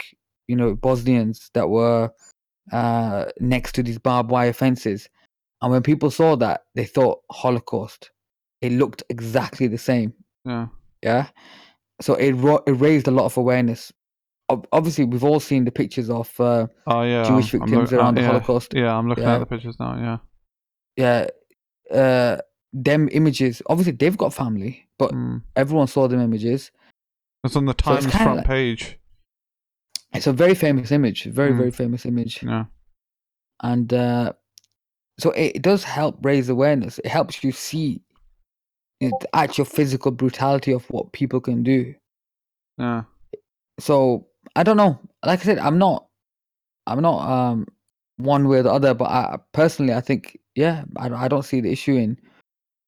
[0.48, 2.10] you know bosnians that were
[2.72, 5.10] uh next to these barbed wire fences
[5.62, 8.12] and when people saw that they thought holocaust
[8.62, 10.14] it looked exactly the same
[10.46, 10.68] yeah.
[11.04, 11.28] yeah
[12.02, 13.92] so it, ro- it raised a lot of awareness
[14.50, 17.24] Ob- obviously we've all seen the pictures of uh Oh yeah.
[17.24, 18.74] Jewish I'm- I'm victims look- around uh, the yeah, Holocaust.
[18.74, 19.36] Yeah, I'm looking Yeah.
[19.36, 20.20] at the pictures now.
[20.98, 21.28] Yeah.
[21.92, 22.38] yeah uh
[22.74, 25.42] them images obviously they've got family but Mm.
[25.56, 26.72] everyone saw them images
[27.44, 29.00] It's on the Times kinda front like- page.
[30.14, 31.58] it's a very famous image very Mm.
[31.58, 32.66] very famous image Yeah.
[33.62, 34.34] and uh
[35.20, 38.02] so it, it does help raise awareness it helps you see
[39.00, 41.96] you know, the actual physical brutality of what people can do
[42.78, 43.04] Yeah.
[43.80, 46.08] so i don't know like i said i'm not
[46.88, 47.68] i'm not um
[48.18, 51.62] one way or the other but i personally i think yeah i, I don't see
[51.62, 52.18] the issue in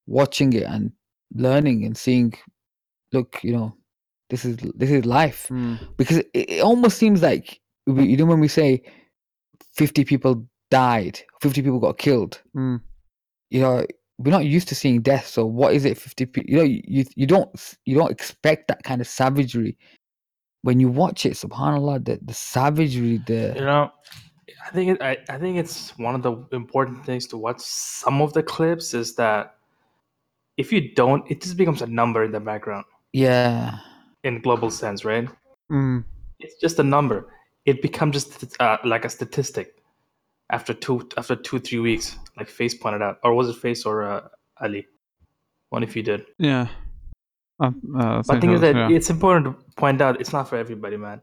[0.06, 0.92] watching it and
[1.34, 2.34] learning and seeing
[3.12, 3.74] look you know
[4.30, 5.78] this is this is life Mm.
[5.96, 8.82] because it, it almost seems like we, you know when we say
[9.74, 12.80] 50 people died 50 people got killed Mm.
[13.50, 13.84] you know
[14.18, 17.04] we're not used to seeing death so what is it 50 people you know you
[17.16, 17.50] you don't
[17.86, 19.76] you don't expect that kind of savagery
[20.62, 23.90] when you watch it subhanallah the, the savagery the You know,
[24.66, 28.20] I think it, I, I think it's one of the important things to watch some
[28.22, 29.56] of the clips is that
[30.62, 33.78] if you don't, it just becomes a number in the background yeah
[34.24, 35.26] in global sense, right?
[35.70, 36.04] Mm.
[36.44, 37.18] It's just a number.
[37.70, 38.30] It becomes just
[38.60, 39.66] uh, like a statistic
[40.56, 42.06] after two after two three weeks,
[42.38, 44.28] like Face pointed out, or was it Face or uh,
[44.64, 44.82] Ali?
[45.70, 46.20] One if you did.
[46.38, 46.66] Yeah.
[47.62, 47.70] Uh,
[48.00, 48.96] uh, But the thing is that yeah.
[48.96, 49.52] it's important to
[49.82, 51.20] point out it's not for everybody, man.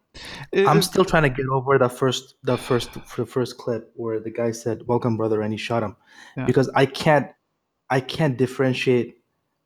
[0.52, 4.20] It- I'm still trying to get over the first the first the first clip where
[4.20, 5.96] the guy said "Welcome, brother," and he shot him
[6.38, 6.46] Yeah.
[6.50, 7.28] because I can't
[7.98, 9.10] I can't differentiate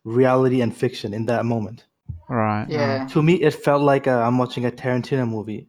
[0.03, 1.85] reality and fiction in that moment.
[2.29, 2.65] right.
[2.69, 3.07] Yeah.
[3.07, 5.67] To me, it felt like uh, I'm watching a Tarantino movie,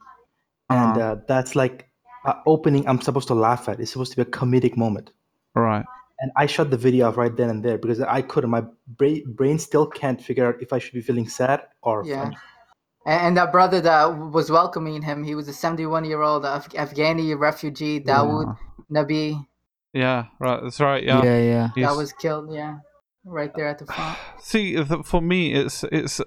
[0.71, 1.13] and Uh-huh.
[1.13, 1.89] uh, that's like
[2.27, 2.87] uh, opening.
[2.89, 3.81] I'm supposed to laugh at.
[3.81, 5.13] It's supposed to be a comedic moment.
[5.55, 5.85] Right.
[6.21, 8.51] and I shut the video off right then and there because I couldn't.
[8.51, 8.63] My
[9.01, 12.23] brain brain still can't figure out if I should be feeling sad or Yeah.
[12.23, 12.37] funny.
[13.07, 14.05] And, and that brother that
[14.39, 18.57] was welcoming him, he was a 71 year old Af- Afghani refugee, Dawood
[18.91, 19.03] Yeah.
[19.03, 19.47] Nabi,
[19.93, 20.25] Yeah.
[20.41, 20.61] Right.
[20.63, 21.03] That's right.
[21.05, 21.23] Yeah.
[21.23, 21.69] yeah, yeah.
[21.87, 22.53] that was killed.
[22.53, 22.79] Yeah,
[23.25, 24.19] right there at the front.
[24.41, 26.21] See, for me, it's it's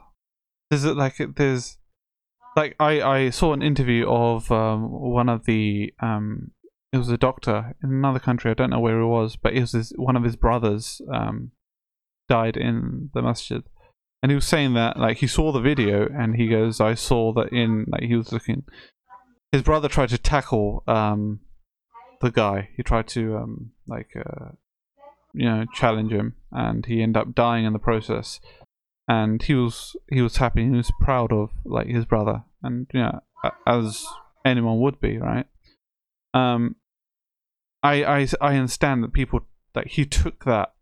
[0.70, 1.78] there's a- like there's
[2.56, 6.50] like I I saw an interview of um one of the um
[6.92, 9.60] it was a doctor in another country I don't know where he was but it
[9.60, 11.50] was his, one of his brothers um
[12.28, 13.62] died in the masjid.
[14.22, 17.32] And he was saying that like he saw the video and he goes I saw
[17.34, 18.64] that in like he was looking.
[19.52, 21.40] His brother tried to tackle um
[22.20, 22.70] the guy.
[22.76, 24.52] He tried to um like uh
[25.36, 28.40] you know challenge him and he ended up dying in the process.
[29.08, 33.00] And he was he was happy he was proud of like his brother and you
[33.00, 33.20] know
[33.66, 34.04] as
[34.44, 35.46] anyone would be right?
[36.34, 36.76] Um
[37.82, 39.40] i i, I understand that people
[39.74, 40.72] that he took that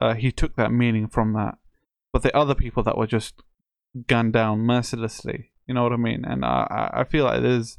[0.00, 1.56] uh, he took that meaning from that
[2.12, 3.42] but the other people that were just
[4.06, 6.24] gunned down mercilessly you know what i mean?
[6.24, 7.78] And i i I feel like there's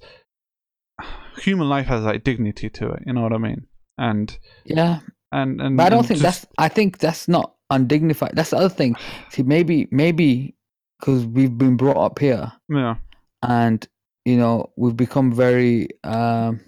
[1.39, 3.67] human life has like dignity to it you know what i mean?
[3.97, 4.99] And Yeah,
[5.41, 6.53] and and but I don't and think just- that's.
[6.57, 8.33] I think that's not undignified.
[8.35, 8.95] That's the other thing.
[9.31, 10.55] See, maybe, maybe
[10.99, 12.95] because we've been brought up here, yeah
[13.43, 13.87] and
[14.25, 16.59] you know we've become very um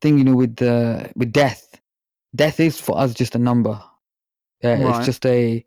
[0.00, 0.18] thing.
[0.18, 1.80] You know, with the with death,
[2.34, 3.80] death is for us just a number.
[4.62, 4.96] Yeah, Right.
[4.96, 5.64] it's just a,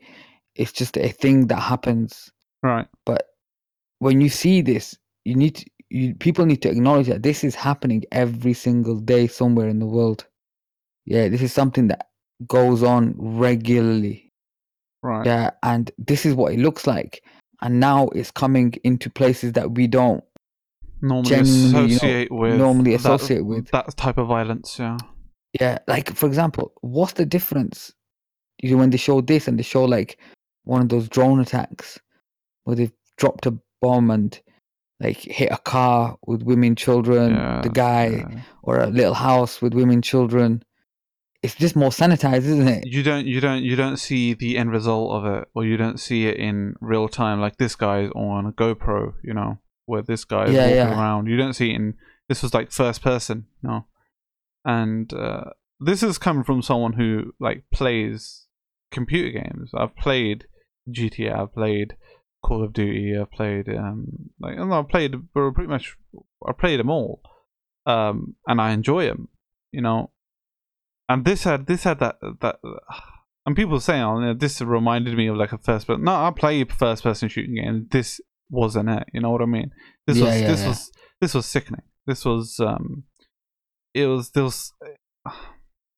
[0.56, 2.32] it's just a thing that happens.
[2.64, 3.28] right But
[4.00, 7.56] when you see this, you need to, you, people need to acknowledge that this is
[7.56, 10.26] happening every single day somewhere in the world.
[11.06, 12.08] Yeah, this is something that
[12.48, 14.32] goes on regularly.
[15.02, 17.24] right Yeah, and this is what it looks like.
[17.62, 20.24] And now it's coming into places that we don't
[21.02, 23.72] normally genuinely, you know, associate with normally that- with.
[23.72, 24.78] that type of violence.
[24.80, 24.98] Yeah,
[25.60, 27.94] Yeah, like for example, what's the difference?
[28.62, 30.18] You know, when they show this and they show like
[30.64, 32.00] one of those drone attacks
[32.64, 34.40] where they've dropped a bomb and
[35.00, 38.42] like hit a car with women, children, yeah the guy, yeah.
[38.64, 40.64] or a little house with women, children.
[41.46, 42.86] It's just more sanitized, isn't it?
[42.88, 46.00] You don't, you don't, you don't see the end result of it, or you don't
[46.00, 47.40] see it in real time.
[47.40, 51.00] Like this guy's on a GoPro, you know, where this guy is Yeah, walking yeah.
[51.00, 51.28] around.
[51.28, 51.94] You don't see it in.
[52.28, 53.86] This was like first person, no,
[54.66, 58.48] and uh, this is coming from someone who like plays
[58.92, 59.72] computer games.
[59.76, 60.46] I've played
[60.90, 61.38] GTA.
[61.40, 61.96] I've played
[62.44, 63.16] Call of Duty.
[63.20, 65.96] I've played um like and I've played pretty much.
[66.48, 67.22] I played them all,
[67.86, 69.28] um, and I enjoy them.
[69.72, 70.10] You know,
[71.10, 72.58] and this had this had that that.
[73.48, 76.64] And people saying, "Oh, this reminded me of like a first person." No, I play
[76.64, 77.88] first person shooting game.
[77.92, 78.20] This
[78.50, 79.04] wasn't it.
[79.14, 79.72] You know what I mean?
[80.08, 80.68] This Yeah, was yeah, this yeah.
[80.70, 80.92] was
[81.22, 81.84] this was sickening.
[82.08, 83.04] This was um,
[83.94, 84.74] it was was.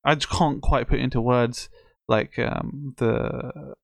[0.03, 1.69] I just can't quite put into words
[2.07, 3.75] like um the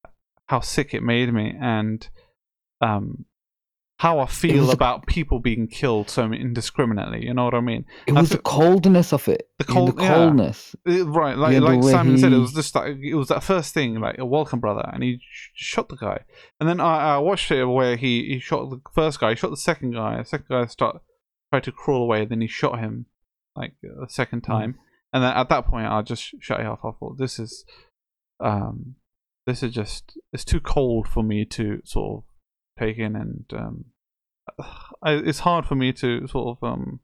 [0.48, 2.08] how sick it made me and
[2.82, 3.26] um
[4.04, 7.26] how I feel was a- about people being killed so indiscriminately.
[7.26, 7.86] You know what I mean?
[8.06, 9.48] It was the coldness of it.
[9.60, 10.76] The cold- the coldness.
[10.88, 13.74] Uh, Right, like Yeah, like Simon said, it was just like it was that first
[13.74, 16.20] thing, like a welcome brother, and he sh- shot the guy,
[16.60, 19.52] and then I, I watched it where he, he shot the first guy, he shot
[19.52, 21.02] the second guy, the second guy start
[21.52, 23.06] tried to crawl away, then he shot him
[23.56, 23.74] like
[24.06, 24.48] a second Mm.
[24.48, 24.76] time,
[25.14, 26.80] and then at that point I just shut it off.
[26.84, 27.64] I thought this is,
[28.40, 28.96] um,
[29.48, 32.24] this is just it's too cold for me to sort of
[32.80, 33.86] take in, and um,
[35.04, 37.00] I, it's hard for me to sort of um.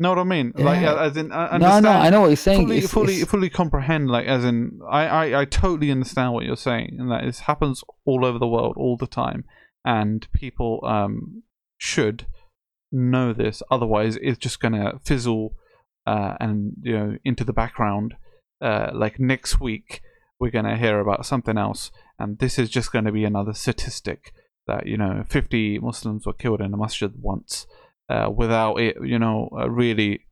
[0.00, 0.52] Know what I mean?
[0.56, 2.60] Like, as in, I No, no, I know what you're saying.
[2.62, 4.08] fully, It's- fully, it's- fully comprehend.
[4.08, 7.82] Like, as in, I, I, I totally understand what you're saying, and that this happens
[8.04, 9.44] all over the world all the time,
[9.84, 11.42] and people um
[11.78, 12.26] should
[12.92, 13.60] know this.
[13.72, 15.56] Otherwise, it's just gonna fizzle,
[16.06, 18.14] uh, and you know, into the background.
[18.60, 20.00] Uh, like next week,
[20.38, 21.90] we're gonna hear about something else,
[22.20, 24.32] and this is just gonna be another statistic
[24.68, 27.66] that you know, 50 Muslims were killed in a masjid once,
[28.08, 30.26] uh, without it, you know, uh, really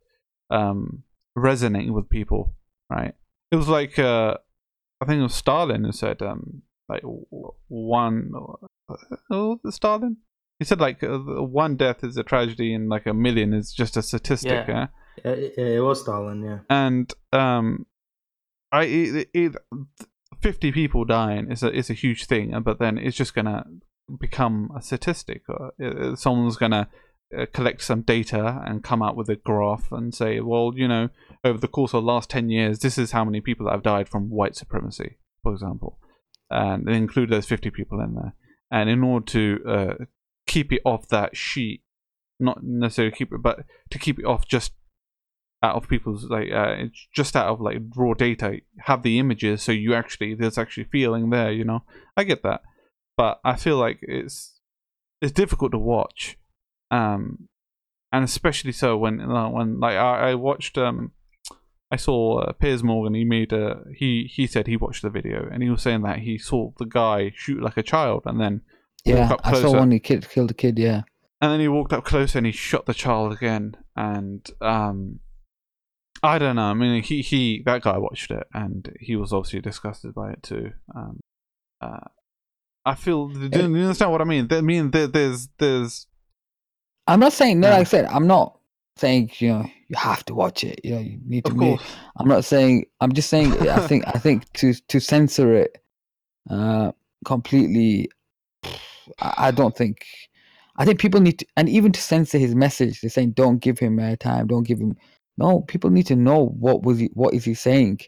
[0.51, 1.03] um,
[1.35, 2.55] resonating with people,
[2.89, 3.15] right?
[3.51, 4.37] It was like uh,
[5.01, 7.03] I think it was Stalin who said um, like
[7.69, 8.33] one
[9.31, 10.19] oh Stalin.
[10.59, 13.97] He said like uh, one death is a tragedy and like a million is just
[13.97, 14.67] a statistic.
[14.69, 14.87] Yeah.
[15.25, 15.31] Yeah.
[15.33, 16.59] It, it was Stalin, yeah.
[16.69, 17.87] And um,
[18.73, 19.57] I it, it,
[20.41, 23.65] fifty people dying is a is a huge thing, but then it's just gonna
[24.20, 25.43] become a statistic.
[25.49, 26.89] Uh, someone's gonna
[27.37, 31.09] uh, collect some data and come out with a graph and say, well, you know,
[31.45, 34.09] over the course of the last 10 years, this is how many people have died
[34.09, 35.99] from white supremacy, for example.
[36.51, 38.35] And include those 50 people in there.
[38.70, 39.95] And in order to uh,
[40.47, 41.83] keep it off that sheet,
[42.39, 44.73] not necessarily keep it, but to keep it off just
[45.62, 46.77] out of people's like uh,
[47.12, 51.31] just out of like raw data have the images so you actually there's actually feeling
[51.31, 51.83] there you know
[52.15, 52.61] i get that
[53.17, 54.59] but i feel like it's
[55.21, 56.37] it's difficult to watch
[56.91, 57.49] um
[58.13, 59.19] and especially so when
[59.53, 61.13] when like I, I watched um
[61.91, 63.15] I saw uh, Piers Morgan.
[63.15, 66.19] He made a he he said he watched the video and he was saying that
[66.19, 68.63] he saw the guy shoot like a child and then
[69.05, 69.93] Yeah, up I saw one.
[69.93, 70.79] He kid, killed a kid.
[70.79, 71.03] Yeah.
[71.41, 75.21] and then he walked up closer and he shot the child again and um
[76.23, 76.63] I don't know.
[76.71, 80.43] I mean, he he that guy watched it and he was obviously disgusted by it
[80.43, 80.73] too.
[80.95, 81.21] Um,
[81.81, 82.01] uh,
[82.87, 83.27] I feel.
[83.27, 84.47] Do you do you understand what I mean?
[84.49, 86.07] I mean, there, there's there's
[87.09, 87.69] I'm not saying no.
[87.69, 88.59] Like I said, I'm not
[88.97, 90.81] saying you know you have to watch it.
[90.85, 91.53] You know, you need to.
[91.53, 91.83] course
[92.17, 92.87] I'm not saying.
[93.01, 93.69] I'm just saying.
[93.69, 94.05] I think.
[94.07, 95.79] I think to to censor it,
[96.49, 96.93] uh,
[97.25, 98.09] completely.
[99.21, 100.07] I, I don't think.
[100.77, 103.01] I think people need to, and even to censor his message.
[103.01, 104.47] They're saying don't give him airtime.
[104.47, 104.97] Don't give him.
[105.39, 107.11] No, people need to know what was he.
[107.15, 108.01] What is he saying?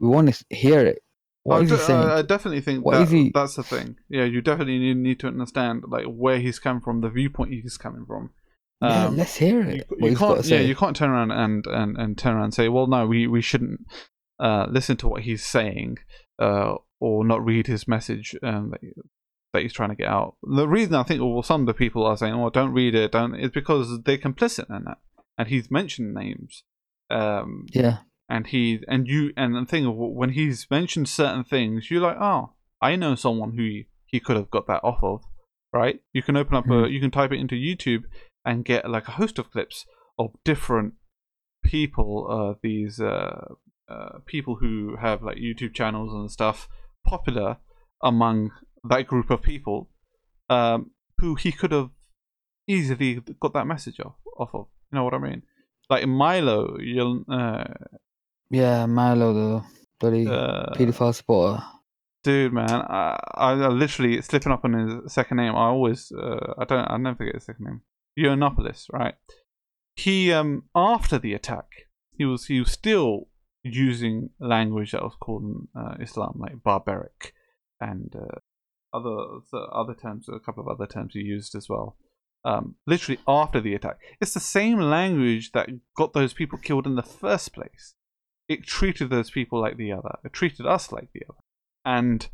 [0.00, 1.00] We want to hear it.
[1.42, 1.98] What I, is he de- saying?
[2.00, 3.96] I, I definitely think that, he- that's the thing.
[4.08, 7.78] Yeah, you definitely need, need to understand like where he's come from, the viewpoint he's
[7.78, 8.30] coming from.
[8.82, 9.86] yeah, Um, let's hear it.
[9.88, 12.68] what you can't yeah you can't turn around and, and, and turn around and say
[12.68, 13.80] well no we, we shouldn't
[14.38, 15.98] uh, listen to what he's saying
[16.38, 18.80] uh, or not read his message um, that,
[19.52, 22.06] that he's trying to get out the reason I think well some of the people
[22.06, 24.98] are saying well don't read it don't is because they're complicit in that
[25.36, 26.64] and he's mentioned names
[27.10, 27.98] um, yeah.
[28.30, 32.16] And he and you and the thing of when he's mentioned certain things you're like
[32.20, 35.20] oh I know someone who he, could have got that off of
[35.72, 36.00] right?
[36.12, 36.92] You can open up a Mhm.
[36.92, 38.04] you can type it into YouTube
[38.44, 39.86] and get like a host of clips
[40.18, 40.94] of different
[41.62, 43.54] people uh these uh,
[43.88, 46.68] uh people who have like YouTube channels and stuff
[47.04, 47.58] popular
[48.02, 48.50] among
[48.88, 49.90] that group of people
[50.48, 51.90] um who he could have
[52.66, 54.66] easily got that message off off of.
[54.90, 55.42] You know what I mean?
[55.88, 57.64] Like Milo you'll uh
[58.50, 59.64] Yeah, Milo, the
[60.00, 61.62] bloody uh, paedophile supporter.
[62.24, 65.54] dude, man, I, I literally slipping up on his second name.
[65.54, 67.80] I always, uh, I don't, I never forget his second name.
[68.18, 69.14] Yiannopoulos, right?
[69.94, 71.66] He, um, after the attack,
[72.16, 73.28] he was he was still
[73.62, 77.34] using language that was called in uh, Islam like barbaric,
[77.80, 78.38] and uh,
[78.92, 79.40] other
[79.72, 81.96] other terms, a couple of other terms he used as well.
[82.44, 86.96] Um, literally after the attack, it's the same language that got those people killed in
[86.96, 87.94] the first place.
[88.50, 90.18] It treated those people like the other.
[90.24, 91.38] It treated us like the other
[91.84, 92.28] and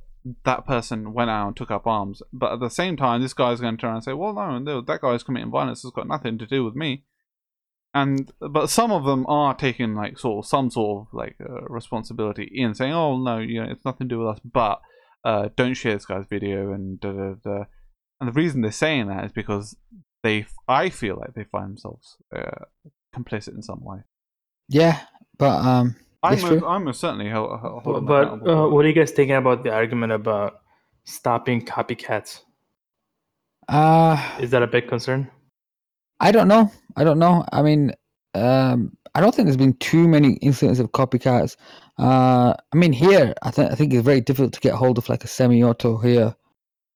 [0.44, 2.22] that person went out and took up arms.
[2.32, 4.59] But at the same time, this guy's going to turn around and say, "Well, no,
[4.59, 7.05] no, that guy's committing violence It's got nothing to do with me."
[7.94, 11.62] And but some of them are taking like sort of some sort of like uh,
[11.68, 14.80] responsibility in saying, "Oh no, you know, it's nothing to do with us." But
[15.24, 17.64] uh, don't share this guy's video and da da da.
[18.20, 19.76] And the reason they're saying that is because
[20.22, 22.64] they, I feel like they find themselves uh,
[23.14, 23.98] complicit in some way.
[24.68, 25.01] Yeah,
[25.38, 25.97] but um,
[26.27, 26.66] I'm, That's true.
[26.66, 30.12] I'm certainly held, held But, but uh, what are you guys thinking about the argument
[30.12, 30.61] about
[31.05, 32.40] stopping copycats?
[33.69, 35.31] uh, Is that a big concern?
[36.20, 36.70] I don't know.
[36.97, 37.44] I don't know.
[37.53, 37.93] I mean,
[38.35, 41.57] um, I don't think there's been too many incidents of copycats.
[41.98, 45.09] Uh, I mean, here, I think I think it's very difficult to get hold of
[45.09, 46.35] like a semi-auto here,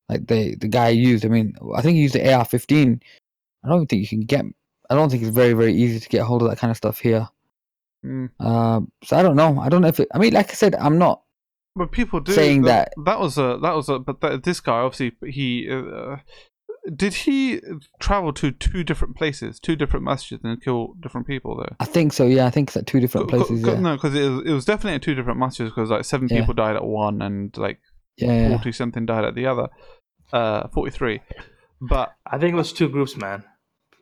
[0.09, 1.24] like the the guy used.
[1.24, 3.01] I mean, I think he used the AR-15.
[3.65, 4.44] I don't think you can get.
[4.90, 6.98] I don't think it's very very easy to get hold of that kind of stuff
[6.98, 7.28] here.
[8.05, 8.31] Mm.
[8.40, 9.59] Uh, so I don't know.
[9.60, 10.09] I don't know if it.
[10.14, 11.22] I mean, like I said, I'm not.
[11.77, 12.93] But people do saying that.
[12.97, 13.98] that- That was a that was a.
[13.98, 16.16] But that, this guy obviously he uh,
[16.97, 17.60] did he
[18.01, 21.77] travel to two different places, two different masjids, and kill different people there.
[21.78, 22.27] I think so.
[22.27, 23.64] Yeah, I think it's at two different Co- co- places.
[23.64, 26.05] co- Yeah, No, because it was, it was definitely at two different masjids because like
[26.05, 26.40] seven Yeah.
[26.40, 27.81] people died at one and like
[28.16, 28.48] yeah, yeah.
[28.48, 29.68] forty something died at the other.
[30.32, 31.20] Uh, forty three.
[31.81, 33.44] But I think it was two groups, man,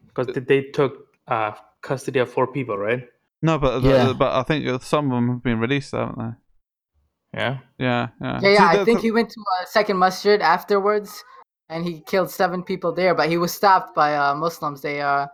[0.06, 0.94] because they, they took
[1.28, 1.52] uh,
[1.82, 3.02] custody of four people, right?
[3.42, 4.12] No, but the- Yeah.
[4.12, 7.38] but I think some of them have been released, haven't they?
[7.38, 7.58] Yeah.
[7.78, 8.32] Yeah, yeah.
[8.32, 8.68] Yeah, See, yeah.
[8.68, 11.22] I think the- he went to a second masjid afterwards,
[11.68, 13.14] and he killed seven people there.
[13.14, 14.80] But he was stopped by uh, Muslims.
[14.82, 15.26] They uh,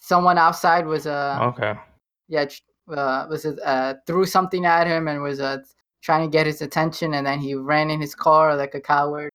[0.00, 1.74] someone outside was uh, Okay.
[2.28, 2.46] yeah,
[2.90, 5.58] uh, was uh, threw something at him and was uh,
[6.02, 9.30] trying to get his attention, and then he ran in his car like a coward.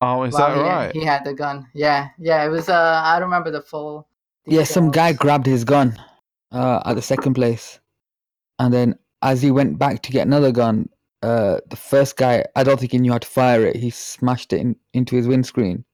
[0.00, 0.92] Oh, is that he, right?
[0.94, 1.66] He had the gun.
[1.74, 2.44] Yeah, yeah.
[2.44, 2.68] It was.
[2.68, 4.06] Uh, I don't remember the full.
[4.46, 5.98] Yeah, some guy grabbed his gun
[6.52, 7.80] uh, at the second place,
[8.58, 10.88] and then as he went back to get another gun,
[11.22, 13.76] uh, the first guy I don't think he knew how to fire it.
[13.76, 15.84] He smashed it in, into his windscreen,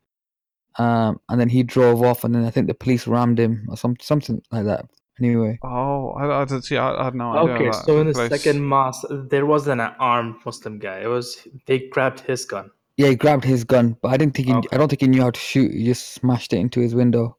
[0.78, 2.24] um, and then he drove off.
[2.24, 4.86] And then I think the police rammed him or some something like that.
[5.18, 6.76] Anyway, Oh, I, I didn't see.
[6.76, 7.54] I, I had no idea.
[7.68, 8.28] Okay, so in the place.
[8.28, 10.98] second mass, there wasn't an armed Muslim guy.
[11.00, 12.70] It was they grabbed his gun.
[12.98, 14.54] yeah, he grabbed his gun, but I didn't think he.
[14.54, 14.68] Okay.
[14.72, 15.72] I don't think he knew how to shoot.
[15.72, 17.38] He just smashed it into his window.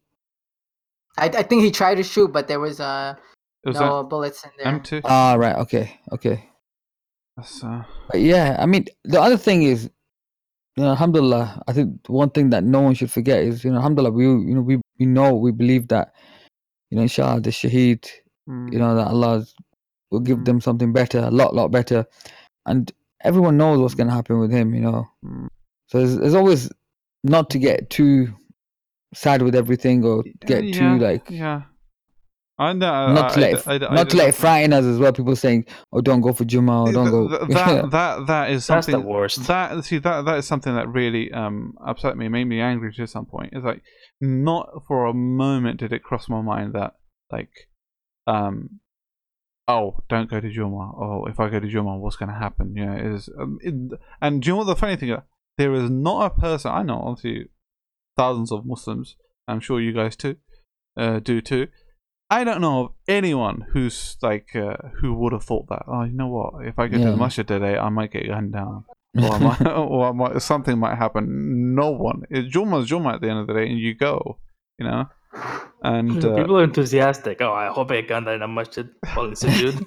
[1.17, 3.15] I, I think he tried to shoot, but there was uh
[3.63, 4.73] was no bullets in there.
[4.73, 5.01] that M2.
[5.05, 5.55] Ah, right.
[5.57, 5.99] Okay.
[6.11, 6.49] Okay.
[7.35, 9.89] That's, uh, But yeah, I mean, the other thing is,
[10.75, 13.77] you know, alhamdulillah, I think one thing that no one should forget is, you know,
[13.77, 16.13] alhamdulillah, we, you know, we, we know, we believe that,
[16.89, 18.07] you know, inshallah, the shaheed,
[18.49, 19.45] mm, you know, that Allah
[20.09, 20.45] will give Mm.
[20.45, 22.05] them something better, a lot, lot better.
[22.65, 22.91] And
[23.21, 25.07] everyone knows what's going to happen with him, you know.
[25.23, 25.47] mm.
[25.89, 26.71] So there's, there's always
[27.23, 28.33] not to get too
[29.13, 31.61] sad with everything or get yeah, too like yeah.
[32.59, 33.13] I know.
[33.13, 34.97] not to I- let I- I- I- not to I- let it frighten us as
[34.97, 35.13] well.
[35.13, 38.77] People saying, "Oh, don't go for Juma, or don't go." That that that is something.
[38.77, 39.47] That's something the worst.
[39.47, 43.05] that see that that is something that really um upset me, made me angry to
[43.05, 43.53] some point.
[43.53, 43.83] It's like
[44.19, 46.95] not for a moment did it cross my mind that
[47.31, 47.51] like
[48.25, 48.79] um
[49.67, 52.73] oh don't go to Juma oh if I go to Juma what's going to happen
[52.75, 53.75] you know is um, it,
[54.21, 55.19] and do you know what the funny thing is
[55.57, 57.49] there is not a person I know obviously
[58.17, 59.15] thousands of Muslims
[59.47, 60.37] I'm sure you guys too
[60.97, 61.67] uh, do too
[62.29, 66.13] I don't know of anyone who's like uh, who would have thought that oh you
[66.13, 68.85] know what if I go to the masjid today I might get gunned down
[69.23, 71.75] or, I might, or I might, something might happen.
[71.75, 72.23] No one.
[72.29, 74.37] It's Juma's Juma at the end of the day, and you go,
[74.77, 75.05] you know.
[75.81, 77.41] And uh, People are enthusiastic.
[77.41, 78.89] Oh, I hope I get that in a masjid.
[79.15, 79.85] Well, it's a dude.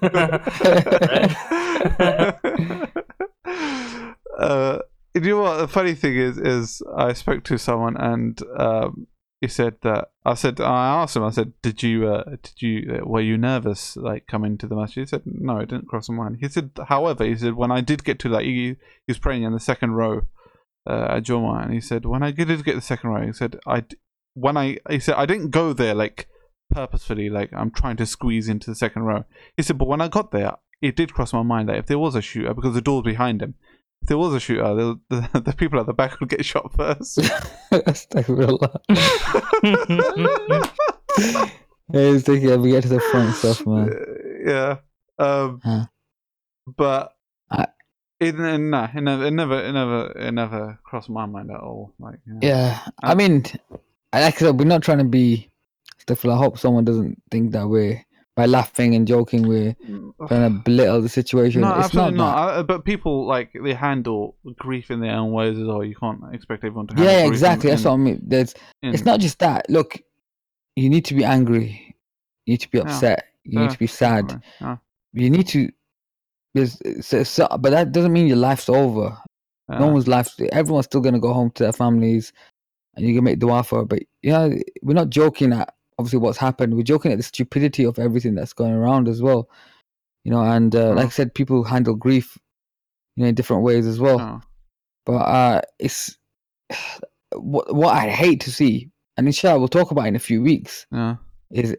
[4.39, 4.79] uh,
[5.15, 5.57] you know what?
[5.59, 9.07] The funny thing is, is I spoke to someone and um,
[9.41, 11.25] he said that I said I asked him.
[11.25, 12.09] I said, "Did you?
[12.09, 13.01] Uh, did you?
[13.01, 16.09] Uh, were you nervous like coming to the masjid?" He said, "No, it didn't cross
[16.09, 18.77] my mind." He said, "However, he said when I did get to that, he, he
[19.09, 20.23] was praying in the second row
[20.87, 23.59] uh, at Juma, and he said when I did get the second row, he said
[23.67, 23.85] I
[24.35, 26.29] when I he said I didn't go there like
[26.71, 29.25] purposefully, like I'm trying to squeeze into the second row.
[29.57, 31.99] He said, but when I got there, it did cross my mind that if there
[31.99, 33.55] was a shooter, because the door's behind him,
[34.03, 36.73] if there was a shooter, the, the, the people at the back would get shot
[36.75, 37.19] first.
[37.73, 38.81] Astaghfirullah.
[41.93, 43.91] Yeah, He's thinking we get to the front stuff, man.
[44.47, 44.77] yeah.
[45.19, 45.87] Um, Huh.
[46.77, 47.13] But
[47.51, 47.67] I-
[48.21, 51.93] it, nah, it never, it never, it never, it never crossed my mind at all.
[51.99, 52.39] Like, know.
[52.43, 53.81] Yeah, I mean, like
[54.13, 55.51] I said, we're not trying to be
[55.99, 56.25] stuff.
[56.27, 58.05] I hope someone doesn't think that we're
[58.37, 60.13] by laughing and joking we're mm.
[60.29, 61.63] trying to belittle the situation.
[61.63, 62.37] No, it's absolutely not.
[62.37, 62.47] not.
[62.47, 62.59] that.
[62.59, 65.85] I, but people like they handle grief in their own ways as well.
[65.85, 66.95] You can't expect everyone to.
[66.95, 67.71] Yeah, handle yeah, grief exactly.
[67.71, 68.21] in- That's what I mean.
[68.23, 69.69] There's, in- it's not just that.
[69.69, 70.01] Look,
[70.77, 71.95] you need to be angry.
[72.47, 72.85] You need to be Yeah.
[72.85, 73.25] upset.
[73.45, 74.29] You Yeah, need to be sad.
[74.29, 74.49] definitely.
[74.61, 74.77] Yeah,
[75.13, 75.71] You need to.
[76.55, 79.17] There's, so, so, but that doesn't mean your life's over.
[79.69, 79.79] yeah.
[79.79, 80.29] No one's life.
[80.53, 82.33] Everyone's still gonna go home to their families,
[82.97, 83.83] and you can make dua for.
[83.83, 83.87] it.
[83.89, 84.53] But you know,
[84.83, 86.75] we're not joking at obviously what's happened.
[86.75, 89.49] We're joking at the stupidity of everything that's going around as well.
[90.25, 92.37] You know, and uh, like I said, people handle grief,
[93.17, 94.19] you know, in different ways as well.
[94.19, 94.41] Yeah.
[95.07, 96.17] But uh, it's
[97.35, 100.87] what what I hate to see, and inshallah we'll talk about in a few weeks.
[100.93, 101.17] yeah.
[101.51, 101.77] Is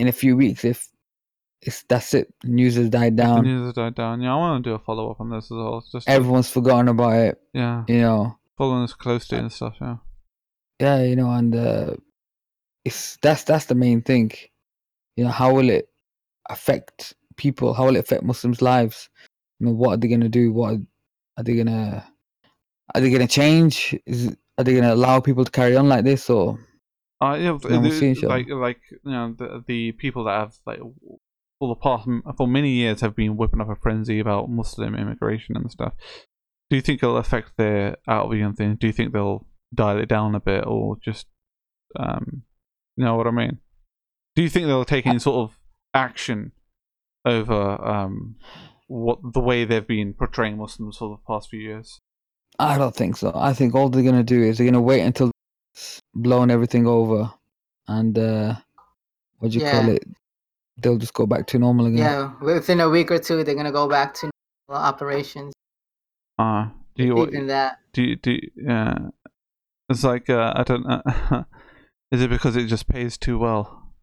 [0.00, 0.88] in a few weeks if
[1.60, 2.32] it's that's it.
[2.44, 3.44] News has died The down.
[3.44, 4.20] news has died down.
[4.20, 5.78] Yeah, I want to do a follow up on this as well.
[5.78, 7.40] It's just Everyone's forgotten about it.
[7.54, 8.36] yeah, You know.
[8.58, 9.76] following us closely and stuff.
[9.80, 9.96] Yeah,
[10.80, 11.94] yeah you know and uh
[12.84, 14.30] it's that's that's the main thing
[15.16, 15.88] you know how will it
[16.50, 19.08] affect people how will it affect muslims lives
[19.60, 20.78] you know what are they going to do what are,
[21.38, 22.04] are they going to
[22.94, 25.88] are they going to change is are they going to allow people to carry on
[25.88, 26.58] like this or
[27.22, 27.56] uh, yeah.
[27.62, 30.80] Yeah, we'll the- see, like, like you know, the the people that have like
[31.60, 35.56] for the past for many years have been whipping up a frenzy about Muslim immigration
[35.56, 35.92] and stuff.
[36.68, 38.74] Do you think it'll affect their outreach thing?
[38.74, 41.28] Do you think they'll dial it down a bit, or just
[41.94, 42.42] um,
[42.96, 43.58] you know what I mean?
[44.34, 45.58] Do you think they'll take any sort of
[45.94, 46.52] action
[47.24, 47.52] over
[47.84, 48.36] um
[48.88, 52.00] what the way they've been portraying Muslims for the past few years?
[52.58, 54.80] i don't think so i think all they're going to do is they're going to
[54.80, 55.30] wait until
[55.74, 57.32] it's blown everything over
[57.88, 58.54] and uh
[59.38, 60.04] what do you call it
[60.76, 63.72] they'll just go back to normal again Yeah, within a week or two, they're gonna
[63.72, 64.30] go back to
[64.68, 65.54] normal operations.
[66.38, 67.78] Uh do you Even that.
[67.94, 68.98] do you, do you, yeah
[69.88, 71.02] it's like uh, i don't know
[72.12, 73.94] is it because it just pays too well?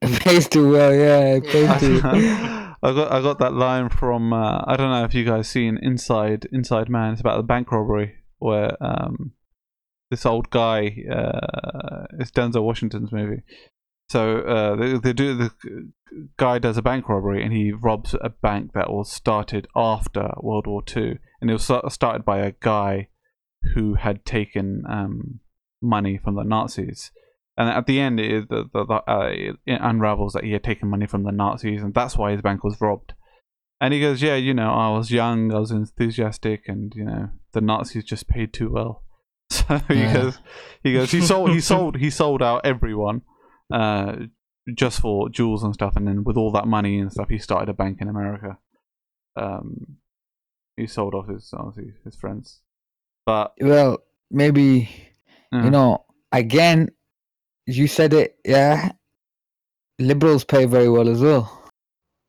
[0.00, 4.34] It pays too well yeah it pays too i got i got that line from
[4.34, 7.72] uh, i don't know if you guys seen inside inside man it's about the bank
[7.72, 9.32] robbery where um
[10.10, 13.42] this old guy uh it's denzel washington's movie.
[14.10, 15.50] So uh they, they do the
[16.36, 20.66] guy does a bank robbery and he robs a bank that was started after world
[20.66, 21.18] war two.
[21.40, 23.08] And it was started by a guy
[23.74, 25.40] who had taken um,
[25.82, 27.10] money from the Nazis.
[27.56, 30.88] And at the end, it, the, the, the, uh, it unravels that he had taken
[30.88, 33.14] money from the Nazis, and that's why his bank was robbed.
[33.80, 37.30] And he goes, "Yeah, you know, I was young, I was enthusiastic, and you know,
[37.52, 39.02] the Nazis just paid too well."
[39.50, 40.12] So he Yeah.
[40.14, 40.38] goes,
[40.82, 43.22] he goes, he sold, he sold, he sold out everyone,
[43.72, 44.16] uh,
[44.74, 47.68] just for jewels and stuff, and then with all that money and stuff, he started
[47.68, 48.58] a bank in America.
[49.36, 49.98] Um,
[50.76, 52.62] he sold off his obviously his friends,
[53.26, 53.98] but Well,
[54.30, 54.88] maybe
[55.52, 56.04] uh, you know.
[56.32, 56.88] Again,
[57.66, 58.36] you said it.
[58.44, 58.92] Yeah,
[59.98, 61.70] liberals pay very well as well.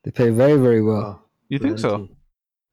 [0.04, 1.20] They pay very very well.
[1.22, 2.08] Oh, you think so?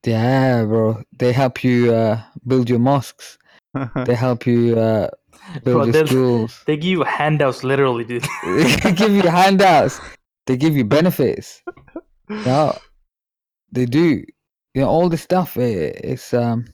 [0.04, 1.02] Yeah, bro.
[1.18, 3.38] They help you uh, build your mosques.
[4.06, 5.08] They help you uh,
[5.64, 6.62] build Bro, your they'll- schools.
[6.66, 8.26] They give you handouts, literally, dude.
[8.82, 10.00] they give you handouts.
[10.46, 11.62] They give you benefits.
[12.28, 12.76] Yeah,
[13.70, 14.24] they do.
[14.74, 15.56] You know, all this stuff.
[15.56, 16.66] It, it's um,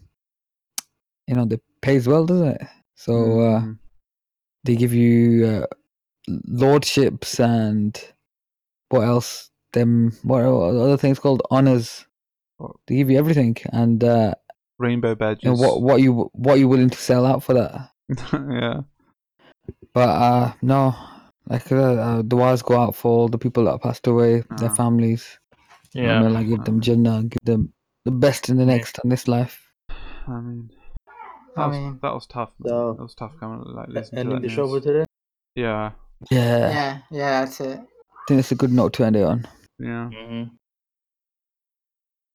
[1.26, 2.62] you know, they pays well, doesn't it?
[2.96, 3.78] So uh, Mm.
[4.68, 5.66] They give you uh,
[6.46, 7.98] lordships and
[8.90, 9.50] what else?
[9.72, 12.06] Them what are other things called honors?
[12.86, 14.34] They give you everything, and uh,
[14.78, 15.42] rainbow badges.
[15.44, 17.90] you know what what you what you willing to sell out for that.
[18.32, 18.80] yeah.
[19.92, 20.94] But uh, no,
[21.48, 24.70] like uh, uh, the wires go out for all the people that passed away, their
[24.70, 24.74] Ah.
[24.74, 25.38] families.
[25.94, 26.22] yeah.
[26.22, 27.72] and like give them Jannah, give them
[28.04, 29.70] the best in the next and this life.
[30.26, 30.70] I mean,
[31.58, 32.50] that, I was, mean- that was tough.
[32.66, 35.04] So- that was tough coming like listening Ending that the show for today.
[35.54, 35.92] Yeah,
[36.30, 37.78] Yeah, Yeah, yeah, that's it.
[37.80, 39.46] I think it's a good note to end it on.
[39.78, 40.10] yeah.
[40.12, 40.50] Mhm.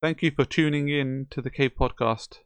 [0.02, 2.40] Thank you for tuning in to the Cave Podcast.